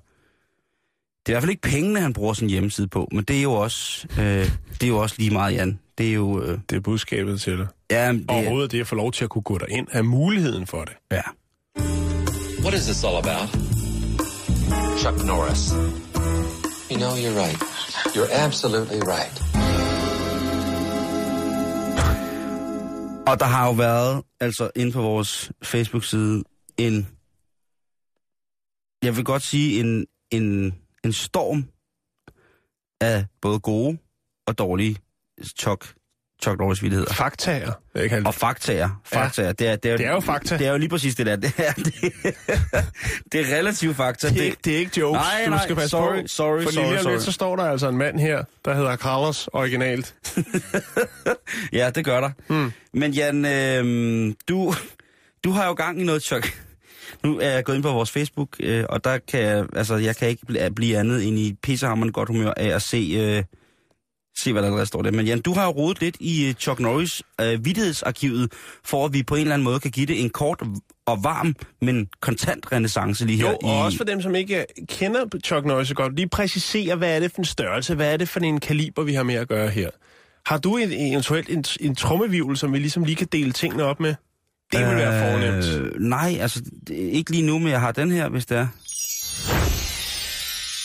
det 1.25 1.29
er 1.29 1.31
i 1.31 1.33
hvert 1.33 1.43
fald 1.43 1.49
ikke 1.49 1.61
pengene, 1.61 1.99
han 1.99 2.13
bruger 2.13 2.33
sin 2.33 2.49
hjemmeside 2.49 2.87
på, 2.87 3.09
men 3.11 3.23
det 3.23 3.37
er 3.37 3.41
jo 3.41 3.53
også, 3.53 4.07
øh, 4.19 4.51
det 4.71 4.83
er 4.83 4.87
jo 4.87 4.97
også 4.97 5.15
lige 5.19 5.31
meget, 5.31 5.53
Jan. 5.53 5.79
Det 5.97 6.09
er 6.09 6.13
jo... 6.13 6.41
Øh, 6.43 6.59
Det 6.69 6.75
er 6.75 6.79
budskabet 6.79 7.41
til 7.41 7.57
dig. 7.57 7.67
ja, 7.91 8.11
det, 8.13 8.25
Overhovedet 8.27 8.71
det 8.71 8.79
at 8.81 8.87
få 8.87 8.95
lov 8.95 9.11
til 9.11 9.23
at 9.23 9.29
kunne 9.29 9.41
gå 9.41 9.57
derind, 9.57 9.87
er 9.91 10.01
muligheden 10.01 10.67
for 10.67 10.83
det. 10.83 10.93
ja. 11.11 11.21
What 12.63 12.73
is 12.73 12.85
this 12.85 13.03
all 13.03 13.17
about? 13.17 13.49
Chuck 15.01 15.25
Norris. 15.25 15.73
You 16.91 16.97
know, 16.97 17.15
you're 17.15 17.37
right. 17.43 17.59
You're 18.15 18.31
absolutely 18.45 18.99
right. 18.99 19.35
Og 23.27 23.39
der 23.39 23.45
har 23.45 23.65
jo 23.65 23.71
været, 23.71 24.23
altså 24.39 24.71
inde 24.75 24.91
på 24.91 25.01
vores 25.01 25.51
Facebook-side, 25.63 26.43
en, 26.77 27.07
jeg 29.03 29.15
vil 29.15 29.25
godt 29.25 29.41
sige, 29.41 29.79
en, 29.79 30.05
en, 30.31 30.75
en 31.03 31.13
storm 31.13 31.65
af 33.01 33.25
både 33.41 33.59
gode 33.59 33.97
og 34.47 34.57
dårlige 34.57 34.97
Chuck, 35.59 35.95
Chuck 36.43 36.59
Norris 36.59 36.83
vildigheder. 36.83 37.13
Faktaer, 37.13 37.71
vil 37.93 38.01
jeg 38.01 38.09
kalde 38.09 38.27
Og 38.27 38.33
det. 38.33 38.39
faktaer. 38.39 39.01
faktaer. 39.05 39.45
Ja. 39.45 39.51
Det, 39.51 39.67
er, 39.67 39.75
det, 39.75 39.91
er, 39.91 39.97
Det 39.97 40.05
er 40.05 40.11
jo 40.11 40.19
fakta. 40.19 40.57
Det 40.57 40.67
er 40.67 40.71
jo 40.71 40.77
lige 40.77 40.89
præcis 40.89 41.15
det 41.15 41.25
der. 41.25 41.35
Det 41.45 41.53
er, 41.57 41.73
det, 41.73 41.93
det 43.31 43.41
er 43.51 43.57
relativt 43.57 43.95
fakta. 43.95 44.29
Det 44.29 44.37
er, 44.37 44.43
ikke, 44.43 44.57
det 44.65 44.73
er 44.73 44.77
ikke 44.77 44.91
jokes. 44.99 45.17
Nej, 45.21 45.41
du 45.45 45.49
nej, 45.49 45.63
skal 45.63 45.75
passe 45.75 45.89
sorry, 45.89 46.21
på. 46.21 46.27
sorry, 46.27 46.63
For 46.63 46.71
sorry, 46.71 46.85
lige 46.91 46.99
sorry. 47.01 47.11
lidt, 47.13 47.23
så 47.23 47.31
står 47.31 47.55
der 47.55 47.63
altså 47.63 47.89
en 47.89 47.97
mand 47.97 48.19
her, 48.19 48.43
der 48.65 48.73
hedder 48.75 48.95
Carlos 48.95 49.49
originalt. 49.53 50.15
Ja, 51.73 51.89
det 51.95 52.05
gør 52.05 52.21
der. 52.21 52.29
Mm. 52.47 52.71
Men 52.93 53.11
Jan, 53.11 53.45
øh, 53.45 54.33
du, 54.49 54.73
du 55.43 55.51
har 55.51 55.67
jo 55.67 55.73
gang 55.73 56.01
i 56.01 56.03
noget, 56.03 56.23
Chuck. 56.23 56.61
Nu 57.23 57.39
er 57.39 57.49
jeg 57.49 57.63
gået 57.63 57.75
ind 57.75 57.83
på 57.83 57.91
vores 57.91 58.11
Facebook, 58.11 58.47
øh, 58.59 58.85
og 58.89 59.03
der 59.03 59.17
kan 59.27 59.39
jeg, 59.41 59.65
altså, 59.75 59.95
jeg 59.95 60.15
kan 60.15 60.27
ikke 60.27 60.41
bl- 60.51 60.69
blive 60.69 60.97
andet 60.97 61.27
end 61.27 61.39
i 61.39 61.55
pissehammerende 61.63 62.13
godt 62.13 62.29
humør 62.29 62.53
af 62.57 62.67
at 62.67 62.81
se, 62.81 62.97
øh, 63.19 63.43
se 64.37 64.51
hvad 64.51 64.61
der 64.61 64.67
allerede 64.67 64.85
står 64.85 65.01
der. 65.01 65.11
Men 65.11 65.25
Jan, 65.25 65.41
du 65.41 65.53
har 65.53 65.65
jo 65.65 65.71
rodet 65.71 66.01
lidt 66.01 66.17
i 66.19 66.47
øh, 66.47 66.53
Chuck 66.53 66.79
Norris 66.79 67.23
øh, 67.41 67.65
vidtighedsarkivet, 67.65 68.51
for 68.85 69.05
at 69.05 69.13
vi 69.13 69.23
på 69.23 69.35
en 69.35 69.41
eller 69.41 69.53
anden 69.53 69.63
måde 69.63 69.79
kan 69.79 69.91
give 69.91 70.05
det 70.05 70.21
en 70.21 70.29
kort 70.29 70.61
og 71.05 71.23
varm, 71.23 71.55
men 71.81 72.07
kontant 72.21 72.71
renaissance 72.71 73.25
lige 73.25 73.41
her. 73.41 73.49
Jo, 73.49 73.57
og 73.63 73.77
i, 73.77 73.85
også 73.85 73.97
for 73.97 74.05
dem, 74.05 74.21
som 74.21 74.35
ikke 74.35 74.65
kender 74.89 75.25
Chuck 75.43 75.65
Norris 75.65 75.87
så 75.87 75.95
godt, 75.95 76.15
lige 76.15 76.29
præcisere, 76.29 76.95
hvad 76.95 77.15
er 77.15 77.19
det 77.19 77.31
for 77.31 77.39
en 77.39 77.45
størrelse, 77.45 77.95
hvad 77.95 78.13
er 78.13 78.17
det 78.17 78.29
for 78.29 78.39
en 78.39 78.59
kaliber, 78.59 79.03
vi 79.03 79.13
har 79.13 79.23
med 79.23 79.35
at 79.35 79.47
gøre 79.47 79.69
her. 79.69 79.89
Har 80.45 80.57
du 80.57 80.77
en, 80.77 80.91
eventuelt 80.91 81.49
en, 81.49 81.65
en 81.79 81.95
trommevivl, 81.95 82.57
som 82.57 82.73
vi 82.73 82.79
ligesom 82.79 83.03
lige 83.03 83.15
kan 83.15 83.27
dele 83.31 83.51
tingene 83.51 83.83
op 83.83 83.99
med? 83.99 84.15
Det 84.71 84.87
vil 84.87 84.95
være 84.95 85.31
fornemt. 85.31 85.65
Øh, 85.65 86.01
nej, 86.01 86.37
altså 86.39 86.61
ikke 86.89 87.31
lige 87.31 87.43
nu, 87.43 87.59
men 87.59 87.67
jeg 87.67 87.79
har 87.79 87.91
den 87.91 88.11
her, 88.11 88.29
hvis 88.29 88.45
det 88.45 88.57
er. 88.57 88.67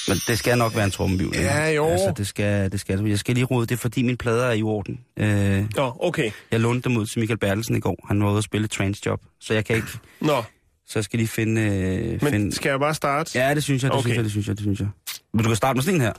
Men 0.08 0.16
det 0.28 0.38
skal 0.38 0.58
nok 0.58 0.74
være 0.76 0.84
en 0.84 0.90
trommevivl. 0.90 1.36
Ja, 1.36 1.68
jo. 1.70 1.86
Altså, 1.86 2.12
det 2.16 2.26
skal, 2.26 2.72
det 2.72 2.80
skal. 2.80 3.06
Jeg 3.06 3.18
skal 3.18 3.34
lige 3.34 3.44
rode 3.44 3.66
det, 3.66 3.74
er, 3.74 3.76
fordi 3.78 4.02
mine 4.02 4.16
plader 4.16 4.44
er 4.46 4.52
i 4.52 4.62
orden. 4.62 5.00
Øh, 5.16 5.64
Nå, 5.76 5.96
okay. 6.00 6.30
jeg 6.50 6.60
lånte 6.60 6.88
dem 6.88 6.96
ud 6.98 7.06
til 7.06 7.18
Michael 7.20 7.38
Bertelsen 7.38 7.76
i 7.76 7.80
går. 7.80 8.04
Han 8.08 8.22
var 8.24 8.30
ude 8.30 8.36
og 8.38 8.42
spille 8.42 8.68
Trance 8.68 9.02
Job, 9.06 9.20
så 9.40 9.54
jeg 9.54 9.64
kan 9.64 9.76
ikke... 9.76 9.88
Nå, 10.20 10.42
Så 10.88 10.98
jeg 10.98 11.04
skal 11.04 11.18
lige 11.18 11.28
finde... 11.28 11.60
Øh, 11.60 12.22
men 12.22 12.32
finde... 12.32 12.54
skal 12.54 12.70
jeg 12.70 12.80
bare 12.80 12.94
starte? 12.94 13.38
Ja, 13.38 13.54
det 13.54 13.64
synes 13.64 13.82
jeg, 13.82 13.90
det 13.90 13.98
Okay. 13.98 14.06
synes 14.08 14.16
jeg, 14.16 14.24
det 14.24 14.30
synes 14.32 14.48
jeg, 14.48 14.56
det 14.56 14.62
synes 14.62 14.80
jeg. 14.80 14.88
Men 15.34 15.42
du 15.42 15.48
kan 15.48 15.56
starte 15.56 15.76
med 15.76 15.82
sådan 15.82 15.94
en 15.94 16.00
her. 16.00 16.12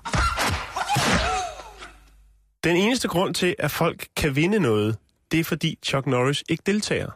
Den 2.63 2.75
eneste 2.77 3.07
grund 3.07 3.33
til, 3.33 3.55
at 3.59 3.71
folk 3.71 4.07
kan 4.17 4.35
vinde 4.35 4.59
noget, 4.59 4.97
det 5.31 5.39
er 5.39 5.43
fordi 5.43 5.77
Chuck 5.85 6.07
Norris 6.07 6.43
ikke 6.49 6.63
deltager. 6.65 7.09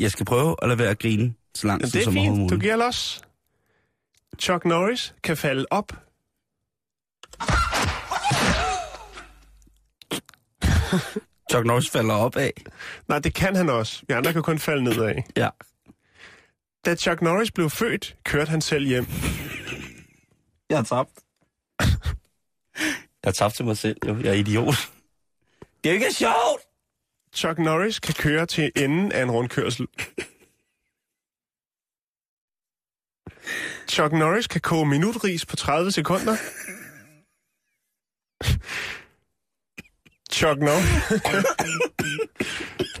Jeg 0.00 0.10
skal 0.10 0.26
prøve 0.26 0.56
at 0.62 0.68
lade 0.68 0.78
være 0.78 0.90
at 0.90 0.98
grine 0.98 1.34
så 1.54 1.66
lang 1.66 1.80
Men 1.80 1.90
tid 1.90 2.00
det 2.00 2.00
er 2.00 2.04
som 2.04 2.16
overhovedet 2.16 2.38
fint. 2.40 2.50
Du 2.50 2.54
muligt. 2.54 2.62
giver 2.62 2.76
los. 2.76 3.22
Chuck 4.38 4.64
Norris 4.64 5.14
kan 5.24 5.36
falde 5.36 5.66
op. 5.70 5.92
Chuck 11.50 11.66
Norris 11.66 11.90
falder 11.90 12.14
op 12.14 12.36
af. 12.36 12.52
Nej, 13.08 13.18
det 13.18 13.34
kan 13.34 13.56
han 13.56 13.68
også. 13.70 14.02
Vi 14.08 14.14
andre 14.14 14.32
kan 14.32 14.42
kun 14.42 14.58
falde 14.58 14.84
nedad. 14.84 15.14
Ja. 15.36 15.48
Da 16.84 16.94
Chuck 16.94 17.22
Norris 17.22 17.50
blev 17.50 17.70
født, 17.70 18.16
kørte 18.24 18.50
han 18.50 18.60
selv 18.60 18.86
hjem. 18.86 19.06
Jeg 20.70 20.78
har 20.78 20.84
tabt. 20.84 21.10
Jeg 23.22 23.28
har 23.28 23.32
tabt 23.32 23.54
til 23.54 23.64
mig 23.64 23.76
selv, 23.78 23.96
jo. 24.08 24.16
Jeg 24.16 24.26
er 24.28 24.32
idiot. 24.32 24.74
Det 25.84 25.90
er 25.90 25.94
ikke 25.94 26.12
sjovt! 26.14 26.67
Chuck 27.38 27.58
Norris 27.58 28.00
kan 28.00 28.14
køre 28.14 28.46
til 28.46 28.72
enden 28.76 29.12
af 29.12 29.22
en 29.22 29.30
rundkørsel. 29.30 29.86
Chuck 33.88 34.12
Norris 34.12 34.46
kan 34.46 34.60
koge 34.60 34.86
minutris 34.86 35.46
på 35.46 35.56
30 35.56 35.90
sekunder. 35.92 36.36
Chuck 40.32 40.58
Norris... 40.60 41.22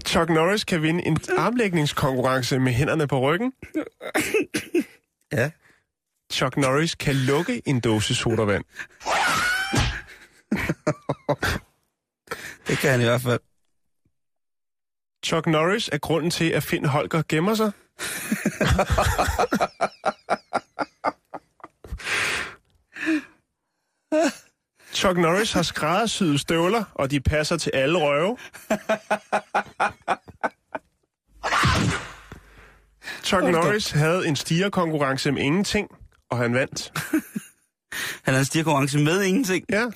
Chuck 0.06 0.30
Norris 0.30 0.64
kan 0.64 0.82
vinde 0.82 1.06
en 1.06 1.18
armlægningskonkurrence 1.38 2.58
med 2.58 2.72
hænderne 2.72 3.06
på 3.06 3.20
ryggen. 3.20 3.52
Ja. 5.32 5.50
Chuck 6.32 6.56
Norris 6.56 6.94
kan 6.94 7.14
lukke 7.14 7.62
en 7.66 7.80
dåse 7.80 8.14
sodavand. 8.14 8.64
Det 12.66 12.78
kan 12.78 12.90
han 12.90 13.00
i 13.00 13.04
hvert 13.04 13.20
fald. 13.20 13.40
Chuck 15.24 15.46
Norris 15.46 15.88
er 15.92 15.98
grunden 15.98 16.30
til, 16.30 16.50
at 16.50 16.62
Finn 16.62 16.84
Holger 16.84 17.22
gemmer 17.28 17.54
sig. 17.54 17.72
Chuck 24.92 25.18
Norris 25.18 25.52
har 25.52 25.62
skræddersyede 25.62 26.38
støvler, 26.38 26.84
og 26.94 27.10
de 27.10 27.20
passer 27.20 27.56
til 27.56 27.70
alle 27.74 27.98
røve. 27.98 28.36
Chuck 33.24 33.44
Norris 33.44 33.90
havde 33.90 34.28
en 34.28 34.36
stigerkonkurrence 34.36 35.32
med 35.32 35.42
ingenting, 35.42 35.90
og 36.30 36.38
han 36.38 36.54
vandt. 36.54 36.92
Han 38.24 38.34
har 38.34 38.38
en 38.38 38.44
stirkonkurrence 38.44 38.98
med 38.98 39.22
ingenting. 39.22 39.64
Ja. 39.70 39.84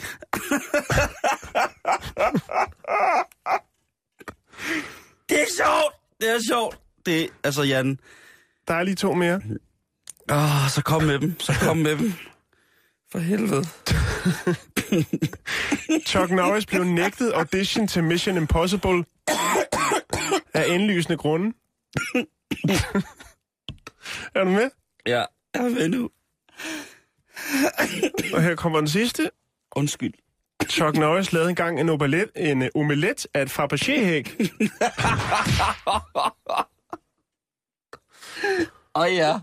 Det 5.33 5.41
er 5.41 5.47
sjovt! 5.57 5.95
Det 6.21 6.31
er 6.31 6.39
sjovt! 6.49 6.79
Det 7.07 7.31
altså 7.45 7.63
Jan... 7.63 7.99
Der 8.69 8.75
er 8.75 8.83
lige 8.83 8.95
to 8.95 9.15
mere. 9.15 9.41
Åh, 10.31 10.69
så 10.69 10.83
kom 10.85 11.03
med 11.03 11.19
dem. 11.19 11.41
Så 11.41 11.55
kom 11.61 11.77
med 11.77 11.97
dem. 11.97 12.13
For 13.13 13.19
helvede. 13.19 13.65
Chuck 16.07 16.31
Norris 16.31 16.67
blev 16.67 16.85
nægtet 16.85 17.33
audition 17.33 17.89
til 17.89 18.05
Mission 18.05 18.37
Impossible 18.37 19.05
af 20.55 20.65
indlysende 20.69 21.17
grunde. 21.17 21.53
er 24.35 24.45
du 24.45 24.51
med? 24.51 24.71
Ja, 25.07 25.25
jeg 25.55 25.65
er 25.65 25.69
med 25.69 25.89
nu. 25.89 26.11
Og 28.35 28.43
her 28.43 28.55
kommer 28.55 28.79
den 28.79 28.89
sidste. 28.89 29.31
Undskyld. 29.77 30.13
Chuck 30.73 30.97
Norris 30.97 31.33
lavede 31.33 31.51
engang 31.51 31.81
en, 31.81 31.89
omelet, 31.89 32.27
en 32.37 32.63
uh, 32.63 32.69
omelet 32.75 33.27
af 33.35 33.43
et 33.43 33.51
Fabergé-hæk. 33.51 34.37
Åh 38.95 39.15
ja. 39.15 39.39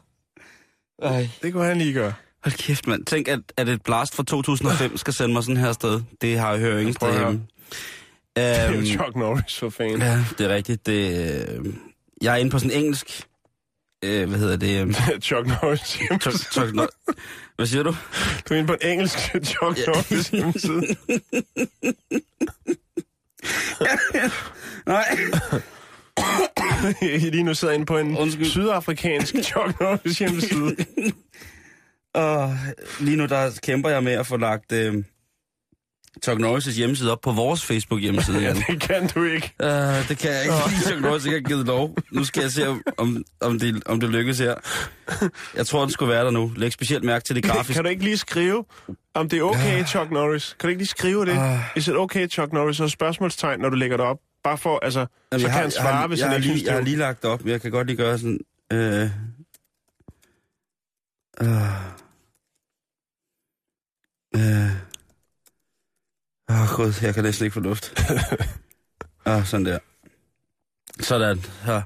Ej. 1.01 1.29
Det 1.41 1.53
kunne 1.53 1.65
han 1.65 1.77
lige 1.77 1.93
gøre. 1.93 2.13
Hold 2.43 2.57
kæft, 2.57 2.87
mand. 2.87 3.05
Tænk, 3.05 3.27
at, 3.27 3.39
at 3.57 3.69
et 3.69 3.81
blast 3.83 4.15
fra 4.15 4.23
2005 4.23 4.97
skal 4.97 5.13
sende 5.13 5.33
mig 5.33 5.43
sådan 5.43 5.57
her 5.57 5.71
sted. 5.71 6.01
Det 6.21 6.39
har 6.39 6.51
jeg 6.51 6.59
hørt 6.59 6.79
ingen 6.79 6.93
sted 6.93 7.19
hjemme. 7.19 7.41
Det 8.35 8.45
er 8.59 8.71
jo 8.71 8.77
Øhm, 8.77 8.85
Chuck 8.85 9.15
Norris 9.15 9.59
for 9.59 9.69
fanden. 9.69 10.01
Ja, 10.01 10.19
det 10.37 10.45
er 10.51 10.55
rigtigt. 10.55 10.85
Det, 10.85 11.29
øh, 11.59 11.65
jeg 12.21 12.33
er 12.33 12.37
inde 12.37 12.51
på 12.51 12.59
sådan 12.59 12.71
en 12.71 12.77
engelsk... 12.83 13.23
Øh, 14.03 14.29
hvad 14.29 14.39
hedder 14.39 14.57
det? 14.57 14.81
Øh, 14.87 14.93
Chuck 15.21 15.47
Norris 15.47 15.79
Chuck, 15.79 16.09
hjemmeside. 16.09 16.37
Chuck, 16.53 16.73
no, 16.75 16.85
hvad 17.55 17.65
siger 17.65 17.83
du? 17.83 17.95
Du 18.49 18.53
er 18.53 18.57
inde 18.57 18.67
på 18.67 18.73
en 18.81 18.87
engelsk 18.89 19.17
Chuck 19.51 19.77
Norris 19.87 20.29
hjemmeside. 20.29 20.81
Nej. 24.85 25.17
Lige 27.31 27.43
nu 27.43 27.53
sidder 27.53 27.73
inde 27.73 27.85
på 27.85 27.97
en 27.97 28.17
Undskyld. 28.17 28.45
sydafrikansk 28.45 29.35
Chuck 29.43 29.79
Norris 29.79 30.19
hjemmeside. 30.19 30.75
Og 32.13 32.57
lige 32.99 33.17
nu 33.17 33.25
der 33.25 33.59
kæmper 33.63 33.89
jeg 33.89 34.03
med 34.03 34.11
at 34.13 34.27
få 34.27 34.37
lagt 34.37 34.71
øh, 34.71 35.03
Chuck 36.23 36.39
Norris' 36.41 36.71
hjemmeside 36.71 37.11
op 37.11 37.21
på 37.21 37.31
vores 37.31 37.65
Facebook-hjemmeside. 37.65 38.39
Ja, 38.47 38.53
det 38.53 38.81
kan 38.81 39.07
du 39.07 39.23
ikke. 39.23 39.53
Uh, 39.63 39.69
det 39.69 40.17
kan 40.17 40.31
jeg 40.31 40.41
ikke, 40.43 40.55
fordi 40.63 40.75
Chuck 40.87 41.01
Norris 41.01 41.25
ikke 41.25 41.37
har 41.37 41.47
givet 41.49 41.65
lov. 41.65 41.95
Nu 42.11 42.23
skal 42.23 42.41
jeg 42.41 42.51
se, 42.51 42.67
om, 42.97 43.23
om, 43.41 43.59
det, 43.59 43.83
om 43.85 43.99
det 43.99 44.09
lykkes 44.09 44.39
her. 44.39 44.55
Jeg 45.55 45.67
tror, 45.67 45.81
den 45.81 45.89
skulle 45.91 46.13
være 46.13 46.25
der 46.25 46.31
nu. 46.31 46.51
Læg 46.55 46.73
specielt 46.73 47.03
mærke 47.03 47.23
til 47.25 47.35
det 47.35 47.43
grafiske. 47.43 47.73
Kan 47.73 47.83
du 47.83 47.89
ikke 47.89 48.03
lige 48.03 48.17
skrive, 48.17 48.65
om 49.13 49.29
det 49.29 49.39
er 49.39 49.43
okay, 49.43 49.85
Chuck 49.85 50.11
Norris? 50.11 50.55
Kan 50.59 50.67
du 50.67 50.69
ikke 50.69 50.79
lige 50.79 50.87
skrive 50.87 51.25
det? 51.25 51.31
Ah. 51.37 51.59
Is 51.75 51.87
it 51.87 51.95
okay, 51.95 52.27
Chuck 52.27 52.53
Norris? 52.53 52.79
Og 52.79 52.89
spørgsmålstegn, 52.89 53.59
når 53.59 53.69
du 53.69 53.75
lægger 53.75 53.97
det 53.97 54.05
op. 54.05 54.17
Bare 54.43 54.57
for, 54.57 54.79
altså, 54.85 54.99
Jamen, 54.99 55.07
så 55.31 55.37
jeg 55.37 55.41
kan 55.41 55.49
har- 55.51 55.59
han 55.61 55.71
jeg 55.75 55.81
har- 55.83 55.91
svare, 55.91 56.07
hvis 56.07 56.19
jeg 56.19 56.27
han 56.27 56.35
ikke 56.37 56.47
lige, 56.47 56.57
synes, 56.57 56.67
Jeg 56.67 56.73
har 56.73 56.81
lige 56.81 56.95
lagt 56.97 57.21
det 57.21 57.29
op, 57.29 57.41
men 57.43 57.51
jeg 57.51 57.61
kan 57.61 57.71
godt 57.71 57.87
lige 57.87 57.97
gøre 57.97 58.17
sådan... 58.17 58.39
Øh, 58.73 59.09
øh, 61.41 61.49
øh, 64.35 64.71
Åh, 66.49 66.61
oh, 66.61 66.67
gud, 66.75 66.93
jeg 67.01 67.13
kan 67.13 67.23
næsten 67.23 67.45
ikke 67.45 67.53
få 67.53 67.59
luft. 67.59 68.03
ah, 69.25 69.45
sådan 69.45 69.65
der. 69.65 69.79
Sådan. 70.99 71.41
Her. 71.65 71.81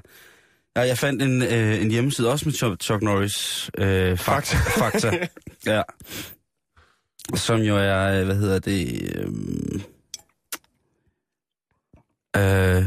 Ja, 0.76 0.80
jeg 0.80 0.98
fandt 0.98 1.22
en, 1.22 1.42
øh, 1.42 1.82
en 1.82 1.90
hjemmeside 1.90 2.30
også 2.30 2.48
med 2.48 2.76
Chuck, 2.80 3.02
Norris. 3.02 3.70
Øh, 3.78 4.18
Fakta. 4.18 4.56
fakta. 4.56 5.28
ja. 5.66 5.82
Som 7.34 7.60
jo 7.60 7.76
er, 7.76 8.20
øh, 8.20 8.24
hvad 8.24 8.36
hedder 8.36 8.58
det... 8.58 9.02
Øh, 12.36 12.36
øh, 12.36 12.84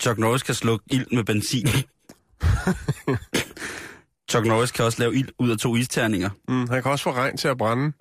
Chuck 0.00 0.18
Norris 0.18 0.42
kan 0.42 0.54
slukke 0.54 0.84
ild 0.90 1.06
med 1.12 1.24
benzin. 1.24 1.68
Chuck 4.30 4.46
Norris 4.46 4.70
kan 4.70 4.84
også 4.84 4.98
lave 4.98 5.16
ild 5.16 5.28
ud 5.38 5.50
af 5.50 5.58
to 5.58 5.76
isterninger. 5.76 6.30
Mm, 6.48 6.68
han 6.68 6.82
kan 6.82 6.92
også 6.92 7.02
få 7.02 7.12
regn 7.12 7.36
til 7.36 7.48
at 7.48 7.58
brænde. 7.58 7.92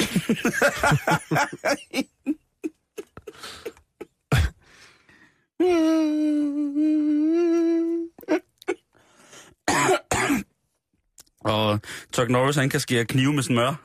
Og 11.43 11.79
Chuck 12.13 12.29
Norris, 12.29 12.55
han 12.55 12.69
kan 12.69 12.79
skære 12.79 13.05
knive 13.05 13.33
med 13.33 13.43
smør. 13.43 13.73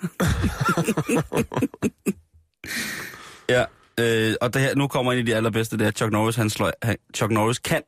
ja, 3.55 3.65
øh, 4.01 4.35
og 4.41 4.55
det 4.55 4.63
her, 4.63 4.75
nu 4.75 4.89
kommer 4.89 5.13
en 5.13 5.19
af 5.19 5.27
de 5.27 5.35
allerbedste, 5.35 5.79
det 5.79 5.87
er, 5.87 5.91
Chuck 5.91 6.13
Norris, 6.13 6.37
han 6.37 6.51
slår, 6.51 6.73
han, 6.83 6.97
Chuck 7.15 7.33
Norris 7.33 7.59
kan 7.59 7.83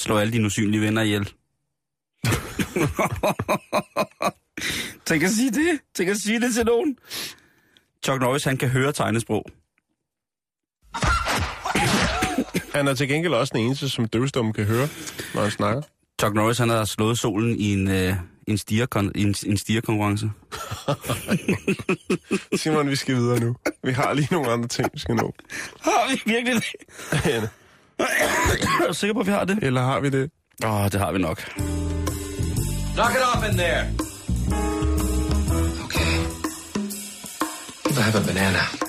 slå 0.00 0.18
alle 0.18 0.32
dine 0.32 0.46
usynlige 0.46 0.80
venner 0.80 1.02
ihjel. 1.02 1.24
Tænk 5.06 5.22
at 5.22 5.30
sige 5.30 5.50
det. 5.50 5.80
Tænk 5.94 6.10
at 6.10 6.16
sige 6.16 6.40
det 6.40 6.54
til 6.54 6.64
nogen. 6.64 6.98
Chuck 8.04 8.20
Norris, 8.20 8.44
han 8.44 8.56
kan 8.56 8.68
høre 8.68 8.92
tegnesprog. 8.92 9.46
Han 12.74 12.88
er 12.88 12.94
til 12.94 13.08
gengæld 13.08 13.34
også 13.34 13.52
den 13.56 13.64
eneste, 13.64 13.88
som 13.88 14.08
døvstum 14.08 14.52
kan 14.52 14.64
høre, 14.64 14.88
når 15.34 15.42
han 15.42 15.50
snakker. 15.50 15.82
Chuck 16.20 16.34
Norris, 16.34 16.58
han 16.58 16.68
har 16.68 16.84
slået 16.84 17.18
solen 17.18 17.56
i 17.58 17.72
en, 17.72 17.88
øh, 17.90 18.14
en, 18.46 18.58
i 19.14 19.22
en, 19.22 19.34
en 19.46 19.56
stigerkonkurrence. 19.56 20.30
Simon, 22.62 22.90
vi 22.90 22.96
skal 22.96 23.14
videre 23.14 23.40
nu. 23.40 23.56
Vi 23.84 23.92
har 23.92 24.14
lige 24.14 24.28
nogle 24.30 24.50
andre 24.50 24.68
ting, 24.68 24.88
vi 24.92 24.98
skal 24.98 25.14
nå. 25.14 25.32
Har 25.80 26.10
vi 26.10 26.22
virkelig 26.32 26.62
det? 27.10 27.50
er 28.82 28.86
du 28.88 28.94
sikker 28.94 29.14
på, 29.14 29.20
at 29.20 29.26
vi 29.26 29.32
har 29.32 29.44
det? 29.44 29.58
Eller 29.62 29.82
har 29.82 30.00
vi 30.00 30.10
det? 30.10 30.30
Åh, 30.64 30.84
oh, 30.84 30.90
det 30.90 31.00
har 31.00 31.12
vi 31.12 31.18
nok. 31.18 31.42
Knock 32.94 33.14
it 33.14 33.22
off 33.34 33.50
in 33.50 33.56
there. 33.56 33.84
Okay. 35.84 36.14
I 37.90 38.00
have 38.00 38.14
a 38.14 38.26
banana. 38.26 38.83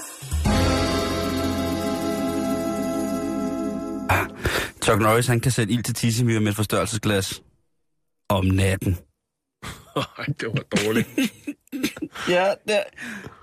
Chuck 4.86 5.01
Norris, 5.01 5.27
han 5.27 5.39
kan 5.39 5.51
sætte 5.51 5.73
ild 5.73 5.83
til 5.83 5.93
tissemyre 5.95 6.39
med 6.39 6.49
et 6.49 6.55
forstørrelsesglas 6.55 7.43
om 8.29 8.45
natten. 8.45 8.97
Det 10.39 10.47
var 10.47 10.63
dårligt. 10.86 11.07
Ja, 12.29 12.53
det, 12.67 12.83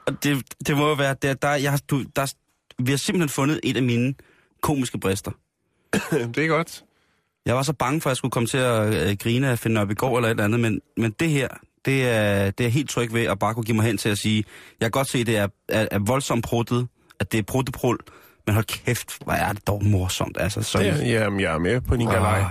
og 0.06 0.24
det, 0.24 0.44
det 0.66 0.76
må 0.76 0.88
jo 0.88 0.94
være, 0.94 1.16
det, 1.22 1.42
der, 1.42 1.54
jeg, 1.54 1.78
du, 1.90 2.04
der, 2.16 2.34
vi 2.78 2.90
har 2.90 2.98
simpelthen 2.98 3.28
fundet 3.28 3.60
et 3.62 3.76
af 3.76 3.82
mine 3.82 4.14
komiske 4.60 4.98
brister. 4.98 5.30
det 6.34 6.38
er 6.38 6.46
godt. 6.46 6.84
Jeg 7.46 7.56
var 7.56 7.62
så 7.62 7.72
bange 7.72 8.00
for, 8.00 8.10
at 8.10 8.10
jeg 8.10 8.16
skulle 8.16 8.32
komme 8.32 8.46
til 8.46 8.58
at 8.58 9.10
øh, 9.10 9.16
grine 9.16 9.50
af 9.50 9.58
finde 9.58 9.80
op 9.80 9.90
i 9.90 9.94
går 9.94 10.16
eller 10.16 10.28
et 10.28 10.30
eller 10.30 10.44
andet, 10.44 10.60
men, 10.60 10.80
men 10.96 11.10
det 11.10 11.30
her, 11.30 11.48
det 11.84 12.08
er, 12.08 12.50
det 12.50 12.66
er 12.66 12.70
helt 12.70 12.90
tryg 12.90 13.12
ved 13.14 13.24
at 13.24 13.38
bare 13.38 13.54
kunne 13.54 13.64
give 13.64 13.76
mig 13.76 13.86
hen 13.86 13.98
til 13.98 14.08
at 14.08 14.18
sige, 14.18 14.44
jeg 14.80 14.86
kan 14.86 14.90
godt 14.90 15.10
se, 15.10 15.18
at 15.18 15.26
det 15.26 15.36
er, 15.36 15.48
er, 15.68 15.88
er 15.90 15.98
voldsomt 15.98 16.44
pruttet, 16.44 16.88
at 17.20 17.32
det 17.32 17.38
er 17.38 17.42
prutteprul, 17.42 17.98
men 18.46 18.54
hold 18.54 18.64
kæft, 18.64 19.18
hvor 19.24 19.32
er 19.32 19.52
det 19.52 19.66
dog 19.66 19.84
morsomt. 19.84 20.36
Altså, 20.40 20.62
så, 20.62 20.78
er, 20.78 20.82
jamen, 20.82 21.40
jeg 21.40 21.54
er 21.54 21.58
med 21.58 21.80
på 21.80 21.96
din 21.96 22.06
galej. 22.06 22.44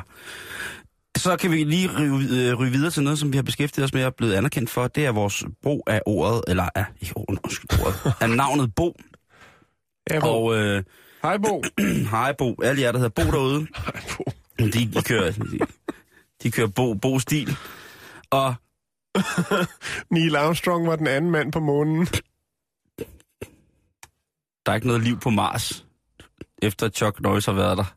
Så 1.17 1.37
kan 1.37 1.51
vi 1.51 1.63
lige 1.63 1.89
ryge, 1.99 2.49
øh, 2.49 2.59
ryge 2.59 2.71
videre 2.71 2.91
til 2.91 3.03
noget, 3.03 3.19
som 3.19 3.31
vi 3.31 3.37
har 3.37 3.43
beskæftiget 3.43 3.85
os 3.85 3.93
med 3.93 4.05
og 4.05 4.15
blevet 4.15 4.33
anerkendt 4.33 4.69
for. 4.69 4.87
Det 4.87 5.05
er 5.05 5.11
vores 5.11 5.43
brug 5.63 5.83
af 5.87 6.01
ordet, 6.05 6.41
eller 6.47 6.69
af, 6.75 6.85
ikke 7.01 7.13
undskyld, 7.17 7.79
ordet, 7.81 8.13
af 8.21 8.29
navnet 8.29 8.75
Bo. 8.75 8.95
Ja, 10.09 10.19
Bo. 10.19 10.27
Og 10.27 10.57
øh, 10.57 10.83
Hej, 11.23 11.37
Bo. 11.37 11.63
hej 12.11 12.33
Bo, 12.37 12.55
alle 12.63 12.81
jer, 12.81 12.91
der 12.91 12.99
hedder 12.99 13.23
Bo 13.23 13.31
derude, 13.31 13.59
Hej, 13.85 14.01
Bo. 14.17 14.23
de, 14.57 14.91
de 14.93 15.01
kører, 15.03 15.31
de, 15.31 15.59
de 16.43 16.51
kører 16.51 16.67
Bo, 16.67 16.93
Bo-stil. 16.93 17.57
Og 18.29 18.55
Neil 20.11 20.35
Armstrong 20.35 20.87
var 20.87 20.95
den 20.95 21.07
anden 21.07 21.31
mand 21.31 21.51
på 21.51 21.59
månen. 21.59 22.07
der 24.65 24.71
er 24.71 24.75
ikke 24.75 24.87
noget 24.87 25.03
liv 25.03 25.19
på 25.19 25.29
Mars, 25.29 25.85
efter 26.61 26.89
Chuck 26.89 27.21
Norris 27.21 27.45
har 27.45 27.53
været 27.53 27.77
der. 27.77 27.95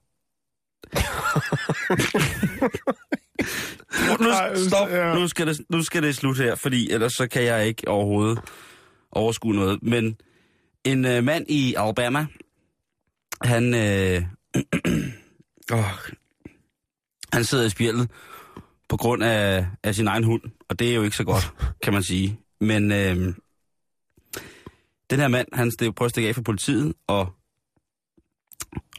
nu, 4.23 4.31
stop, 4.69 4.89
nu 5.21 5.29
skal, 5.29 5.47
det, 5.47 5.61
nu 5.71 5.83
skal 5.83 6.03
det 6.03 6.17
slut 6.17 6.37
her, 6.37 6.55
fordi 6.55 6.91
ellers 6.91 7.13
så 7.13 7.29
kan 7.29 7.43
jeg 7.43 7.67
ikke 7.67 7.89
overhovedet 7.89 8.39
overskue 9.13 9.55
noget. 9.55 9.83
Men 9.83 10.17
en 10.85 11.05
øh, 11.05 11.25
mand 11.25 11.47
i 11.49 11.75
Alabama, 11.75 12.27
han, 13.43 13.75
øh, 13.75 14.23
åh, 15.73 15.85
han 17.33 17.45
sidder 17.45 17.65
i 17.65 17.71
spjældet 17.71 18.11
på 18.89 18.97
grund 18.97 19.23
af, 19.23 19.67
af 19.83 19.95
sin 19.95 20.07
egen 20.07 20.25
hund, 20.25 20.43
og 20.69 20.79
det 20.79 20.91
er 20.91 20.95
jo 20.95 21.03
ikke 21.03 21.17
så 21.17 21.25
godt, 21.25 21.53
kan 21.83 21.93
man 21.93 22.03
sige. 22.03 22.41
Men 22.61 22.93
øh, 22.93 23.35
den 25.11 25.21
her 25.21 25.29
mand, 25.29 25.49
han 25.53 25.73
prøver 25.79 26.05
at 26.07 26.11
stikke 26.11 26.29
af 26.29 26.35
for 26.35 26.43
politiet, 26.43 26.95
og, 27.07 27.33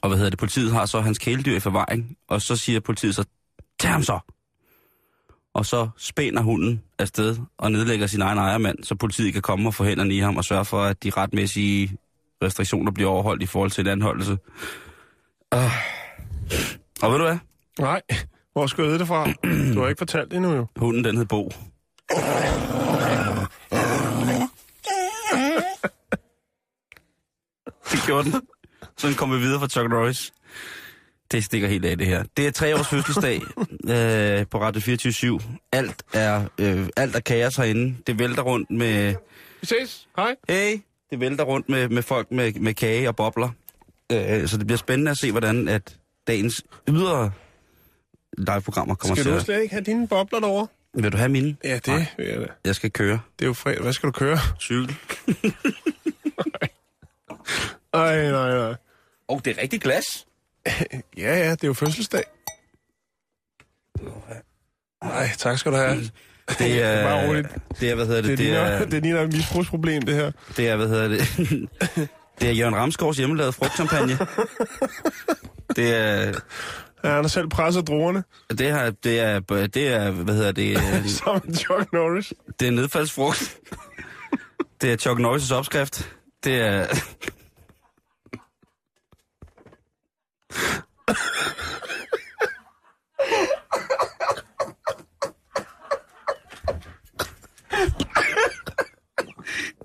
og 0.01 0.09
hvad 0.09 0.17
hedder 0.17 0.29
det, 0.29 0.39
politiet 0.39 0.71
har 0.71 0.85
så 0.85 1.01
hans 1.01 1.17
kæledyr 1.17 1.55
i 1.55 1.59
forvaring, 1.59 2.17
og 2.27 2.41
så 2.41 2.55
siger 2.55 2.79
politiet 2.79 3.15
så, 3.15 3.25
tag 3.79 3.91
ham 3.91 4.03
så! 4.03 4.19
Og 5.53 5.65
så 5.65 5.89
spænder 5.97 6.41
hunden 6.41 6.81
afsted 6.99 7.37
og 7.57 7.71
nedlægger 7.71 8.07
sin 8.07 8.21
egen 8.21 8.37
ejermand, 8.37 8.83
så 8.83 8.95
politiet 8.95 9.33
kan 9.33 9.41
komme 9.41 9.69
og 9.69 9.73
få 9.73 9.83
hænderne 9.83 10.13
i 10.13 10.19
ham 10.19 10.37
og 10.37 10.45
sørge 10.45 10.65
for, 10.65 10.81
at 10.81 11.03
de 11.03 11.09
retmæssige 11.09 11.97
restriktioner 12.43 12.91
bliver 12.91 13.09
overholdt 13.09 13.43
i 13.43 13.45
forhold 13.45 13.71
til 13.71 13.87
anholdelse. 13.87 14.37
Uh. 15.55 15.59
Og 17.01 17.11
ved 17.11 17.17
du 17.17 17.23
hvad? 17.23 17.37
Nej, 17.79 18.01
hvor 18.53 18.67
vide 18.85 18.99
det 18.99 19.07
fra? 19.07 19.25
Du 19.73 19.81
har 19.81 19.87
ikke 19.87 19.99
fortalt 19.99 20.31
det 20.31 20.37
endnu, 20.37 20.53
jo. 20.53 20.67
Hunden, 20.75 21.03
den 21.03 21.17
hed 21.17 21.25
Bo. 21.25 21.51
Det 27.91 27.99
gjorde 28.05 28.31
den. 28.31 28.41
Så 28.97 29.07
den 29.07 29.15
kom 29.15 29.31
vi 29.31 29.38
videre 29.38 29.59
fra 29.59 29.67
Chuck 29.67 29.89
Norris. 29.89 30.33
Det 31.31 31.43
stikker 31.43 31.67
helt 31.67 31.86
af, 31.86 31.97
det 31.97 32.07
her. 32.07 32.23
Det 32.38 32.47
er 32.47 32.51
tre 32.51 32.75
års 32.75 32.88
fødselsdag 32.88 33.36
øh, 34.39 34.45
på 34.51 34.61
Radio 34.61 34.81
24 34.81 35.39
Alt 35.71 36.03
er, 36.13 36.43
øh, 36.57 36.88
alt 36.97 37.15
er 37.15 37.19
kaos 37.19 37.55
herinde. 37.55 37.95
Det 38.07 38.19
vælter 38.19 38.41
rundt 38.41 38.71
med... 38.71 39.15
Vi 39.61 39.67
ses. 39.67 40.07
Hej. 40.15 40.36
Hey! 40.49 40.77
Det 41.09 41.19
vælter 41.19 41.43
rundt 41.43 41.69
med, 41.69 41.89
med 41.89 42.03
folk 42.03 42.31
med, 42.31 42.53
med 42.53 42.73
kage 42.73 43.07
og 43.07 43.15
bobler. 43.15 43.49
Øh, 44.11 44.47
så 44.47 44.57
det 44.57 44.67
bliver 44.67 44.77
spændende 44.77 45.11
at 45.11 45.17
se, 45.17 45.31
hvordan 45.31 45.67
at 45.67 45.97
dagens 46.27 46.63
ydre 46.89 47.31
live-programmer 48.38 48.95
kommer 48.95 49.15
Skal 49.15 49.23
til 49.23 49.31
du 49.31 49.38
at... 49.38 49.43
slet 49.45 49.61
ikke 49.61 49.73
have 49.73 49.83
dine 49.83 50.07
bobler 50.07 50.39
derovre? 50.39 50.67
Vil 50.93 51.11
du 51.11 51.17
have 51.17 51.29
mine? 51.29 51.55
Ja, 51.63 51.75
det 51.75 51.88
Nej. 51.88 52.05
vil 52.17 52.25
jeg 52.27 52.39
da. 52.41 52.47
Jeg 52.65 52.75
skal 52.75 52.91
køre. 52.91 53.19
Det 53.39 53.45
er 53.45 53.47
jo 53.47 53.53
fredag. 53.53 53.81
Hvad 53.81 53.93
skal 53.93 54.07
du 54.07 54.11
køre? 54.11 54.38
Cykel. 54.59 54.95
Ej, 57.95 58.31
nej, 58.31 58.57
nej. 58.57 58.75
Og 59.27 59.41
det 59.45 59.57
er 59.57 59.61
rigtig 59.61 59.81
glas. 59.81 60.05
Ja, 61.17 61.37
ja, 61.37 61.51
det 61.51 61.63
er 61.63 61.67
jo 61.67 61.73
fødselsdag. 61.73 62.23
Nej, 65.03 65.29
tak 65.37 65.57
skal 65.57 65.71
du 65.71 65.77
have. 65.77 65.97
Det 66.59 66.83
er, 66.83 67.03
Bare 67.09 67.27
roligt. 67.27 67.47
det 67.79 67.89
er, 67.89 67.95
hvad 67.95 68.05
hedder 68.05 68.21
det, 68.21 68.29
Det, 68.29 68.37
det, 68.37 68.51
er, 68.55 68.59
er, 68.61 68.85
det 68.85 68.93
er 68.93 69.01
lige 69.01 69.21
et 69.21 69.33
misbrugsproblem, 69.33 70.01
det 70.01 70.15
her. 70.15 70.31
det 70.57 70.69
er, 70.69 70.75
hvad 70.75 70.87
hedder 70.87 71.07
det, 71.07 71.21
det 72.39 72.49
er 72.49 72.53
Jørgen 72.53 72.75
Ramsgaards 72.75 73.17
hjemmelavede 73.17 73.53
frugtchampagne. 73.53 74.17
Det 75.75 75.95
er, 75.95 76.33
Ja, 77.03 77.09
han 77.09 77.23
har 77.23 77.27
selv 77.27 77.47
presset 77.49 77.87
druerne, 77.87 78.23
det 78.49 78.61
er, 78.67 78.89
det 78.89 79.19
er, 79.19 79.39
det 79.67 79.87
er, 79.87 80.11
hvad 80.11 80.33
hedder 80.35 80.51
det, 80.51 80.77
øh, 80.77 81.07
som 81.07 81.53
Chuck 81.55 81.93
Norris. 81.93 82.33
det 82.59 82.67
er 82.67 82.71
nedfaldsfrugt. 82.71 83.57
Det 84.81 84.91
er 84.93 84.97
Chuck 84.97 85.19
Norris' 85.19 85.53
opskrift. 85.53 86.09
Det 86.43 86.61
er, 86.61 86.87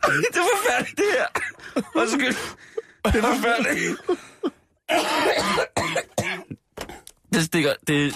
det 0.07 0.37
er 0.37 0.47
forfærdeligt, 0.57 0.97
det 0.99 1.05
her. 1.13 1.27
Undskyld. 1.95 2.35
Det 3.05 3.25
er 3.25 3.35
forfærdeligt. 3.35 4.01
Det 7.33 7.45
stikker, 7.45 7.73
det... 7.87 8.15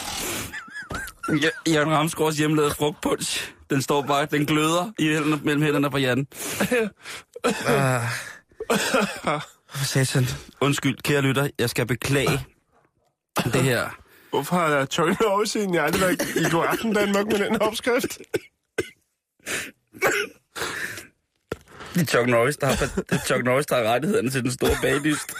Ja- 1.29 1.73
Jørgen 1.73 1.91
Ramsgaards 1.93 2.37
hjemmelavede 2.39 2.75
frugtpunch. 2.75 3.53
Den 3.71 3.83
står 3.83 4.03
bare, 4.03 4.27
den 4.31 4.47
gløder 4.47 4.93
i 4.99 5.09
hænderne, 5.09 5.41
mellem 5.45 5.63
hænderne 5.63 5.91
på 5.91 5.99
Jan. 5.99 6.27
For 9.69 9.85
Satan. 9.85 10.27
Undskyld, 10.61 10.97
kære 11.03 11.21
lytter, 11.23 11.49
jeg 11.59 11.71
skal 11.71 11.87
beklage 11.87 12.47
det 13.53 13.63
her. 13.63 13.99
Hvorfor 14.31 14.57
har 14.57 14.69
jeg 14.69 14.87
Chuck 14.91 15.21
Norris 15.21 15.55
i? 15.55 15.59
Jeg 15.59 15.69
har 15.69 15.81
aldrig 15.81 16.01
været 16.01 16.37
i 16.37 16.51
god 16.51 16.65
aften 16.69 16.93
Danmark 16.93 17.27
med 17.27 17.39
den 17.39 17.63
opskrift. 17.63 18.19
Det 21.95 22.01
er 22.01 22.07
Chuck 22.07 22.29
Norris, 22.29 22.57
der 22.57 22.67
har, 22.67 22.75
det 22.75 23.05
er 23.09 23.25
Chuck 23.27 23.45
Norris, 23.45 23.67
der 23.67 23.77
har 23.77 23.95
rettighederne 23.95 24.31
til 24.31 24.43
den 24.43 24.53
store 24.53 24.77
bagdyst. 24.83 25.33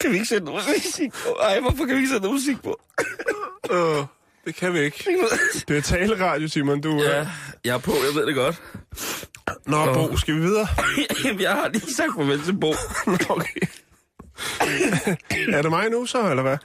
kan 0.00 0.10
vi 0.10 0.14
ikke 0.14 0.26
sætte 0.26 0.44
noget 0.44 0.64
musik 0.68 1.12
på? 1.12 1.28
Ej, 1.42 1.60
hvorfor 1.60 1.84
kan 1.86 1.88
vi 1.88 2.00
ikke 2.00 2.08
sætte 2.08 2.26
noget 2.26 2.34
musik 2.34 2.62
på? 2.62 2.80
Det 4.44 4.54
kan 4.54 4.74
vi 4.74 4.78
ikke. 4.80 5.04
Det 5.68 5.76
er 5.76 5.80
taleradio, 5.82 6.48
Simon. 6.48 6.80
Du, 6.80 7.02
Ja, 7.02 7.18
ja. 7.18 7.26
jeg 7.64 7.74
er 7.74 7.78
på, 7.78 7.92
jeg 7.92 8.14
ved 8.14 8.26
det 8.26 8.34
godt. 8.34 8.62
Nå, 9.66 9.94
Bo, 9.94 10.16
skal 10.16 10.34
vi 10.34 10.40
videre? 10.40 10.66
Jamen, 11.24 11.40
jeg 11.48 11.52
har 11.52 11.68
lige 11.68 11.94
sagt 11.94 12.08
farvel 12.16 12.42
til 12.42 12.52
Bo. 12.58 12.70
okay. 13.36 13.60
er 15.52 15.62
det 15.62 15.70
mig 15.70 15.90
nu 15.90 16.06
så, 16.06 16.30
eller 16.30 16.42
hvad? 16.42 16.56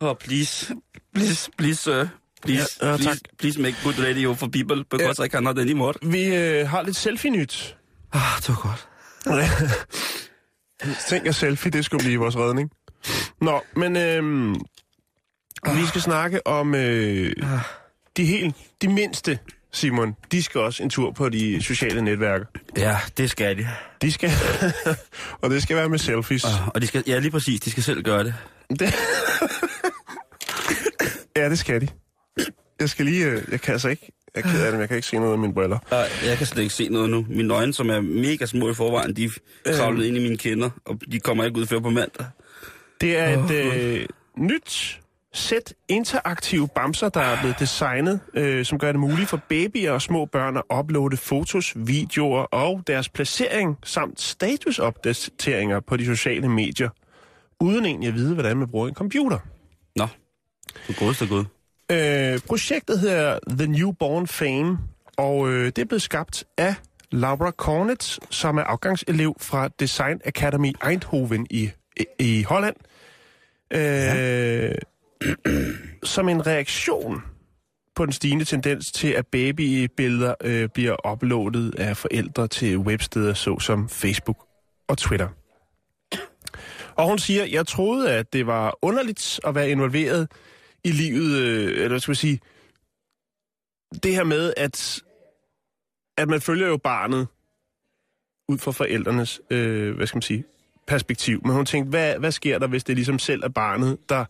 Oh, 0.00 0.16
please, 0.16 0.74
please, 1.14 1.50
please, 1.58 1.82
sir. 1.82 2.06
Please, 2.42 2.78
Ja, 2.82 2.88
ja, 2.90 2.96
please, 2.96 3.10
tak. 3.10 3.18
please 3.38 3.60
make 3.62 3.76
good 3.84 3.98
radio 3.98 4.34
for 4.34 4.46
people, 4.48 4.84
because 4.90 5.26
I 5.26 5.28
cannot 5.28 5.58
anymore. 5.58 5.94
Vi 6.02 6.34
øh, 6.34 6.68
har 6.68 6.82
lidt 6.82 6.96
selfie-nyt. 6.96 7.76
Ah, 8.12 8.20
det 8.38 8.48
var 8.48 8.62
godt. 8.68 8.88
Tænk, 11.08 11.26
at 11.26 11.34
selfie, 11.34 11.70
det 11.70 11.84
skulle 11.84 12.04
blive 12.04 12.18
vores 12.18 12.36
redning. 12.36 12.70
Nå, 13.40 13.60
men 13.76 13.96
øhm, 13.96 14.54
vi 15.74 15.86
skal 15.86 16.00
snakke 16.00 16.46
om 16.46 16.74
øh, 16.74 17.32
de 18.16 18.24
helt, 18.24 18.56
de 18.82 18.88
mindste 18.88 19.38
Simon, 19.72 20.16
de 20.32 20.42
skal 20.42 20.60
også 20.60 20.82
en 20.82 20.90
tur 20.90 21.10
på 21.10 21.28
de 21.28 21.62
sociale 21.62 22.02
netværk. 22.02 22.40
Ja, 22.76 22.96
det 23.16 23.30
skal 23.30 23.58
de. 23.58 23.68
De 24.02 24.12
skal, 24.12 24.30
og 25.42 25.50
det 25.50 25.62
skal 25.62 25.76
være 25.76 25.88
med 25.88 25.98
selfies. 25.98 26.44
Og 26.74 26.82
de 26.82 26.86
skal, 26.86 27.02
ja, 27.06 27.18
lige 27.18 27.30
præcis, 27.30 27.60
de 27.60 27.70
skal 27.70 27.82
selv 27.82 28.02
gøre 28.02 28.24
det. 28.24 28.34
Det... 28.70 28.80
ja, 31.36 31.48
det 31.48 31.58
skal 31.58 31.80
de. 31.80 31.88
Jeg 32.80 32.88
skal 32.90 33.04
lige... 33.06 33.24
øh, 33.26 33.42
Jeg 33.50 33.60
kan 33.60 33.72
altså 33.72 33.88
ikke... 33.88 34.12
Jeg 34.34 34.44
er 34.44 34.48
ked 34.50 34.60
af 34.60 34.64
det, 34.64 34.72
men 34.72 34.80
jeg 34.80 34.88
kan 34.88 34.96
ikke 34.96 35.08
se 35.08 35.16
noget 35.16 35.32
af 35.32 35.38
mine 35.38 35.54
briller. 35.54 35.78
Nej, 35.90 36.08
jeg 36.24 36.38
kan 36.38 36.46
slet 36.46 36.62
ikke 36.62 36.74
se 36.74 36.88
noget 36.88 37.10
nu. 37.10 37.26
Mine 37.28 37.54
øjne, 37.54 37.74
som 37.74 37.90
er 37.90 38.00
mega 38.00 38.46
små 38.46 38.70
i 38.70 38.74
forvejen, 38.74 39.16
de 39.16 39.30
er 39.64 39.76
kravlet 39.76 40.06
ind 40.06 40.16
i 40.16 40.20
mine 40.20 40.36
kinder, 40.36 40.70
og 40.84 41.00
de 41.12 41.20
kommer 41.20 41.44
ikke 41.44 41.58
ud 41.60 41.66
før 41.66 41.80
på 41.80 41.90
mandag. 41.90 42.26
Det 43.00 43.18
er 43.18 43.44
et 43.44 43.50
øh, 43.50 44.06
nyt 44.38 45.00
sæt 45.36 45.74
interaktive 45.88 46.68
bamser, 46.68 47.08
der 47.08 47.20
er 47.20 47.40
blevet 47.40 47.58
designet, 47.58 48.20
øh, 48.34 48.64
som 48.64 48.78
gør 48.78 48.92
det 48.92 49.00
muligt 49.00 49.28
for 49.28 49.40
babyer 49.48 49.92
og 49.92 50.02
små 50.02 50.24
børn 50.24 50.56
at 50.56 50.62
uploade 50.78 51.16
fotos, 51.16 51.72
videoer 51.76 52.42
og 52.42 52.82
deres 52.86 53.08
placering 53.08 53.76
samt 53.84 54.20
statusopdateringer 54.20 55.80
på 55.80 55.96
de 55.96 56.04
sociale 56.04 56.48
medier, 56.48 56.88
uden 57.60 57.84
egentlig 57.84 58.08
at 58.08 58.14
vide, 58.14 58.34
hvordan 58.34 58.56
man 58.56 58.68
bruger 58.68 58.88
en 58.88 58.94
computer. 58.94 59.38
Nå, 59.96 60.06
du 60.88 60.92
er 60.92 60.98
godeste 60.98 61.26
god. 61.26 61.44
Øh, 61.90 62.40
projektet 62.46 63.00
hedder 63.00 63.38
The 63.48 63.66
Newborn 63.66 64.26
Fame, 64.26 64.78
og 65.16 65.52
øh, 65.52 65.66
det 65.66 65.78
er 65.78 65.84
blevet 65.84 66.02
skabt 66.02 66.44
af 66.58 66.74
Laura 67.10 67.50
Cornet, 67.50 68.18
som 68.30 68.58
er 68.58 68.62
afgangselev 68.62 69.36
fra 69.40 69.68
Design 69.80 70.20
Academy 70.24 70.72
Eindhoven 70.88 71.46
i, 71.50 71.70
i, 71.96 72.04
i 72.18 72.42
Holland. 72.42 72.76
Øh, 73.70 73.80
ja. 73.80 74.72
som 76.02 76.28
en 76.28 76.46
reaktion 76.46 77.22
på 77.96 78.04
den 78.04 78.12
stigende 78.12 78.44
tendens 78.44 78.92
til, 78.92 79.08
at 79.08 79.26
babybilleder 79.26 80.34
øh, 80.44 80.68
bliver 80.68 81.12
uploadet 81.12 81.74
af 81.74 81.96
forældre 81.96 82.48
til 82.48 82.78
websteder 82.78 83.34
såsom 83.34 83.88
Facebook 83.88 84.46
og 84.88 84.98
Twitter. 84.98 85.28
Og 86.94 87.08
hun 87.08 87.18
siger, 87.18 87.44
jeg 87.44 87.66
troede, 87.66 88.12
at 88.12 88.32
det 88.32 88.46
var 88.46 88.78
underligt 88.82 89.40
at 89.44 89.54
være 89.54 89.70
involveret 89.70 90.30
i 90.84 90.90
livet, 90.90 91.42
øh, 91.42 91.66
eller 91.66 91.88
hvad 91.88 92.00
skal 92.00 92.10
man 92.10 92.16
sige, 92.16 92.40
det 94.02 94.14
her 94.14 94.24
med, 94.24 94.54
at, 94.56 95.02
at 96.16 96.28
man 96.28 96.40
følger 96.40 96.68
jo 96.68 96.76
barnet 96.76 97.26
ud 98.48 98.58
fra 98.58 98.70
forældrenes, 98.70 99.40
øh, 99.50 99.96
hvad 99.96 100.06
skal 100.06 100.16
man 100.16 100.22
sige, 100.22 100.44
perspektiv. 100.86 101.40
Men 101.44 101.52
hun 101.52 101.66
tænkte, 101.66 101.90
hvad, 101.90 102.18
hvad 102.18 102.32
sker 102.32 102.58
der, 102.58 102.66
hvis 102.66 102.84
det 102.84 102.96
ligesom 102.96 103.18
selv 103.18 103.42
er 103.44 103.48
barnet, 103.48 103.98
der 104.08 104.24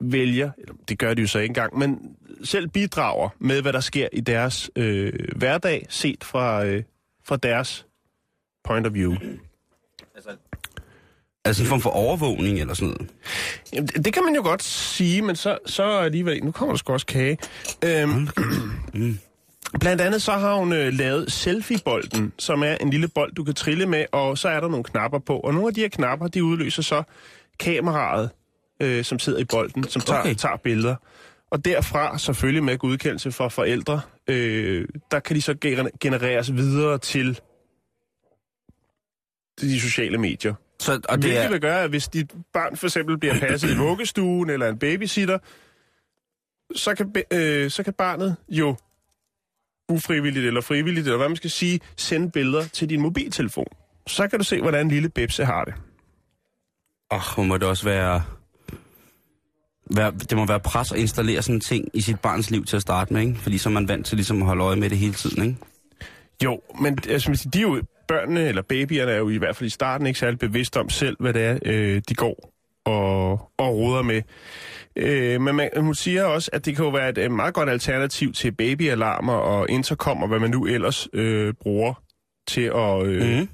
vælger, 0.00 0.50
eller 0.58 0.74
det 0.88 0.98
gør 0.98 1.14
de 1.14 1.22
jo 1.22 1.28
så 1.28 1.38
ikke 1.38 1.50
engang, 1.50 1.78
men 1.78 2.16
selv 2.44 2.68
bidrager 2.68 3.28
med, 3.38 3.62
hvad 3.62 3.72
der 3.72 3.80
sker 3.80 4.08
i 4.12 4.20
deres 4.20 4.70
øh, 4.76 5.12
hverdag, 5.36 5.86
set 5.88 6.24
fra, 6.24 6.64
øh, 6.64 6.82
fra 7.24 7.36
deres 7.36 7.86
point 8.64 8.86
of 8.86 8.94
view. 8.94 9.14
Altså 11.44 11.62
en 11.62 11.68
form 11.68 11.80
for 11.80 11.90
overvågning 11.90 12.60
eller 12.60 12.74
sådan 12.74 12.88
noget. 12.88 13.10
Jamen, 13.72 13.86
det, 13.86 14.04
det 14.04 14.12
kan 14.12 14.24
man 14.24 14.34
jo 14.34 14.42
godt 14.42 14.62
sige, 14.62 15.22
men 15.22 15.36
så, 15.36 15.58
så 15.66 15.82
alligevel... 15.82 16.44
Nu 16.44 16.50
kommer 16.50 16.72
der 16.72 16.78
sgu 16.78 16.92
også 16.92 17.06
kage. 17.06 17.38
Øhm, 17.84 18.28
blandt 19.80 20.02
andet 20.02 20.22
så 20.22 20.32
har 20.32 20.54
hun 20.54 20.72
øh, 20.72 20.92
lavet 20.92 21.32
selfie-bolden, 21.32 22.32
som 22.38 22.62
er 22.62 22.74
en 22.74 22.90
lille 22.90 23.08
bold, 23.08 23.34
du 23.34 23.44
kan 23.44 23.54
trille 23.54 23.86
med, 23.86 24.04
og 24.12 24.38
så 24.38 24.48
er 24.48 24.60
der 24.60 24.68
nogle 24.68 24.84
knapper 24.84 25.18
på. 25.18 25.40
Og 25.40 25.54
nogle 25.54 25.68
af 25.68 25.74
de 25.74 25.80
her 25.80 25.88
knapper, 25.88 26.28
de 26.28 26.44
udløser 26.44 26.82
så 26.82 27.02
kameraet, 27.58 28.30
øh, 28.82 29.04
som 29.04 29.18
sidder 29.18 29.38
i 29.38 29.44
bolden, 29.44 29.84
som 29.84 30.02
tager, 30.02 30.20
Okay. 30.20 30.34
tager 30.34 30.56
billeder. 30.56 30.96
Og 31.50 31.64
derfra, 31.64 32.18
selvfølgelig 32.18 32.64
med 32.64 32.78
godkendelse 32.78 33.32
fra 33.32 33.48
forældre, 33.48 34.00
øh, 34.28 34.88
der 35.10 35.20
kan 35.20 35.36
de 35.36 35.42
så 35.42 35.54
gener- 35.54 35.90
genereres 36.00 36.52
videre 36.54 36.98
til 36.98 37.40
de 39.60 39.80
sociale 39.80 40.18
medier. 40.18 40.54
Så, 40.80 40.92
og 40.92 41.16
det 41.16 41.24
Hvilket 41.24 41.44
er, 41.44 41.50
vil 41.50 41.60
gøre, 41.60 41.82
at 41.82 41.90
hvis 41.90 42.08
dit 42.08 42.32
barn 42.52 42.76
for 42.76 42.86
eksempel 42.86 43.18
bliver 43.18 43.38
passet 43.40 43.70
i 43.70 43.76
vuggestuen 43.78 44.50
eller 44.50 44.68
en 44.68 44.78
babysitter, 44.78 45.38
så 46.74 46.94
kan, 46.94 47.12
øh, 47.32 47.70
så 47.70 47.82
kan 47.82 47.92
barnet 47.92 48.36
jo 48.48 48.76
ufrivilligt 49.88 50.46
eller 50.46 50.60
frivilligt, 50.60 51.06
eller 51.06 51.16
hvad 51.16 51.28
man 51.28 51.36
skal 51.36 51.50
sige, 51.50 51.80
sende 51.96 52.30
billeder 52.30 52.64
til 52.68 52.90
din 52.90 53.00
mobiltelefon. 53.00 53.66
Så 54.06 54.28
kan 54.28 54.38
du 54.38 54.44
se, 54.44 54.60
hvordan 54.60 54.88
lille 54.88 55.08
Bebse 55.08 55.44
har 55.44 55.64
det. 55.64 55.74
åh, 57.12 57.20
hvor 57.34 57.42
må 57.42 57.56
det 57.58 57.68
også 57.68 57.84
være, 57.84 58.22
være... 59.90 60.10
Det 60.30 60.36
må 60.36 60.46
være 60.46 60.60
pres 60.60 60.92
at 60.92 60.98
installere 60.98 61.42
sådan 61.42 61.54
en 61.54 61.60
ting 61.60 61.88
i 61.94 62.00
sit 62.00 62.20
barns 62.20 62.50
liv 62.50 62.64
til 62.64 62.76
at 62.76 62.82
starte 62.82 63.12
med, 63.12 63.22
ikke? 63.22 63.34
Fordi 63.38 63.58
så 63.58 63.68
er 63.68 63.72
man 63.72 63.88
vant 63.88 64.06
til 64.06 64.16
ligesom 64.16 64.42
at 64.42 64.46
holde 64.46 64.64
øje 64.64 64.76
med 64.76 64.90
det 64.90 64.98
hele 64.98 65.12
tiden, 65.14 65.44
ikke? 65.44 65.56
Jo, 66.44 66.60
men 66.80 66.98
altså, 67.08 67.48
de 67.52 67.58
er 67.58 67.62
jo, 67.62 67.82
børnene 68.08 68.48
eller 68.48 68.62
babyerne 68.62 69.12
er 69.12 69.16
jo 69.16 69.28
i 69.28 69.36
hvert 69.36 69.56
fald 69.56 69.66
i 69.66 69.70
starten 69.70 70.06
ikke 70.06 70.18
særlig 70.18 70.38
bevidste 70.38 70.80
om 70.80 70.88
selv, 70.90 71.16
hvad 71.20 71.32
det 71.32 71.42
er, 71.42 71.58
øh, 71.64 72.02
de 72.08 72.14
går 72.14 72.52
og, 72.86 73.30
og 73.58 73.74
roder 73.76 74.02
med. 74.02 74.22
Øh, 74.96 75.40
men 75.40 75.54
man, 75.54 75.70
hun 75.76 75.94
siger 75.94 76.24
også, 76.24 76.50
at 76.52 76.64
det 76.66 76.76
kan 76.76 76.84
jo 76.84 76.90
være 76.90 77.08
et 77.08 77.18
øh, 77.18 77.30
meget 77.30 77.54
godt 77.54 77.68
alternativ 77.68 78.32
til 78.32 78.52
babyalarmer 78.52 79.32
og 79.32 79.66
intercom 79.70 80.22
og 80.22 80.28
hvad 80.28 80.38
man 80.38 80.50
nu 80.50 80.66
ellers 80.66 81.08
øh, 81.12 81.54
bruger 81.62 82.02
til 82.48 82.62
at 82.74 83.06
øh, 83.06 83.38
Mhm. 83.38 83.48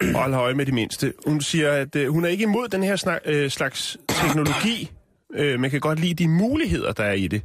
Mm. 0.00 0.14
holde 0.14 0.36
øje 0.36 0.54
med 0.54 0.66
de 0.66 0.72
mindste. 0.72 1.12
Hun 1.26 1.40
siger, 1.40 1.72
at 1.72 1.96
øh, 1.96 2.08
hun 2.08 2.24
er 2.24 2.28
ikke 2.28 2.42
imod 2.42 2.68
den 2.68 2.82
her 2.82 2.96
snak, 2.96 3.20
øh, 3.24 3.50
slags 3.50 3.98
teknologi, 4.08 4.90
øh, 5.34 5.60
men 5.60 5.70
kan 5.70 5.80
godt 5.80 6.00
lide 6.00 6.14
de 6.14 6.28
muligheder, 6.28 6.92
der 6.92 7.04
er 7.04 7.12
i 7.12 7.26
det. 7.26 7.42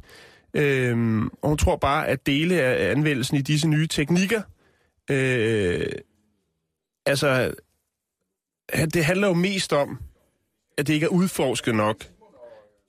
Øhm, 0.54 1.26
og 1.26 1.48
hun 1.48 1.58
tror 1.58 1.76
bare, 1.76 2.08
at 2.08 2.26
dele 2.26 2.62
af 2.62 2.90
anvendelsen 2.90 3.36
i 3.36 3.42
disse 3.42 3.68
nye 3.68 3.86
teknikker, 3.86 4.42
øh, 5.10 5.86
altså, 7.06 7.54
det 8.94 9.04
handler 9.04 9.28
jo 9.28 9.34
mest 9.34 9.72
om, 9.72 9.98
at 10.78 10.86
det 10.86 10.94
ikke 10.94 11.04
er 11.04 11.10
udforsket 11.10 11.74
nok 11.74 11.96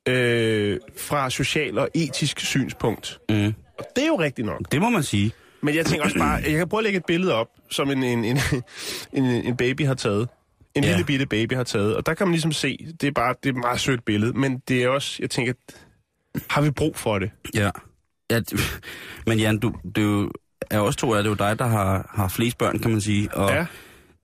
øh, 0.07 0.79
fra 0.97 1.29
social 1.29 1.77
og 1.77 1.89
etisk 1.93 2.39
synspunkt. 2.39 3.19
Mm. 3.29 3.53
Og 3.77 3.85
det 3.95 4.03
er 4.03 4.07
jo 4.07 4.19
rigtigt 4.19 4.45
nok. 4.45 4.71
Det 4.71 4.81
må 4.81 4.89
man 4.89 5.03
sige. 5.03 5.31
Men 5.61 5.75
jeg 5.75 5.85
tænker 5.85 6.03
også 6.05 6.17
bare, 6.17 6.31
jeg 6.33 6.51
kan 6.57 6.69
prøve 6.69 6.79
at 6.79 6.83
lægge 6.83 6.97
et 6.97 7.05
billede 7.05 7.33
op, 7.33 7.47
som 7.71 7.91
en, 7.91 8.03
en, 8.03 8.25
en, 8.25 8.37
en, 9.13 9.25
en 9.25 9.57
baby 9.57 9.85
har 9.85 9.93
taget. 9.93 10.27
En 10.75 10.83
Ja. 10.83 10.89
lille 10.89 11.05
bitte 11.05 11.25
baby 11.25 11.53
har 11.53 11.63
taget. 11.63 11.95
Og 11.95 12.05
der 12.05 12.13
kan 12.13 12.27
man 12.27 12.31
ligesom 12.31 12.51
se, 12.51 12.87
det 13.01 13.07
er 13.07 13.11
bare 13.11 13.35
det 13.43 13.49
er 13.49 13.53
et 13.53 13.59
meget 13.59 13.79
sødt 13.79 14.05
billede. 14.05 14.33
Men 14.39 14.59
det 14.67 14.83
er 14.83 14.87
også, 14.89 15.17
jeg 15.19 15.29
tænker, 15.29 15.53
har 16.49 16.61
vi 16.61 16.71
brug 16.71 16.95
for 16.97 17.19
det? 17.19 17.31
Ja. 17.53 17.69
ja 18.31 18.39
men 19.27 19.39
Jan, 19.39 19.59
du, 19.59 19.73
det 19.95 20.29
er 20.71 20.77
jo, 20.77 20.85
også 20.85 20.99
to 20.99 21.13
af 21.13 21.23
det 21.23 21.29
er 21.29 21.31
jo 21.31 21.49
dig, 21.49 21.59
der 21.59 21.65
har, 21.67 22.11
har 22.13 22.27
flest 22.27 22.57
børn, 22.57 22.79
kan 22.79 22.91
man 22.91 23.01
sige. 23.01 23.33
Og 23.35 23.49
Ja. 23.49 23.65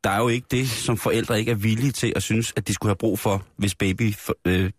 der 0.04 0.10
er 0.10 0.18
jo 0.22 0.28
ikke 0.28 0.48
det, 0.52 0.68
som 0.70 0.98
forældre 0.98 1.40
ikke 1.40 1.52
er 1.52 1.56
villige 1.56 1.92
til 1.92 2.14
at 2.16 2.24
synes, 2.24 2.54
at 2.56 2.68
de 2.68 2.74
skulle 2.74 2.90
have 2.90 2.96
brug 2.98 3.20
for, 3.20 3.44
hvis 3.58 3.76
baby... 3.76 4.14
Øh, 4.46 4.72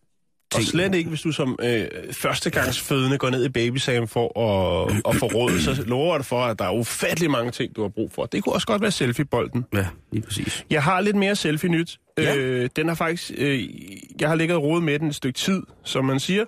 Og 0.54 0.62
slet 0.62 0.94
ikke, 0.94 1.08
hvis 1.08 1.20
du 1.20 1.32
som 1.32 1.58
øh, 1.62 1.86
førstegangsfødende 2.12 3.18
går 3.18 3.30
ned 3.30 3.44
i 3.44 3.48
babysagen 3.48 4.08
for 4.08 4.40
at, 4.40 5.02
at 5.08 5.16
få 5.16 5.26
råd, 5.26 5.58
så 5.60 5.82
lover 5.86 6.14
jeg 6.14 6.18
dig 6.18 6.26
for, 6.26 6.40
at 6.40 6.58
der 6.58 6.64
er 6.64 6.72
ufattelig 6.72 7.30
mange 7.30 7.50
ting, 7.50 7.76
du 7.76 7.82
har 7.82 7.88
brug 7.88 8.12
for. 8.12 8.26
Det 8.26 8.44
kunne 8.44 8.54
også 8.54 8.66
godt 8.66 8.82
være 8.82 8.90
selfie-bolden. 8.90 9.64
Ja, 9.74 9.86
lige 10.12 10.22
præcis. 10.22 10.64
Jeg 10.70 10.82
har 10.82 11.00
lidt 11.00 11.16
mere 11.16 11.36
selfie-nyt. 11.36 11.98
Ja. 12.18 12.36
Øh, 12.36 12.68
den 12.76 12.88
har 12.88 12.94
faktisk... 12.94 13.32
Øh, 13.36 13.68
jeg 14.20 14.28
har 14.28 14.34
ligget 14.34 14.56
og 14.56 14.82
med 14.82 14.98
den 14.98 15.08
et 15.08 15.14
stykke 15.14 15.38
tid, 15.38 15.62
som 15.84 16.04
man 16.04 16.20
siger. 16.20 16.44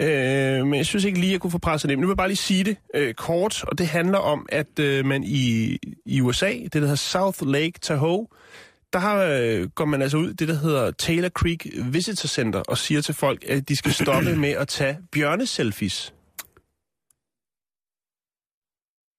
Øh, 0.00 0.66
men 0.66 0.74
jeg 0.74 0.86
synes 0.86 1.04
ikke 1.04 1.18
lige, 1.18 1.30
at 1.30 1.32
jeg 1.32 1.40
kunne 1.40 1.50
få 1.50 1.58
presset 1.58 1.90
det. 1.90 1.98
Nu 1.98 2.06
vil 2.06 2.12
jeg 2.12 2.16
bare 2.16 2.28
lige 2.28 2.36
sige 2.36 2.64
det 2.64 2.76
øh, 2.94 3.14
kort, 3.14 3.64
og 3.64 3.78
det 3.78 3.86
handler 3.86 4.18
om, 4.18 4.46
at 4.48 4.78
øh, 4.80 5.04
man 5.06 5.24
i, 5.24 5.78
i 6.06 6.20
USA, 6.20 6.52
det 6.52 6.72
der 6.72 6.80
hedder 6.80 6.94
South 6.94 7.38
Lake 7.46 7.78
Tahoe, 7.82 8.26
der 8.92 8.98
har, 8.98 9.22
øh, 9.22 9.68
går 9.68 9.84
man 9.84 10.02
altså 10.02 10.16
ud 10.16 10.34
det, 10.34 10.48
der 10.48 10.54
hedder 10.54 10.90
Taylor 10.90 11.28
Creek 11.28 11.66
Visitor 11.84 12.26
Center, 12.26 12.60
og 12.60 12.78
siger 12.78 13.00
til 13.00 13.14
folk, 13.14 13.44
at 13.48 13.68
de 13.68 13.76
skal 13.76 13.92
stoppe 13.92 14.36
med 14.36 14.50
at 14.50 14.68
tage 14.68 14.98
bjørneselfies. 15.12 16.14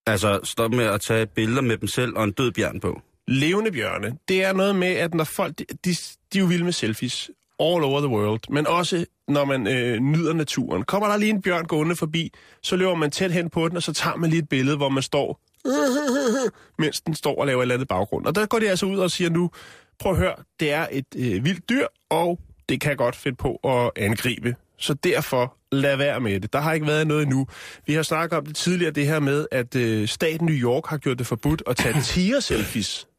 Altså, 0.08 0.40
stop 0.44 0.72
med 0.74 0.86
at 0.86 1.02
tage 1.02 1.26
billeder 1.26 1.62
med 1.62 1.78
dem 1.78 1.88
selv 1.88 2.18
og 2.18 2.24
en 2.24 2.32
død 2.32 2.52
bjørn 2.52 2.80
på. 2.80 3.02
levende 3.28 3.72
bjørne, 3.72 4.18
det 4.28 4.44
er 4.44 4.54
noget 4.54 4.76
med, 4.76 4.88
at 4.88 5.14
når 5.14 5.24
folk, 5.24 5.60
de, 5.60 5.66
de, 5.86 5.90
de 6.34 6.38
er 6.38 6.40
jo 6.40 6.46
vilde 6.46 6.64
med 6.64 6.72
selfies 6.74 7.30
all 7.60 7.84
over 7.84 8.00
the 8.00 8.10
world, 8.10 8.42
men 8.50 8.68
også 8.68 9.06
når 9.28 9.46
man 9.46 9.68
øh, 9.68 10.00
nyder 10.00 10.34
naturen. 10.34 10.84
Kommer 10.84 11.08
der 11.10 11.18
lige 11.18 11.30
en 11.30 11.42
bjørn 11.42 11.66
gående 11.66 11.96
forbi, 11.96 12.34
så 12.64 12.76
løber 12.76 12.96
man 12.96 13.12
tæt 13.12 13.32
hen 13.32 13.50
på 13.50 13.68
den, 13.70 13.78
og 13.78 13.84
så 13.84 13.94
tager 13.94 14.16
man 14.16 14.30
lige 14.30 14.42
et 14.42 14.50
billede, 14.50 14.78
hvor 14.78 14.90
man 14.90 15.04
står, 15.04 15.40
mens 16.80 17.02
den 17.02 17.16
står 17.16 17.40
og 17.42 17.48
laver 17.48 17.60
et 17.60 17.64
eller 17.64 17.76
andet 17.76 17.88
baggrund. 17.88 18.26
Og 18.26 18.36
der 18.36 18.46
går 18.46 18.60
de 18.60 18.70
altså 18.70 18.86
ud 18.86 18.98
og 18.98 19.12
siger 19.12 19.30
nu, 19.30 19.52
prøv 20.00 20.12
at 20.12 20.18
høre, 20.18 20.36
det 20.60 20.72
er 20.72 20.88
et 20.92 21.06
øh, 21.16 21.46
vildt 21.46 21.70
dyr, 21.70 21.88
og 22.10 22.40
det 22.70 22.82
kan 22.82 22.98
godt 22.98 23.16
finde 23.16 23.36
på 23.36 23.56
at 23.56 23.92
angribe. 23.96 24.56
Så 24.78 24.94
derfor, 24.94 25.58
lad 25.72 25.98
være 25.98 26.20
med 26.20 26.40
det. 26.40 26.54
Der 26.54 26.60
har 26.60 26.74
ikke 26.74 26.88
været 26.88 27.08
noget 27.08 27.24
endnu. 27.24 27.48
Vi 27.88 27.94
har 27.94 28.04
snakket 28.04 28.38
om 28.38 28.46
det 28.46 28.56
tidligere, 28.56 28.92
det 28.92 29.08
her 29.08 29.20
med, 29.20 29.48
at 29.52 29.76
øh, 29.76 30.08
staten 30.08 30.46
New 30.46 30.56
York 30.56 30.86
har 30.86 30.98
gjort 30.98 31.20
det 31.20 31.28
forbudt 31.28 31.64
at 31.68 31.78
tage 31.78 32.02
tiger-selfies. 32.02 33.06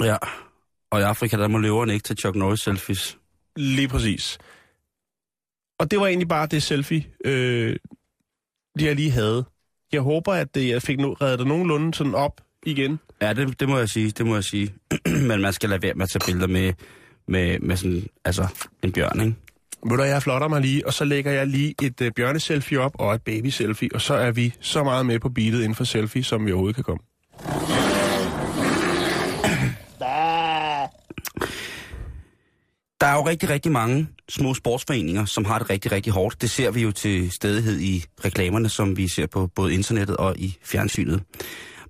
Ja. 0.00 0.16
Og 0.90 1.00
i 1.00 1.02
Afrika, 1.02 1.36
der 1.36 1.48
må 1.48 1.58
løverne 1.58 1.94
ikke 1.94 2.04
tage 2.04 2.16
Chuck 2.16 2.36
Norris 2.36 2.60
selfies. 2.60 3.18
Lige 3.56 3.88
præcis. 3.88 4.38
Og 5.78 5.90
det 5.90 6.00
var 6.00 6.06
egentlig 6.06 6.28
bare 6.28 6.46
det 6.46 6.62
selfie, 6.62 7.04
øh, 7.24 7.76
jeg 8.80 8.96
lige 8.96 9.10
havde. 9.10 9.44
Jeg 9.92 10.00
håber, 10.00 10.32
at 10.32 10.54
det, 10.54 10.68
jeg 10.68 10.82
fik 10.82 10.98
no, 11.00 11.12
reddet 11.12 11.38
det 11.38 11.46
nogenlunde 11.46 11.94
sådan 11.94 12.14
op 12.14 12.40
igen. 12.66 13.00
Ja, 13.22 13.32
det, 13.32 13.60
det 13.60 13.68
må 13.68 13.78
jeg 13.78 13.88
sige, 13.88 14.10
det 14.10 14.26
må 14.26 14.34
jeg 14.34 14.44
sige. 14.44 14.74
Men 15.28 15.40
man 15.40 15.52
skal 15.52 15.68
lade 15.68 15.82
være 15.82 15.94
med 15.94 16.02
at 16.02 16.10
tage 16.10 16.26
billeder 16.26 16.46
med, 16.46 16.72
med, 17.28 17.58
med 17.58 17.76
sådan, 17.76 18.06
altså, 18.24 18.46
en 18.82 18.92
bjørn, 18.92 19.20
ikke? 19.20 19.34
Ved 19.84 19.96
du, 19.96 20.02
jeg 20.02 20.22
flotter 20.22 20.48
mig 20.48 20.60
lige, 20.60 20.86
og 20.86 20.92
så 20.92 21.04
lægger 21.04 21.32
jeg 21.32 21.46
lige 21.46 21.74
et 21.82 22.00
øh, 22.00 22.12
bjørneselfie 22.16 22.80
op 22.80 22.92
og 22.94 23.14
et 23.14 23.22
baby-selfie, 23.22 23.88
og 23.94 24.00
så 24.00 24.14
er 24.14 24.30
vi 24.30 24.54
så 24.60 24.84
meget 24.84 25.06
med 25.06 25.18
på 25.18 25.28
beatet 25.28 25.58
inden 25.58 25.74
for 25.74 25.84
selfie, 25.84 26.24
som 26.24 26.46
vi 26.46 26.52
overhovedet 26.52 26.74
kan 26.74 26.84
komme. 26.84 27.79
Der 33.00 33.06
er 33.06 33.14
jo 33.14 33.26
rigtig, 33.26 33.48
rigtig 33.48 33.72
mange 33.72 34.08
små 34.28 34.54
sportsforeninger, 34.54 35.24
som 35.24 35.44
har 35.44 35.58
det 35.58 35.70
rigtig, 35.70 35.92
rigtig 35.92 36.12
hårdt. 36.12 36.42
Det 36.42 36.50
ser 36.50 36.70
vi 36.70 36.82
jo 36.82 36.92
til 36.92 37.30
stedighed 37.30 37.80
i 37.80 38.04
reklamerne, 38.24 38.68
som 38.68 38.96
vi 38.96 39.08
ser 39.08 39.26
på 39.26 39.46
både 39.46 39.74
internettet 39.74 40.16
og 40.16 40.38
i 40.38 40.58
fjernsynet. 40.62 41.22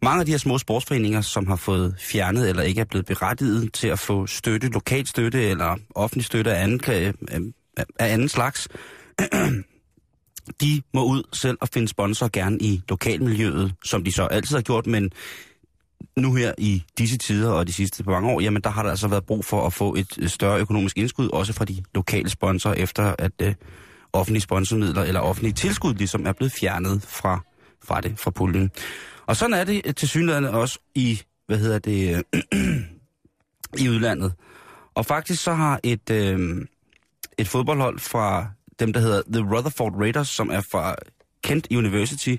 Mange 0.03 0.21
af 0.21 0.27
de 0.27 0.33
her 0.33 0.39
små 0.39 0.59
sportsforeninger, 0.59 1.21
som 1.21 1.47
har 1.47 1.57
fået 1.57 1.95
fjernet 1.99 2.49
eller 2.49 2.63
ikke 2.63 2.81
er 2.81 2.85
blevet 2.85 3.07
berettiget 3.07 3.73
til 3.73 3.89
at 3.89 3.99
få 3.99 4.27
støtte, 4.27 4.69
lokal 4.69 5.07
støtte 5.07 5.43
eller 5.43 5.77
offentlig 5.95 6.25
støtte 6.25 6.55
af 6.55 6.63
anden, 6.63 7.13
af, 7.77 7.85
anden 7.99 8.29
slags, 8.29 8.69
de 10.63 10.83
må 10.95 11.05
ud 11.05 11.23
selv 11.33 11.59
og 11.61 11.69
finde 11.69 11.89
sponsor 11.89 12.31
gerne 12.33 12.59
i 12.61 12.81
lokalmiljøet, 12.89 13.73
som 13.85 14.05
de 14.05 14.13
så 14.13 14.27
altid 14.27 14.57
har 14.57 14.63
gjort, 14.63 14.87
men 14.87 15.13
nu 16.17 16.35
her 16.35 16.55
i 16.59 16.83
disse 16.99 17.19
tider 17.19 17.51
og 17.51 17.67
de 17.67 17.73
sidste 17.73 18.05
par 18.05 18.13
mange 18.13 18.31
år, 18.31 18.41
jamen 18.41 18.63
der 18.63 18.71
har 18.71 18.83
der 18.83 18.91
altså 18.91 19.09
været 19.09 19.25
brug 19.25 19.45
for 19.45 19.67
at 19.67 19.73
få 19.73 19.95
et 19.95 20.19
øh, 20.19 20.29
større 20.29 20.61
økonomisk 20.61 20.99
indskud, 20.99 21.29
også 21.33 21.53
fra 21.53 21.65
de 21.65 21.83
lokale 21.95 22.31
sponsorer, 22.31 22.75
efter 22.75 23.15
at 23.19 23.33
øh, 23.43 23.55
offentlige 24.13 24.43
sponsormidler 24.43 25.03
eller 25.03 25.21
offentlige 25.21 25.53
tilskud 25.53 25.95
ligesom 25.95 26.27
er 26.27 26.33
blevet 26.33 26.53
fjernet 26.53 27.03
fra, 27.03 27.41
fra 27.85 28.01
det, 28.01 28.19
fra 28.19 28.31
puljen. 28.31 28.71
Og 29.27 29.37
sådan 29.37 29.55
er 29.55 29.65
det 29.65 29.83
øh, 29.85 29.95
til 29.95 30.09
synligheden 30.09 30.45
også 30.45 30.79
i, 30.95 31.23
hvad 31.47 31.59
hedder 31.59 31.79
det, 31.79 32.25
øh, 32.35 32.43
i 33.85 33.89
udlandet. 33.89 34.33
Og 34.95 35.07
faktisk 35.07 35.43
så 35.43 35.53
har 35.53 35.81
et, 35.83 36.11
øh, 36.11 36.67
et 37.39 37.49
fodboldhold 37.49 37.99
fra 37.99 38.47
dem, 38.81 38.93
der 38.93 39.01
hedder 39.01 39.23
The 39.33 39.57
Rutherford 39.57 39.93
Raiders, 40.01 40.29
som 40.29 40.51
er 40.51 40.61
fra 40.61 40.95
Kent 41.43 41.67
University, 41.71 42.37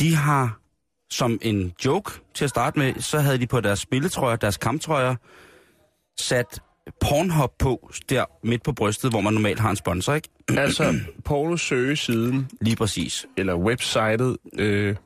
de 0.00 0.14
har 0.14 0.60
som 1.10 1.38
en 1.42 1.72
joke 1.84 2.10
til 2.34 2.44
at 2.44 2.50
starte 2.50 2.78
med, 2.78 2.94
så 3.00 3.18
havde 3.18 3.38
de 3.38 3.46
på 3.46 3.60
deres 3.60 3.78
spilletrøjer, 3.80 4.36
deres 4.36 4.56
kamptrøjer, 4.56 5.14
sat 6.18 6.60
Pornhub 7.00 7.52
på 7.58 7.90
der 8.08 8.24
midt 8.42 8.62
på 8.62 8.72
brystet, 8.72 9.10
hvor 9.10 9.20
man 9.20 9.32
normalt 9.32 9.60
har 9.60 9.70
en 9.70 9.76
sponsor, 9.76 10.14
ikke? 10.14 10.28
Altså, 10.58 11.00
Paulos 11.24 11.60
søgesiden, 11.60 12.50
Lige 12.60 12.76
præcis. 12.76 13.26
eller 13.36 13.54
websitet, 13.54 14.36
øh, 14.58 14.96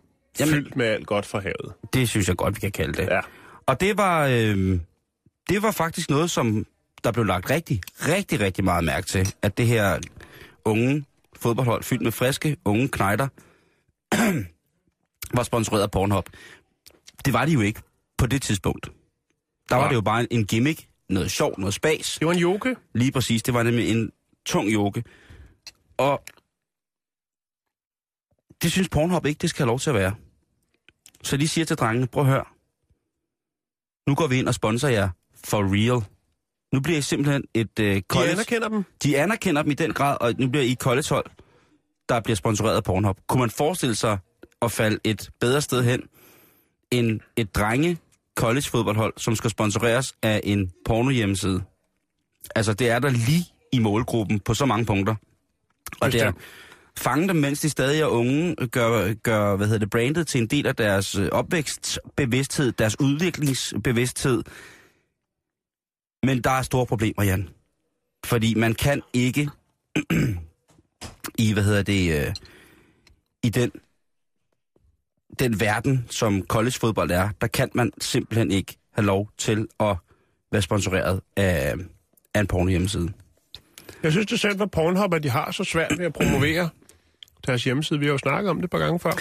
Jamen- 0.40 0.55
fyldt 0.55 0.76
med 0.76 0.86
alt 0.86 1.07
godt 1.07 1.26
fra 1.26 1.40
havet. 1.40 1.72
Det 1.92 2.09
synes 2.09 2.28
jeg 2.28 2.36
godt, 2.36 2.55
vi 2.55 2.61
kan 2.61 2.72
kalde 2.72 2.92
det. 2.92 3.09
Ja. 3.09 3.20
Og 3.66 3.80
det 3.80 3.96
var, 3.96 4.26
øh, 4.26 4.78
det 5.48 5.62
var 5.62 5.70
faktisk 5.70 6.11
noget, 6.11 6.30
som 6.30 6.66
der 7.05 7.12
blev 7.12 7.24
lagt 7.24 7.50
rigtig, 7.50 7.80
rigtig, 8.09 8.40
rigtig 8.40 8.64
meget 8.64 8.84
mærke 8.84 9.07
til, 9.07 9.34
at 9.42 9.59
det 9.59 9.66
her 9.66 9.98
unge 10.64 11.05
fodboldhold 11.36 11.82
fyldt 11.82 12.03
med 12.03 12.12
friske, 12.12 12.57
unge 12.64 12.88
knejder, 12.88 13.28
var 15.36 15.42
sponsoreret 15.42 15.82
af 15.82 15.90
Pornhub. 15.90 16.28
Det 17.24 17.32
var 17.32 17.44
de 17.44 17.52
jo 17.52 17.60
ikke 17.60 17.82
på 18.18 18.26
det 18.26 18.42
tidspunkt. 18.42 18.92
Der 19.68 19.74
var 19.76 19.82
Nej. 19.82 19.88
det 19.88 19.96
jo 19.96 20.00
bare 20.00 20.32
en 20.32 20.46
gimmick, 20.46 20.88
noget 21.08 21.30
sjov, 21.30 21.54
noget 21.58 21.74
spas. 21.74 22.16
Det 22.18 22.26
var 22.26 22.32
en 22.32 22.38
joke. 22.38 22.76
Lige 22.94 23.12
præcis, 23.12 23.42
det 23.42 23.54
var 23.54 23.62
nemlig 23.62 23.90
en 23.90 24.10
tung 24.46 24.72
joke. 24.72 25.04
Og 25.96 26.22
det 28.62 28.72
synes 28.72 28.88
Pornhub 28.88 29.26
ikke, 29.26 29.38
det 29.38 29.50
skal 29.50 29.62
have 29.62 29.68
lov 29.68 29.78
til 29.80 29.90
at 29.90 29.96
være. 29.96 30.14
Så 31.22 31.36
de 31.36 31.48
siger 31.48 31.64
til 31.64 31.76
drengene, 31.76 32.06
prøv 32.06 32.22
at 32.22 32.28
høre. 32.30 32.44
Nu 34.08 34.14
går 34.14 34.26
vi 34.26 34.38
ind 34.38 34.48
og 34.48 34.54
sponsorer 34.54 34.92
jer 34.92 35.08
for 35.44 35.58
real. 35.58 36.04
Nu 36.74 36.80
bliver 36.80 36.98
I 36.98 37.02
simpelthen 37.02 37.44
et 37.54 37.78
uh, 37.78 37.84
De 37.86 38.02
college... 38.08 38.32
anerkender 38.32 38.68
dem. 38.68 38.84
de 39.02 39.18
anerkender 39.18 39.62
dem 39.62 39.70
i 39.70 39.74
den 39.74 39.92
grad, 39.92 40.16
og 40.20 40.34
nu 40.38 40.48
bliver 40.48 40.64
I 40.64 40.72
et 40.72 40.78
collegehold, 40.78 41.26
der 42.08 42.20
bliver 42.20 42.36
sponsoreret 42.36 42.76
af 42.76 42.84
Pornhub. 42.84 43.18
Kunne 43.28 43.40
man 43.40 43.50
forestille 43.50 43.94
sig 43.94 44.18
at 44.62 44.72
falde 44.72 44.98
et 45.04 45.30
bedre 45.40 45.60
sted 45.60 45.82
hen, 45.82 46.02
end 46.90 47.20
et 47.36 47.54
drenge 47.54 47.98
college 48.36 48.70
fodboldhold, 48.70 49.14
som 49.16 49.36
skal 49.36 49.50
sponsoreres 49.50 50.14
af 50.22 50.40
en 50.44 50.72
porno 50.84 51.10
hjemmeside? 51.10 51.62
Altså, 52.56 52.72
det 52.74 52.90
er 52.90 52.98
der 52.98 53.10
lige 53.10 53.44
i 53.72 53.78
målgruppen 53.78 54.40
på 54.40 54.54
så 54.54 54.66
mange 54.66 54.84
punkter. 54.84 55.14
Og 56.00 56.12
det 56.12 56.20
er 56.20 56.32
fange 56.98 57.28
dem, 57.28 57.36
mens 57.36 57.60
de 57.60 57.70
stadig 57.70 58.00
er 58.00 58.06
unge, 58.06 58.54
gør, 58.66 59.12
gør 59.12 59.56
hvad 59.56 59.66
hedder 59.66 59.78
det, 59.78 59.90
brandet 59.90 60.26
til 60.26 60.40
en 60.40 60.46
del 60.46 60.66
af 60.66 60.76
deres 60.76 61.14
øh, 61.14 61.28
opvækstbevidsthed, 61.32 62.72
deres 62.72 63.00
udviklingsbevidsthed. 63.00 64.42
Men 66.22 66.40
der 66.40 66.50
er 66.50 66.62
store 66.62 66.86
problemer, 66.86 67.22
Jan. 67.24 67.48
Fordi 68.26 68.54
man 68.54 68.74
kan 68.74 69.02
ikke 69.12 69.50
i, 71.44 71.52
hvad 71.52 71.62
hedder 71.62 71.82
det, 71.82 72.26
øh, 72.26 72.34
i 73.42 73.48
den, 73.48 73.70
den 75.38 75.60
verden, 75.60 76.06
som 76.10 76.42
collegefodbold 76.46 77.10
er, 77.10 77.28
der 77.40 77.46
kan 77.46 77.70
man 77.74 77.92
simpelthen 78.00 78.50
ikke 78.50 78.76
have 78.92 79.06
lov 79.06 79.28
til 79.38 79.66
at 79.80 79.96
være 80.52 80.62
sponsoreret 80.62 81.20
af, 81.36 81.74
af 82.34 82.40
en 82.40 82.46
porno 82.46 82.70
hjemmeside. 82.70 83.12
Jeg 84.02 84.12
synes 84.12 84.26
det 84.26 84.32
er 84.32 84.38
sandt 84.38 84.58
for 84.58 84.66
Pornhub, 84.66 85.14
at 85.14 85.22
de 85.22 85.30
har 85.30 85.50
så 85.50 85.64
svært 85.64 85.98
ved 85.98 86.06
at 86.06 86.12
promovere 86.12 86.68
deres 87.46 87.64
hjemmeside. 87.64 88.00
Vi 88.00 88.06
har 88.06 88.12
jo 88.12 88.18
snakket 88.18 88.50
om 88.50 88.56
det 88.56 88.64
et 88.64 88.70
par 88.70 88.78
gange 88.78 89.00
før. 89.00 89.12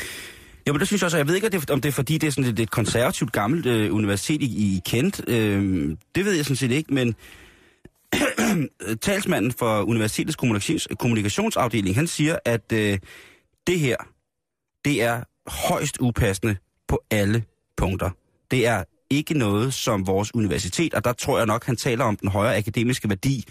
Jamen, 0.68 0.80
det 0.80 0.88
synes 0.88 1.01
jeg 1.01 1.05
også. 1.05 1.18
Jeg 1.18 1.28
ved 1.28 1.36
ikke, 1.36 1.47
om 1.72 1.82
det 1.82 1.89
er, 1.89 1.93
fordi, 1.93 2.18
det 2.18 2.28
er 2.28 2.32
sådan 2.32 2.51
et, 2.51 2.59
et 2.59 2.72
konservativt 2.72 3.32
gammelt 3.32 3.66
øh, 3.66 3.93
universitet 3.95 4.41
i, 4.41 4.76
i 4.76 4.82
Kent. 4.86 5.22
Øh, 5.28 5.97
det 6.16 6.26
ved 6.26 6.34
jeg 6.34 6.45
sådan 6.45 6.55
set 6.55 6.72
ikke, 6.72 6.93
men 6.93 7.16
talsmanden 9.01 9.51
for 9.51 9.82
universitetets 9.82 10.36
kommunikations, 10.36 10.88
kommunikationsafdeling, 10.99 11.95
han 11.95 12.07
siger, 12.07 12.38
at 12.45 12.72
øh, 12.74 12.99
det 13.68 13.80
her, 13.80 13.95
det 14.86 15.03
er 15.03 15.24
højst 15.48 15.98
upassende 16.00 16.56
på 16.88 17.04
alle 17.12 17.44
punkter. 17.78 18.10
Det 18.52 18.68
er 18.68 18.84
ikke 19.10 19.34
noget, 19.34 19.74
som 19.74 20.08
vores 20.08 20.36
universitet, 20.36 20.94
og 20.94 21.04
der 21.04 21.14
tror 21.14 21.38
jeg 21.38 21.48
nok, 21.48 21.66
han 21.66 21.76
taler 21.76 22.06
om 22.06 22.18
den 22.18 22.30
højere 22.30 22.58
akademiske 22.58 23.10
værdi 23.10 23.46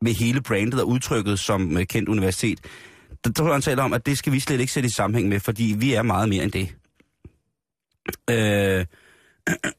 med 0.00 0.12
hele 0.12 0.42
brandet 0.42 0.80
og 0.80 0.88
udtrykket 0.88 1.38
som 1.38 1.76
øh, 1.76 1.86
kendt 1.86 2.08
universitet. 2.08 2.60
Der 3.24 3.32
tror 3.32 3.46
jeg, 3.46 3.54
han 3.54 3.62
taler 3.62 3.82
om, 3.82 3.92
at 3.92 4.06
det 4.06 4.18
skal 4.18 4.32
vi 4.32 4.40
slet 4.40 4.60
ikke 4.60 4.72
sætte 4.72 4.86
i 4.86 4.92
sammenhæng 4.96 5.28
med, 5.28 5.40
fordi 5.40 5.74
vi 5.78 5.94
er 5.94 6.02
meget 6.02 6.28
mere 6.28 6.44
end 6.44 6.52
det. 6.52 6.74
Øh, 8.30 8.86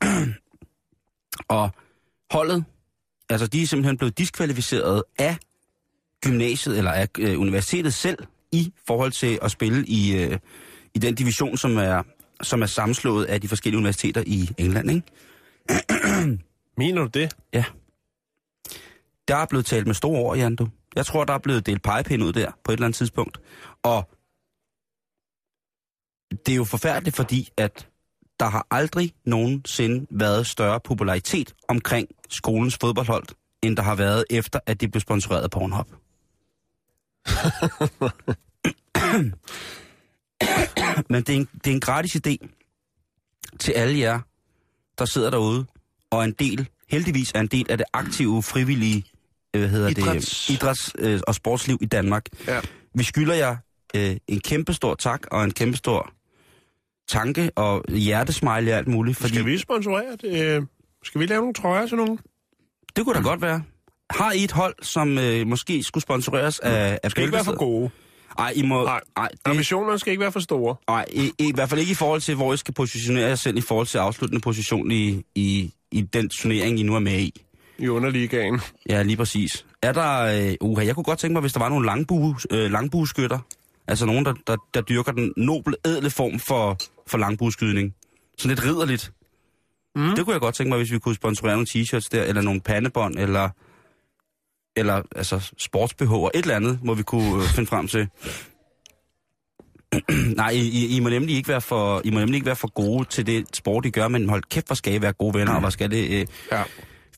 og 1.58 1.70
holdet, 2.32 2.66
altså 3.30 3.48
de 3.48 3.62
er 3.62 3.68
simpelthen 3.68 3.98
blevet 3.98 4.18
diskvalificeret 4.18 5.04
af 5.20 5.38
gymnasiet 6.22 6.78
eller 6.78 6.92
af 6.92 7.08
øh, 7.20 7.40
universitetet 7.40 7.94
selv 7.94 8.18
i 8.52 8.74
forhold 8.88 9.12
til 9.12 9.40
at 9.42 9.52
spille 9.52 9.86
i, 9.88 10.24
øh, 10.24 10.40
i 10.96 11.00
den 11.00 11.16
division, 11.16 11.58
som 11.58 11.78
er, 11.78 12.04
som 12.42 12.62
er 12.62 12.66
sammenslået 12.66 13.26
af 13.26 13.42
de 13.42 13.48
forskellige 13.48 13.78
universiteter 13.78 14.24
i 14.28 14.50
England. 14.58 14.92
Ikke? 14.92 16.40
Mener 16.78 17.02
du 17.02 17.08
det? 17.08 17.36
Ja. 17.54 17.64
Der 19.28 19.36
er 19.36 19.46
blevet 19.46 19.66
talt 19.66 19.88
med 19.88 19.96
store 19.96 20.20
ord, 20.20 20.38
Jan, 20.38 20.56
du. 20.56 20.68
Jeg 20.96 21.06
tror, 21.06 21.24
der 21.24 21.34
er 21.34 21.38
blevet 21.38 21.66
delt 21.66 21.84
pegepinde 21.84 22.26
ud 22.26 22.34
der 22.34 22.52
på 22.64 22.72
et 22.72 22.74
eller 22.74 22.86
andet 22.86 22.98
tidspunkt. 22.98 23.40
Og 23.84 24.10
det 26.32 26.52
er 26.52 26.56
jo 26.56 26.64
forfærdeligt, 26.64 27.16
fordi 27.16 27.50
at 27.58 27.88
der 28.40 28.46
har 28.46 28.68
aldrig 28.72 29.14
nogensinde 29.26 30.08
været 30.10 30.48
større 30.48 30.80
popularitet 30.80 31.56
omkring 31.68 32.08
skolens 32.30 32.78
fodboldhold, 32.82 33.24
end 33.62 33.78
der 33.78 33.84
har 33.84 33.96
været 33.96 34.26
efter, 34.30 34.60
at 34.66 34.82
de 34.82 34.88
blev 34.88 35.02
sponsoreret 35.02 35.44
af 35.44 35.52
Pornhub. 35.52 35.88
Men 41.10 41.24
det 41.24 41.30
er, 41.30 41.38
en, 41.38 41.48
det 41.54 41.68
er 41.68 41.74
en 41.74 41.80
gratis 41.80 42.16
idé 42.16 42.36
til 43.60 43.72
alle 43.72 44.00
jer, 44.00 44.20
der 44.98 45.06
sidder 45.06 45.30
derude, 45.30 45.66
og 46.12 46.20
er 46.20 46.24
en 46.24 46.32
del, 46.40 46.68
heldigvis 46.90 47.32
er 47.36 47.40
en 47.40 47.48
del 47.48 47.66
af 47.70 47.78
det 47.78 47.86
aktive, 47.94 48.44
frivillige 48.44 49.04
øh, 49.54 49.60
hvad 49.62 49.70
hedder 49.70 49.90
Idræts- 49.90 50.48
det, 50.48 50.64
idræts- 50.64 50.92
øh, 51.00 51.20
og 51.28 51.36
sportsliv 51.36 51.78
i 51.82 51.86
Danmark. 51.86 52.26
Ja. 52.48 52.60
Vi 52.96 53.04
skylder 53.04 53.34
jer 53.34 53.58
øh, 53.96 54.18
en 54.28 54.40
kæmpe 54.40 54.74
stor 54.74 54.96
tak 54.96 55.22
og 55.32 55.44
en 55.44 55.52
kæmpe 55.52 55.78
stor 55.78 56.14
tanke 57.08 57.52
og 57.56 57.84
hjertesmiley 57.90 58.72
og 58.72 58.78
alt 58.78 58.88
muligt. 58.88 59.18
Fordi 59.18 59.34
Skal 59.34 59.46
vi 59.46 59.58
sponsorere 59.58 60.16
det? 60.22 60.56
Øh, 60.58 60.64
Skal 61.04 61.22
vi 61.22 61.26
lave 61.26 61.42
nogle 61.42 61.54
trøjer 61.54 61.88
til 61.88 61.98
nogen? 61.98 62.20
Det 62.96 63.06
kunne 63.06 63.16
da 63.16 63.22
godt 63.22 63.42
være. 63.42 63.64
Har 64.10 64.32
I 64.32 64.44
et 64.44 64.52
hold, 64.52 64.76
som 64.82 65.18
øh, 65.18 65.48
måske 65.48 65.84
skulle 65.84 66.02
sponsoreres 66.02 66.60
af, 66.60 67.00
af 67.04 67.12
Skal 67.12 67.24
ikke 67.24 67.34
være 67.34 67.44
for 67.44 67.58
gode. 67.58 67.90
Nej, 68.38 68.54
I 68.56 68.62
må... 68.62 68.86
Nej. 68.86 69.00
Ej, 69.18 69.28
det, 69.32 69.40
Ambitionerne 69.46 70.00
skal 70.00 70.12
ikke 70.12 70.22
være 70.22 70.32
for 70.32 70.40
store. 70.40 70.76
ej 70.88 71.06
i, 71.14 71.32
i, 71.40 71.52
hvert 71.56 71.70
fald 71.70 71.80
ikke 71.80 71.92
i 71.92 71.96
forhold 71.96 72.22
til, 72.22 72.36
hvor 72.36 72.54
I 72.54 72.58
skal 72.58 72.74
positionere 72.74 73.28
jer 73.28 73.36
selv 73.36 73.58
i 73.58 73.62
forhold 73.62 73.88
til 73.88 73.98
afsluttende 73.98 74.42
position 74.42 74.92
i, 74.92 75.24
i, 75.36 75.74
i 75.92 76.02
den 76.02 76.30
turnering, 76.30 76.80
I 76.80 76.84
nu 76.84 76.96
er 76.96 77.00
med 77.00 77.20
i. 77.20 77.42
I 77.78 77.88
underligaen. 77.88 78.62
Ja, 78.90 79.04
lige 79.04 79.18
præcis. 79.18 79.66
Er 79.82 79.92
der... 79.92 80.22
Øh, 80.22 80.86
jeg 80.86 80.96
kunne 80.96 81.04
godt 81.04 81.20
tænke 81.20 81.34
mig, 81.34 81.42
hvis 81.42 81.54
der 81.54 81.60
var 81.60 81.70
nogle 81.70 81.86
langbue, 81.86 82.36
øh, 82.52 82.72
langbueskytter. 82.72 83.40
Altså 83.88 84.06
nogen, 84.06 84.26
der, 84.26 84.34
der, 84.48 84.56
der 84.74 84.82
dyrker 84.82 85.12
den 85.12 85.34
noble, 85.38 85.76
ædle 85.86 86.10
form 86.10 86.40
for, 86.40 86.78
for 87.08 87.18
langbuskydning. 87.18 87.94
Sådan 88.38 88.56
lidt 88.56 88.66
ridderligt. 88.66 89.12
Mm. 89.96 90.16
Det 90.16 90.26
kunne 90.26 90.34
jeg 90.34 90.42
godt 90.42 90.56
tænke 90.56 90.70
mig, 90.70 90.78
hvis 90.78 90.92
vi 90.92 91.00
kunne 91.00 91.16
sponsorere 91.16 91.54
nogle 91.54 91.68
t-shirts 91.70 92.08
der, 92.12 92.24
eller 92.24 92.42
nogle 92.42 92.62
pandebånd, 92.62 93.20
eller, 93.20 93.50
eller 94.76 95.02
altså 95.16 95.52
sportsbehov, 95.58 96.26
et 96.34 96.42
eller 96.42 96.56
andet, 96.56 96.80
må 96.84 96.94
vi 96.94 97.04
kunne 97.04 97.44
øh, 97.44 97.50
finde 97.50 97.70
frem 97.70 97.88
til. 97.88 98.08
Nej, 100.38 100.50
I, 100.50 100.96
I, 100.96 101.00
må 101.00 101.10
nemlig 101.10 101.36
ikke 101.36 101.50
være 101.50 101.62
for, 101.62 102.02
I 102.04 102.10
må 102.12 102.20
nemlig 102.20 102.36
ikke 102.36 102.46
være 102.46 102.56
for 102.56 102.72
gode 102.74 103.06
til 103.10 103.26
det 103.26 103.56
sport, 103.56 103.86
I 103.86 103.90
gør, 103.90 104.08
men 104.08 104.30
hold 104.30 104.44
kæft, 104.50 104.68
hvor 104.68 104.76
skal 104.76 104.94
I 104.94 105.02
være 105.02 105.14
gode 105.14 105.40
venner, 105.40 105.54
og 105.54 105.60
hvor 105.60 105.70
skal 105.70 105.92
det... 105.92 106.10
Øh, 106.22 106.28
Ja. 106.52 106.64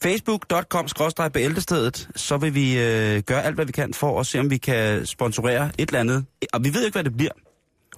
facebook.com 0.04 0.88
bæltestedet, 1.34 2.10
så 2.16 2.38
vil 2.38 2.56
vi 2.56 2.80
øh, 2.80 3.22
gøre 3.22 3.44
alt, 3.44 3.56
hvad 3.56 3.66
vi 3.66 3.72
kan 3.72 3.94
for 3.94 4.20
at 4.20 4.26
se, 4.26 4.40
om 4.40 4.50
vi 4.50 4.58
kan 4.58 5.06
sponsorere 5.06 5.72
et 5.78 5.90
eller 5.90 6.00
andet. 6.00 6.26
Og 6.54 6.64
vi 6.64 6.74
ved 6.74 6.86
ikke, 6.86 6.96
hvad 6.96 7.04
det 7.04 7.18
bliver 7.18 7.32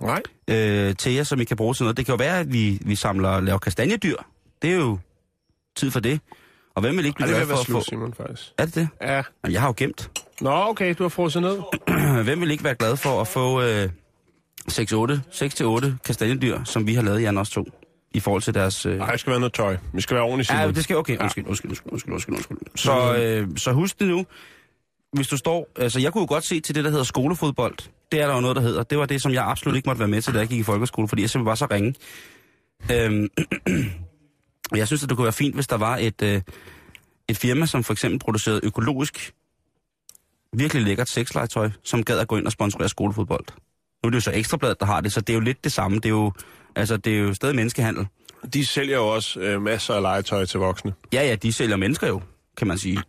Nej. 0.02 0.22
øh, 0.48 0.96
til 0.96 1.14
jer, 1.14 1.24
som 1.24 1.42
I 1.42 1.44
kan 1.44 1.58
bruge 1.58 1.74
til 1.74 1.84
noget. 1.84 1.98
Det 1.98 2.06
kan 2.06 2.14
jo 2.14 2.18
være, 2.18 2.40
at 2.40 2.54
vi, 2.54 2.80
vi 2.82 2.96
samler 2.96 3.42
laver 3.42 3.60
kastanjedyr. 3.60 4.16
Det 4.62 4.72
er 4.72 4.76
jo 4.76 5.00
tid 5.76 5.92
for 5.92 6.00
det. 6.00 6.20
Og 6.78 6.82
hvem 6.82 6.98
vil 6.98 7.06
ikke 7.06 7.20
Ej, 7.20 7.26
blive 7.26 7.38
vil 7.38 7.46
glad 7.46 7.56
for 7.56 7.62
at 7.62 7.66
slut, 7.66 7.84
få... 7.84 7.90
Simon, 7.90 8.14
faktisk. 8.14 8.54
Er 8.58 8.66
det 8.66 8.76
det? 8.76 8.88
Ja. 9.02 9.14
Jamen, 9.14 9.54
jeg 9.54 9.62
har 9.62 9.68
jo 9.68 9.74
gemt. 9.78 10.12
Nå, 10.42 10.52
okay, 10.52 10.96
du 10.98 11.04
har 11.04 11.10
frosset 11.10 11.42
ned. 11.42 11.58
Hvem 12.24 12.42
vil 12.42 12.52
ikke 12.52 12.64
være 12.64 12.76
glad 12.76 12.98
for 12.98 13.22
at 13.22 13.28
få 13.28 13.62
øh, 13.62 13.90
6-8 14.72 15.98
kastanjedyr, 16.06 16.64
som 16.64 16.88
vi 16.88 16.94
har 16.94 17.02
lavet, 17.02 17.22
Jan, 17.22 17.38
os 17.38 17.50
to, 17.50 17.66
i 18.12 18.20
forhold 18.20 18.42
til 18.42 18.54
deres... 18.54 18.86
Øh... 18.86 18.98
Nej, 18.98 19.12
det 19.12 19.20
skal 19.20 19.32
være 19.32 19.40
noget 19.40 19.54
tøj. 19.54 19.78
Vi 19.94 20.02
skal 20.02 20.16
være 20.16 20.24
ordentligt. 20.24 20.52
Ja, 20.52 20.68
det 20.68 20.84
skal 20.84 20.96
okay. 20.96 21.18
Undskyld, 21.18 21.46
undskyld, 21.48 21.72
undskyld, 21.72 21.92
undskyld, 21.92 22.14
undskyld, 22.14 22.36
undskyld. 22.36 22.58
Så, 22.76 23.16
øh, 23.18 23.48
så 23.58 23.72
husk 23.72 24.00
det 24.00 24.08
nu. 24.08 24.26
Hvis 25.14 25.28
du 25.28 25.38
står... 25.38 25.70
Altså, 25.76 26.00
jeg 26.00 26.14
kunne 26.14 26.22
jo 26.22 26.28
godt 26.30 26.46
se 26.46 26.60
til 26.60 26.76
det, 26.76 26.84
der 26.84 26.90
hedder 26.90 27.04
skolefodbold. 27.04 27.76
Det 28.12 28.22
er 28.22 28.28
der 28.28 28.36
jo 28.36 28.42
noget, 28.42 28.56
der 28.56 28.62
hedder. 28.62 28.84
Det 28.84 28.98
var 28.98 29.06
det, 29.06 29.22
som 29.22 29.34
jeg 29.34 29.44
absolut 29.48 29.76
ikke 29.76 29.90
måtte 29.90 30.00
være 30.00 30.08
med 30.08 30.22
til, 30.22 30.34
da 30.34 30.40
jeg 30.40 30.48
gik 30.48 30.60
i 30.60 30.64
folkeskole, 30.64 31.08
fordi 31.08 31.22
jeg 31.22 31.30
simpelthen 31.30 31.50
var 31.50 31.56
så 31.56 31.68
ringe. 31.72 31.96
Øhm, 32.92 33.28
jeg 34.76 34.88
synes, 34.88 35.04
at 35.04 35.10
det 35.10 35.18
kunne 35.18 35.26
være 35.26 35.34
fint, 35.34 35.56
hvis 35.56 35.68
der 35.68 35.78
var 35.78 35.98
et, 35.98 36.22
øh, 36.22 36.42
et 37.28 37.38
firma, 37.38 37.66
som 37.66 37.84
for 37.84 37.94
eksempel 37.94 38.20
producerede 38.20 38.60
økologisk, 38.64 39.34
virkelig 40.54 40.84
lækkert 40.84 41.10
sexlegetøj, 41.10 41.70
som 41.84 42.04
gad 42.04 42.20
at 42.20 42.28
gå 42.28 42.38
ind 42.38 42.46
og 42.46 42.52
sponsorere 42.52 42.90
skolefodbold. 42.90 43.46
Nu 44.04 44.08
er 44.08 44.10
det 44.10 44.16
jo 44.16 44.22
så 44.22 44.32
Ekstrabladet, 44.32 44.80
der 44.80 44.86
har 44.86 45.02
det, 45.02 45.14
så 45.14 45.22
det 45.22 45.30
er 45.30 45.34
jo 45.34 45.40
lidt 45.40 45.64
det 45.64 45.72
samme. 45.72 45.98
Det 45.98 46.06
er 46.06 46.10
jo, 46.10 46.32
altså, 46.76 46.98
det 46.98 47.14
er 47.14 47.20
jo 47.20 47.34
stadig 47.34 47.56
menneskehandel. 47.56 48.08
De 48.54 48.66
sælger 48.66 48.98
jo 48.98 49.08
også 49.08 49.40
øh, 49.40 49.62
masser 49.62 49.94
af 49.94 50.02
legetøj 50.02 50.46
til 50.46 50.60
voksne. 50.60 50.94
Ja, 51.14 51.28
ja, 51.28 51.36
de 51.36 51.54
sælger 51.54 51.76
mennesker 51.76 52.08
jo, 52.08 52.22
kan 52.58 52.68
man 52.68 52.78
sige. 52.78 53.02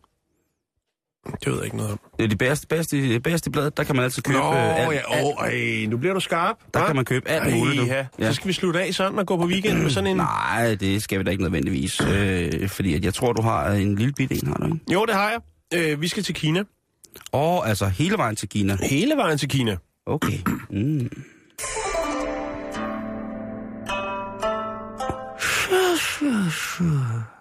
Det 1.26 1.46
ved 1.46 1.54
jeg 1.54 1.64
ikke 1.64 1.76
noget 1.76 1.92
om. 1.92 2.00
Det 2.18 2.24
er 2.24 2.28
de 2.28 2.36
bedste, 2.36 2.66
bedste, 2.66 3.20
bedste 3.20 3.50
blad, 3.50 3.70
der 3.70 3.84
kan 3.84 3.96
man 3.96 4.04
altid 4.04 4.22
købe 4.22 4.38
Nå, 4.38 4.52
øh, 4.52 4.86
alt, 4.86 4.94
ja, 4.94 5.24
åh, 5.24 5.34
ej, 5.38 5.86
nu 5.88 5.96
bliver 5.96 6.14
du 6.14 6.20
skarp. 6.20 6.56
Der 6.74 6.80
hva? 6.80 6.86
kan 6.86 6.96
man 6.96 7.04
købe 7.04 7.28
alt 7.28 7.44
Ej, 7.44 7.58
muligt. 7.58 7.86
Ja. 7.86 8.06
Ja. 8.18 8.28
Så 8.28 8.32
skal 8.34 8.48
vi 8.48 8.52
slutte 8.52 8.80
af 8.80 8.94
sådan 8.94 9.18
og 9.18 9.26
gå 9.26 9.36
på 9.36 9.46
weekend 9.46 9.82
med 9.82 9.90
sådan 9.90 10.10
en... 10.10 10.16
Nej, 10.16 10.74
det 10.80 11.02
skal 11.02 11.18
vi 11.18 11.24
da 11.24 11.30
ikke 11.30 11.42
nødvendigvis. 11.42 12.00
Øh, 12.00 12.68
fordi 12.68 12.94
at 12.94 13.04
jeg 13.04 13.14
tror, 13.14 13.32
du 13.32 13.42
har 13.42 13.70
en 13.70 13.94
lille 13.94 14.12
bit 14.12 14.30
en, 14.42 14.48
har 14.48 14.54
du 14.54 14.64
ikke? 14.64 14.78
Jo, 14.92 15.04
det 15.06 15.14
har 15.14 15.30
jeg. 15.30 15.40
Øh, 15.74 16.00
vi 16.00 16.08
skal 16.08 16.22
til 16.22 16.34
Kina. 16.34 16.62
Og 17.32 17.68
altså 17.68 17.86
hele 17.86 18.16
vejen 18.16 18.36
til 18.36 18.48
Kina. 18.48 18.76
Hele 18.82 19.16
vejen 19.16 19.38
til 19.38 19.48
Kina. 19.48 19.76
Okay. 20.06 20.38
Mm. 20.70 21.10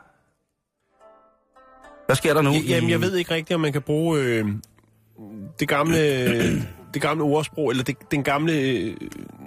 Hvad 2.07 2.15
sker 2.15 2.33
der 2.33 2.41
nu? 2.41 2.51
Ja, 2.51 2.59
Jamen, 2.59 2.89
i- 2.89 2.91
jeg 2.91 3.01
ved 3.01 3.15
ikke 3.15 3.31
rigtigt, 3.33 3.55
om 3.55 3.61
man 3.61 3.73
kan 3.73 3.81
bruge 3.81 4.19
øh, 4.19 4.45
det 5.59 5.67
gamle, 5.67 5.97
det 6.93 7.01
gamle 7.01 7.23
ordsprog, 7.23 7.69
eller 7.69 7.83
det, 7.83 7.97
den 8.11 8.23
gamle, 8.23 8.53
øh, 8.53 8.95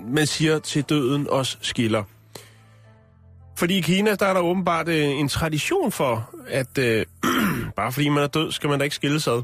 man 0.08 0.26
siger 0.26 0.58
til 0.58 0.82
døden 0.82 1.26
os 1.30 1.58
skiller. 1.62 2.04
Fordi 3.58 3.78
i 3.78 3.80
Kina, 3.80 4.14
der 4.14 4.26
er 4.26 4.32
der 4.34 4.40
åbenbart 4.40 4.88
øh, 4.88 5.04
en 5.04 5.28
tradition 5.28 5.92
for, 5.92 6.30
at 6.48 6.78
øh, 6.78 7.06
bare 7.76 7.92
fordi 7.92 8.08
man 8.08 8.22
er 8.22 8.26
død, 8.26 8.52
skal 8.52 8.70
man 8.70 8.78
da 8.78 8.84
ikke 8.84 8.96
skilles 8.96 9.28
ad. 9.28 9.42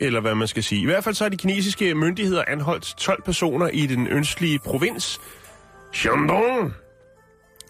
Eller 0.00 0.20
hvad 0.20 0.34
man 0.34 0.48
skal 0.48 0.62
sige. 0.62 0.82
I 0.82 0.84
hvert 0.84 1.04
fald 1.04 1.14
så 1.14 1.24
har 1.24 1.28
de 1.28 1.36
kinesiske 1.36 1.94
myndigheder 1.94 2.44
anholdt 2.48 2.94
12 2.98 3.22
personer 3.22 3.68
i 3.68 3.86
den 3.86 4.06
østlige 4.08 4.58
provins 4.58 5.20
Shandong 5.92 6.72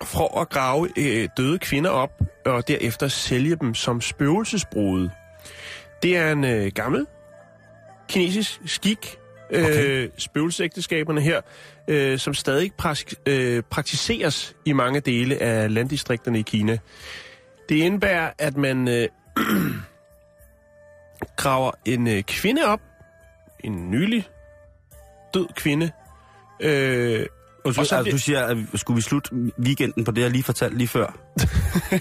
for 0.02 0.40
at 0.40 0.48
grave 0.50 0.88
øh, 0.98 1.28
døde 1.36 1.58
kvinder 1.58 1.90
op 1.90 2.20
og 2.46 2.68
derefter 2.68 3.08
sælge 3.08 3.56
dem 3.56 3.74
som 3.74 4.00
spøgelsesbrude. 4.00 5.10
Det 6.02 6.16
er 6.16 6.32
en 6.32 6.44
øh, 6.44 6.72
gammel 6.74 7.06
kinesisk 8.08 8.60
skik, 8.66 9.16
øh, 9.50 9.64
Okay. 9.64 10.08
spøgelsesægteskaberne 10.18 11.20
her, 11.20 11.40
øh, 11.88 12.18
som 12.18 12.34
stadig 12.34 12.72
prak- 12.82 13.14
øh, 13.26 13.62
praktiseres 13.62 14.56
i 14.64 14.72
mange 14.72 15.00
dele 15.00 15.42
af 15.42 15.74
landdistrikterne 15.74 16.38
i 16.38 16.42
Kina. 16.42 16.78
Det 17.68 17.74
indebærer, 17.76 18.30
at 18.38 18.56
man 18.56 18.88
øh, 18.88 19.08
graver 21.36 21.70
en 21.84 22.06
øh, 22.08 22.22
kvinde 22.22 22.64
op, 22.66 22.80
en 23.64 23.90
nylig 23.90 24.28
død 25.34 25.46
kvinde, 25.56 25.90
øh, 26.60 27.26
Og, 27.64 27.74
så, 27.74 27.80
Og 27.80 27.86
så 27.86 27.96
altså, 27.96 28.10
du 28.10 28.18
siger, 28.18 28.40
at 28.44 28.56
skulle 28.74 28.94
vi 28.94 29.02
slutte 29.02 29.30
weekenden 29.58 30.04
på 30.04 30.10
det, 30.10 30.22
jeg 30.22 30.30
lige 30.30 30.42
fortalte 30.42 30.78
lige 30.78 30.88
før? 30.88 31.06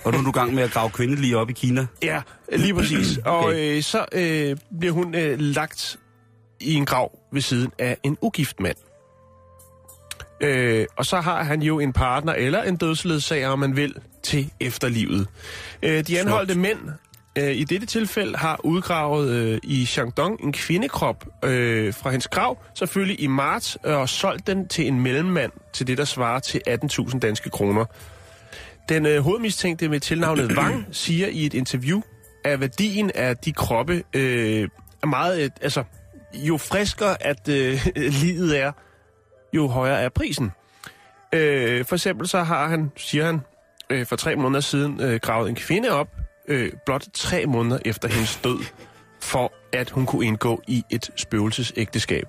og 0.05 0.11
nu 0.11 0.19
er 0.19 0.23
du 0.23 0.29
i 0.29 0.31
gang 0.31 0.53
med 0.53 0.63
at 0.63 0.71
grave 0.71 0.89
kvinden 0.89 1.17
lige 1.17 1.37
op 1.37 1.49
i 1.49 1.53
Kina? 1.53 1.85
Ja, 2.03 2.21
lige 2.55 2.73
præcis. 2.73 3.17
Og 3.25 3.45
Okay. 3.45 3.77
øh, 3.77 3.83
så 3.83 4.05
øh, 4.11 4.57
bliver 4.79 4.93
hun 4.93 5.15
øh, 5.15 5.39
lagt 5.39 5.99
i 6.59 6.73
en 6.73 6.85
grav 6.85 7.19
ved 7.33 7.41
siden 7.41 7.71
af 7.79 7.97
en 8.03 8.17
ugift 8.21 8.59
mand. 8.59 8.77
Øh, 10.41 10.85
og 10.97 11.05
så 11.05 11.21
har 11.21 11.43
han 11.43 11.61
jo 11.61 11.79
en 11.79 11.93
partner 11.93 12.33
eller 12.33 12.63
en 12.63 12.75
dødsledsager, 12.77 13.49
om 13.49 13.59
man 13.59 13.75
vil, 13.75 13.95
til 14.23 14.51
efterlivet. 14.59 15.27
Øh, 15.83 16.07
de 16.07 16.19
anholdte 16.19 16.55
mænd 16.55 16.79
øh, 17.37 17.51
i 17.51 17.63
dette 17.63 17.87
tilfælde 17.87 18.37
har 18.37 18.59
udgravet 18.63 19.29
øh, 19.29 19.59
i 19.63 19.85
Shandong 19.85 20.43
en 20.43 20.53
kvindekrop 20.53 21.25
øh, 21.43 21.93
fra 21.93 22.09
hendes 22.09 22.27
grav, 22.27 22.57
selvfølgelig 22.73 23.21
i 23.21 23.27
marts, 23.27 23.77
øh, 23.85 23.97
og 23.97 24.09
solgt 24.09 24.47
den 24.47 24.67
til 24.67 24.87
en 24.87 24.99
mellemmand 24.99 25.51
til 25.73 25.87
det, 25.87 25.97
der 25.97 26.05
svarer 26.05 26.39
til 26.39 26.61
18.000 26.69 27.19
danske 27.19 27.49
kroner. 27.49 27.85
Den 28.89 29.05
øh, 29.05 29.21
hovedmistænkte 29.21 29.89
med 29.89 29.99
tilnavnet 29.99 30.51
Wang 30.57 30.85
siger 30.91 31.27
i 31.27 31.45
et 31.45 31.53
interview, 31.53 32.01
at 32.45 32.59
værdien 32.59 33.11
af 33.15 33.37
de 33.37 33.53
kroppe 33.53 34.03
øh, 34.13 34.69
er 35.03 35.07
meget... 35.07 35.43
Øh, 35.43 35.49
altså, 35.61 35.83
jo 36.33 36.57
friskere 36.57 37.23
at 37.23 37.49
øh, 37.49 37.79
livet 38.23 38.59
er, 38.59 38.71
jo 39.53 39.67
højere 39.67 40.01
er 40.01 40.09
prisen. 40.09 40.51
Øh, 41.33 41.85
for 41.85 41.95
eksempel 41.95 42.27
så 42.27 42.43
har 42.43 42.67
han, 42.67 42.91
siger 42.97 43.25
han, 43.25 43.41
øh, 43.89 44.05
for 44.05 44.15
tre 44.15 44.35
måneder 44.35 44.61
siden 44.61 45.01
øh, 45.01 45.19
gravet 45.19 45.49
en 45.49 45.55
kvinde 45.55 45.89
op, 45.89 46.07
øh, 46.47 46.71
blot 46.85 47.05
tre 47.13 47.45
måneder 47.45 47.79
efter 47.85 48.07
hendes 48.07 48.39
død, 48.43 48.59
for 49.21 49.53
at 49.73 49.89
hun 49.89 50.05
kunne 50.05 50.25
indgå 50.27 50.61
i 50.67 50.83
et 50.89 51.09
spøgelsesægteskab. 51.15 52.25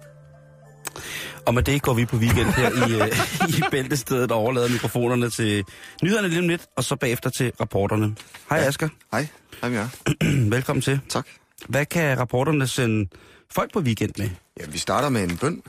Og 1.46 1.54
med 1.54 1.62
det 1.62 1.82
går 1.82 1.94
vi 1.94 2.04
på 2.04 2.16
weekend 2.16 2.46
her 2.46 2.70
i, 2.88 2.92
øh, 3.02 3.08
i 3.58 3.62
Bæltestedet 3.70 4.32
og 4.32 4.38
overlader 4.38 4.68
mikrofonerne 4.68 5.30
til 5.30 5.64
nyhederne 6.02 6.28
lige 6.28 6.40
om 6.40 6.48
lidt, 6.48 6.66
og 6.76 6.84
så 6.84 6.96
bagefter 6.96 7.30
til 7.30 7.52
rapporterne. 7.60 8.16
Hej 8.50 8.58
Asger, 8.58 8.88
Hej, 9.12 9.26
hej 9.62 9.72
jer. 9.72 9.88
velkommen 10.56 10.82
til. 10.82 11.00
Tak. 11.08 11.26
Hvad 11.68 11.86
kan 11.86 12.18
rapporterne 12.18 12.66
sende 12.66 13.08
folk 13.52 13.72
på 13.72 13.80
weekend 13.80 14.12
med? 14.18 14.30
Ja, 14.60 14.66
vi 14.68 14.78
starter 14.78 15.08
med 15.08 15.22
en 15.30 15.36
bøn. 15.36 15.62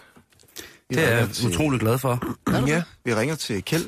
Vi 0.89 0.95
Det 0.95 1.11
er 1.11 1.17
jeg 1.17 1.29
til- 1.29 1.47
utrolig 1.47 1.79
glad 1.79 1.97
for. 1.97 2.35
Ja. 2.67 2.83
Vi 3.05 3.15
ringer 3.15 3.35
til 3.35 3.63
Kjeld 3.63 3.85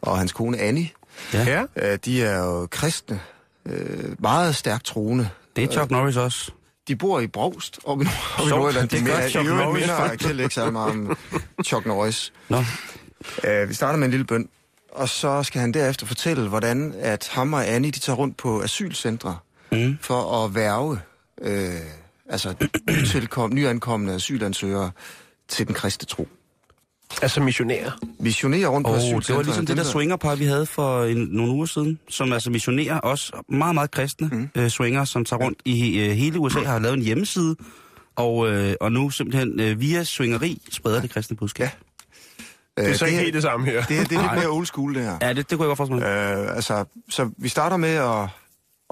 og 0.00 0.18
hans 0.18 0.32
kone 0.32 0.58
Annie. 0.58 0.88
Ja. 1.34 1.64
Øh, 1.76 1.98
De 2.04 2.22
er 2.24 2.38
jo 2.44 2.66
kristne, 2.70 3.20
øh, 3.70 4.14
meget 4.18 4.56
stærkt 4.56 4.84
troende. 4.84 5.28
Det 5.56 5.64
er 5.64 5.72
Chuck 5.72 5.90
Norris 5.90 6.16
også. 6.16 6.50
De 6.88 6.96
bor 6.96 7.20
i 7.20 7.26
Brogst, 7.26 7.78
oppe 7.84 8.04
i, 8.04 8.08
Nordjylland. 8.48 8.88
det 8.88 9.04
gør 9.04 9.12
minder- 9.14 9.28
Chuck 9.28 9.48
Norris 9.48 9.80
minder. 9.80 10.16
Kjeld 10.16 10.40
ikke 10.40 10.54
særlig 10.54 10.72
meget 10.72 10.90
om 10.90 11.16
Chuck 11.64 11.86
Norris. 11.86 12.32
Nå, 12.48 12.64
Øh, 13.44 13.68
Vi 13.68 13.74
starter 13.74 13.96
med 13.98 14.04
en 14.04 14.10
lille 14.10 14.26
bøn, 14.26 14.48
og 14.92 15.08
så 15.08 15.42
skal 15.42 15.60
han 15.60 15.74
derefter 15.74 16.06
fortælle, 16.06 16.48
hvordan 16.48 16.94
at 16.98 17.28
ham 17.32 17.52
og 17.52 17.68
Annie, 17.68 17.90
de 17.90 17.98
tager 17.98 18.16
rundt 18.16 18.36
på 18.36 18.60
asylcentre 18.62 19.36
Mm. 19.72 19.98
for 20.00 20.44
at 20.44 20.54
værve 20.54 21.00
øh, 21.42 21.70
altså 22.30 22.54
nytilkom, 22.90 23.54
nyankomne 23.54 24.12
asylansøgere 24.14 24.90
til 25.48 25.66
den 25.66 25.74
kristne 25.74 26.06
tro. 26.06 26.28
Altså 27.22 27.40
missionærer. 27.40 27.90
Missionerer 28.20 28.68
rundt 28.68 28.86
på 28.86 28.92
oh, 28.92 28.98
det 29.00 29.36
var 29.36 29.42
ligesom 29.42 29.66
det 29.66 29.76
der 29.76 29.82
swingerpar, 29.82 30.34
vi 30.34 30.44
havde 30.44 30.66
for 30.66 31.04
en, 31.04 31.28
nogle 31.30 31.52
uger 31.52 31.66
siden, 31.66 31.98
som 32.08 32.32
altså 32.32 32.50
missionerer 32.50 32.98
også 32.98 33.32
meget, 33.48 33.74
meget 33.74 33.90
kristne 33.90 34.28
mm. 34.32 34.48
øh, 34.54 34.68
swinger, 34.68 35.04
som 35.04 35.24
tager 35.24 35.44
rundt 35.44 35.58
i 35.64 35.98
øh, 35.98 36.10
hele 36.10 36.38
USA, 36.38 36.60
har 36.60 36.78
lavet 36.78 36.96
en 36.96 37.02
hjemmeside, 37.02 37.56
og, 38.16 38.50
øh, 38.50 38.74
og 38.80 38.92
nu 38.92 39.10
simpelthen 39.10 39.60
øh, 39.60 39.80
via 39.80 40.04
swingeri 40.04 40.62
spreder 40.70 41.00
det 41.00 41.10
kristne 41.10 41.36
budskab. 41.36 41.64
Ja. 41.64 41.70
Det 42.82 42.90
er 42.90 42.94
så 42.94 43.04
Øh, 43.04 43.08
ikke 43.08 43.16
det, 43.16 43.24
helt 43.24 43.34
det 43.34 43.42
samme 43.42 43.66
her. 43.66 43.82
det, 43.82 43.88
det 43.88 44.16
er 44.16 44.22
lidt 44.22 44.32
mere 44.34 44.48
old 44.48 44.66
school, 44.66 44.94
det 44.94 45.02
her. 45.02 45.18
Ja, 45.22 45.32
det, 45.32 45.50
det 45.50 45.58
kunne 45.58 45.68
jeg 45.68 45.76
godt 45.76 45.90
mig. 45.90 46.02
Øh, 46.02 46.56
altså, 46.56 46.84
så 47.08 47.30
vi 47.36 47.48
starter 47.48 47.76
med 47.76 47.94
at, 47.94 48.28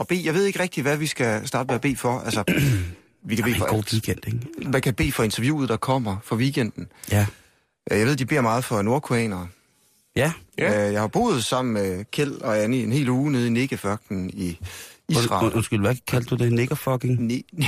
at 0.01 0.07
bede. 0.09 0.23
Jeg 0.25 0.35
ved 0.35 0.45
ikke 0.45 0.61
rigtig, 0.61 0.83
hvad 0.83 0.97
vi 0.97 1.07
skal 1.07 1.49
starte 1.49 1.67
med 1.67 1.75
at 1.75 1.81
bede 1.81 1.97
for. 1.97 2.19
Altså, 2.19 2.45
vi 3.29 3.35
kan 3.37 3.45
bede 3.45 3.57
for 3.59 3.67
en 3.67 3.75
god 3.75 3.93
weekend, 3.93 4.19
ikke? 4.27 4.71
Man 4.71 4.83
kan 4.83 4.95
bede 4.95 5.12
for 5.12 5.23
interviewet, 5.23 5.69
der 5.69 5.77
kommer 5.77 6.17
for 6.25 6.37
weekenden. 6.37 6.87
Ja. 7.11 7.27
Øh, 7.93 7.99
Jeg 7.99 8.07
ved, 8.07 8.16
de 8.16 8.26
beder 8.26 8.41
meget 8.41 8.64
for 8.64 8.82
nordkoreanere. 8.82 9.49
Ja. 10.16 10.32
Ja. 10.59 10.87
Øh, 10.87 10.93
Jeg 10.93 11.01
har 11.01 11.09
boet 11.09 11.45
sammen 11.45 11.74
med 11.74 12.05
Kjeld 12.05 12.32
og 12.41 12.59
Annie 12.59 12.82
en 12.82 12.93
hel 12.93 13.09
uge 13.09 13.32
nede 13.32 13.47
i 13.47 13.51
Negev-ørkenen 13.51 14.30
i 14.30 14.59
Und, 15.09 15.16
Israel. 15.18 15.53
undskyld, 15.53 15.80
hvad 15.80 15.97
kaldte 16.07 16.37
du 16.37 16.45
det? 16.45 16.53
Niggerfucking? 16.53 17.18
Ne- 17.32 17.66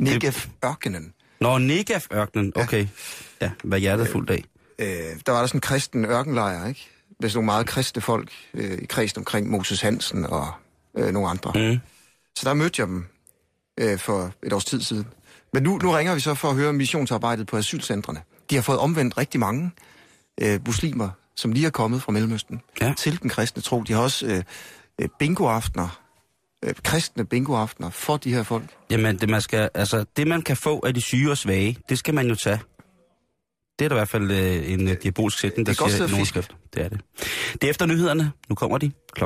Negev-ørkenen. 0.00 1.12
Nå, 1.40 1.58
Negev-ørkenen. 1.58 2.52
Okay. 2.56 2.86
Ja, 3.40 3.50
hvad 3.64 3.78
hjertet 3.78 4.06
er 4.06 4.12
fuldt 4.12 4.30
af. 4.30 4.44
Øh, 4.78 4.86
der 5.26 5.32
var 5.32 5.40
der 5.40 5.46
sådan 5.46 5.56
en 5.56 5.60
kristen 5.60 6.04
ørkenlejr, 6.04 6.66
ikke? 6.68 6.88
Med 7.20 7.28
sådan 7.28 7.36
nogle 7.36 7.46
meget 7.46 7.66
kristne 7.66 8.02
folk 8.02 8.30
øh, 8.54 8.78
i 8.82 8.84
kredsen 8.86 9.18
omkring 9.18 9.50
Moses 9.50 9.80
Hansen 9.80 10.26
og 10.26 10.48
øh, 10.98 11.12
nogle 11.12 11.28
andre. 11.28 11.52
Mm. 11.72 11.78
Så 12.38 12.48
der 12.48 12.54
mødte 12.54 12.80
jeg 12.80 12.88
dem 12.88 13.06
øh, 13.80 13.98
for 13.98 14.32
et 14.42 14.52
års 14.52 14.64
tid 14.64 14.80
siden. 14.82 15.06
Men 15.52 15.62
nu, 15.62 15.78
nu 15.78 15.90
ringer 15.90 16.14
vi 16.14 16.20
så 16.20 16.34
for 16.34 16.48
at 16.50 16.54
høre 16.56 16.72
missionsarbejdet 16.72 17.46
på 17.46 17.56
asylcentrene. 17.56 18.20
De 18.50 18.54
har 18.54 18.62
fået 18.62 18.78
omvendt 18.78 19.18
rigtig 19.18 19.40
mange 19.40 19.70
øh, 20.42 20.60
muslimer, 20.66 21.10
som 21.36 21.52
lige 21.52 21.66
er 21.66 21.70
kommet 21.70 22.02
fra 22.02 22.12
Mellemøsten, 22.12 22.60
Ja. 22.80 22.94
til 22.96 23.22
den 23.22 23.30
kristne 23.30 23.62
tro. 23.62 23.82
De 23.82 23.92
har 23.92 24.00
også 24.00 24.26
øh, 24.26 24.42
øh, 25.00 25.08
bingoaftener, 25.18 26.00
øh, 26.64 26.74
kristne 26.82 27.24
bingoaftener 27.24 27.90
for 27.90 28.16
de 28.16 28.34
her 28.34 28.42
folk. 28.42 28.64
Jamen, 28.90 29.16
det 29.18 29.28
man, 29.28 29.40
skal, 29.40 29.70
altså, 29.74 30.04
det 30.16 30.26
man 30.26 30.42
kan 30.42 30.56
få 30.56 30.80
af 30.86 30.94
de 30.94 31.00
syge 31.00 31.30
og 31.30 31.38
svage, 31.38 31.76
det 31.88 31.98
skal 31.98 32.14
man 32.14 32.26
jo 32.28 32.34
tage. 32.34 32.60
Det 33.78 33.84
er 33.84 33.88
der 33.88 33.96
i 33.96 33.98
hvert 33.98 34.08
fald 34.08 34.30
øh, 34.30 34.72
en 34.72 34.88
øh, 34.88 34.96
diabolsk 35.02 35.38
sætning, 35.38 35.66
der 35.66 35.72
Det 35.72 35.80
er 35.80 35.88
siger 35.88 36.08
nogen 36.08 36.26
skrift. 36.26 36.56
Det 36.74 36.84
er 36.84 36.88
det. 36.88 37.00
Det 37.52 37.64
er 37.64 37.70
efter 37.70 37.86
nyhederne. 37.86 38.32
Nu 38.48 38.54
kommer 38.54 38.78
de. 38.78 38.86
Klokken 39.12 39.22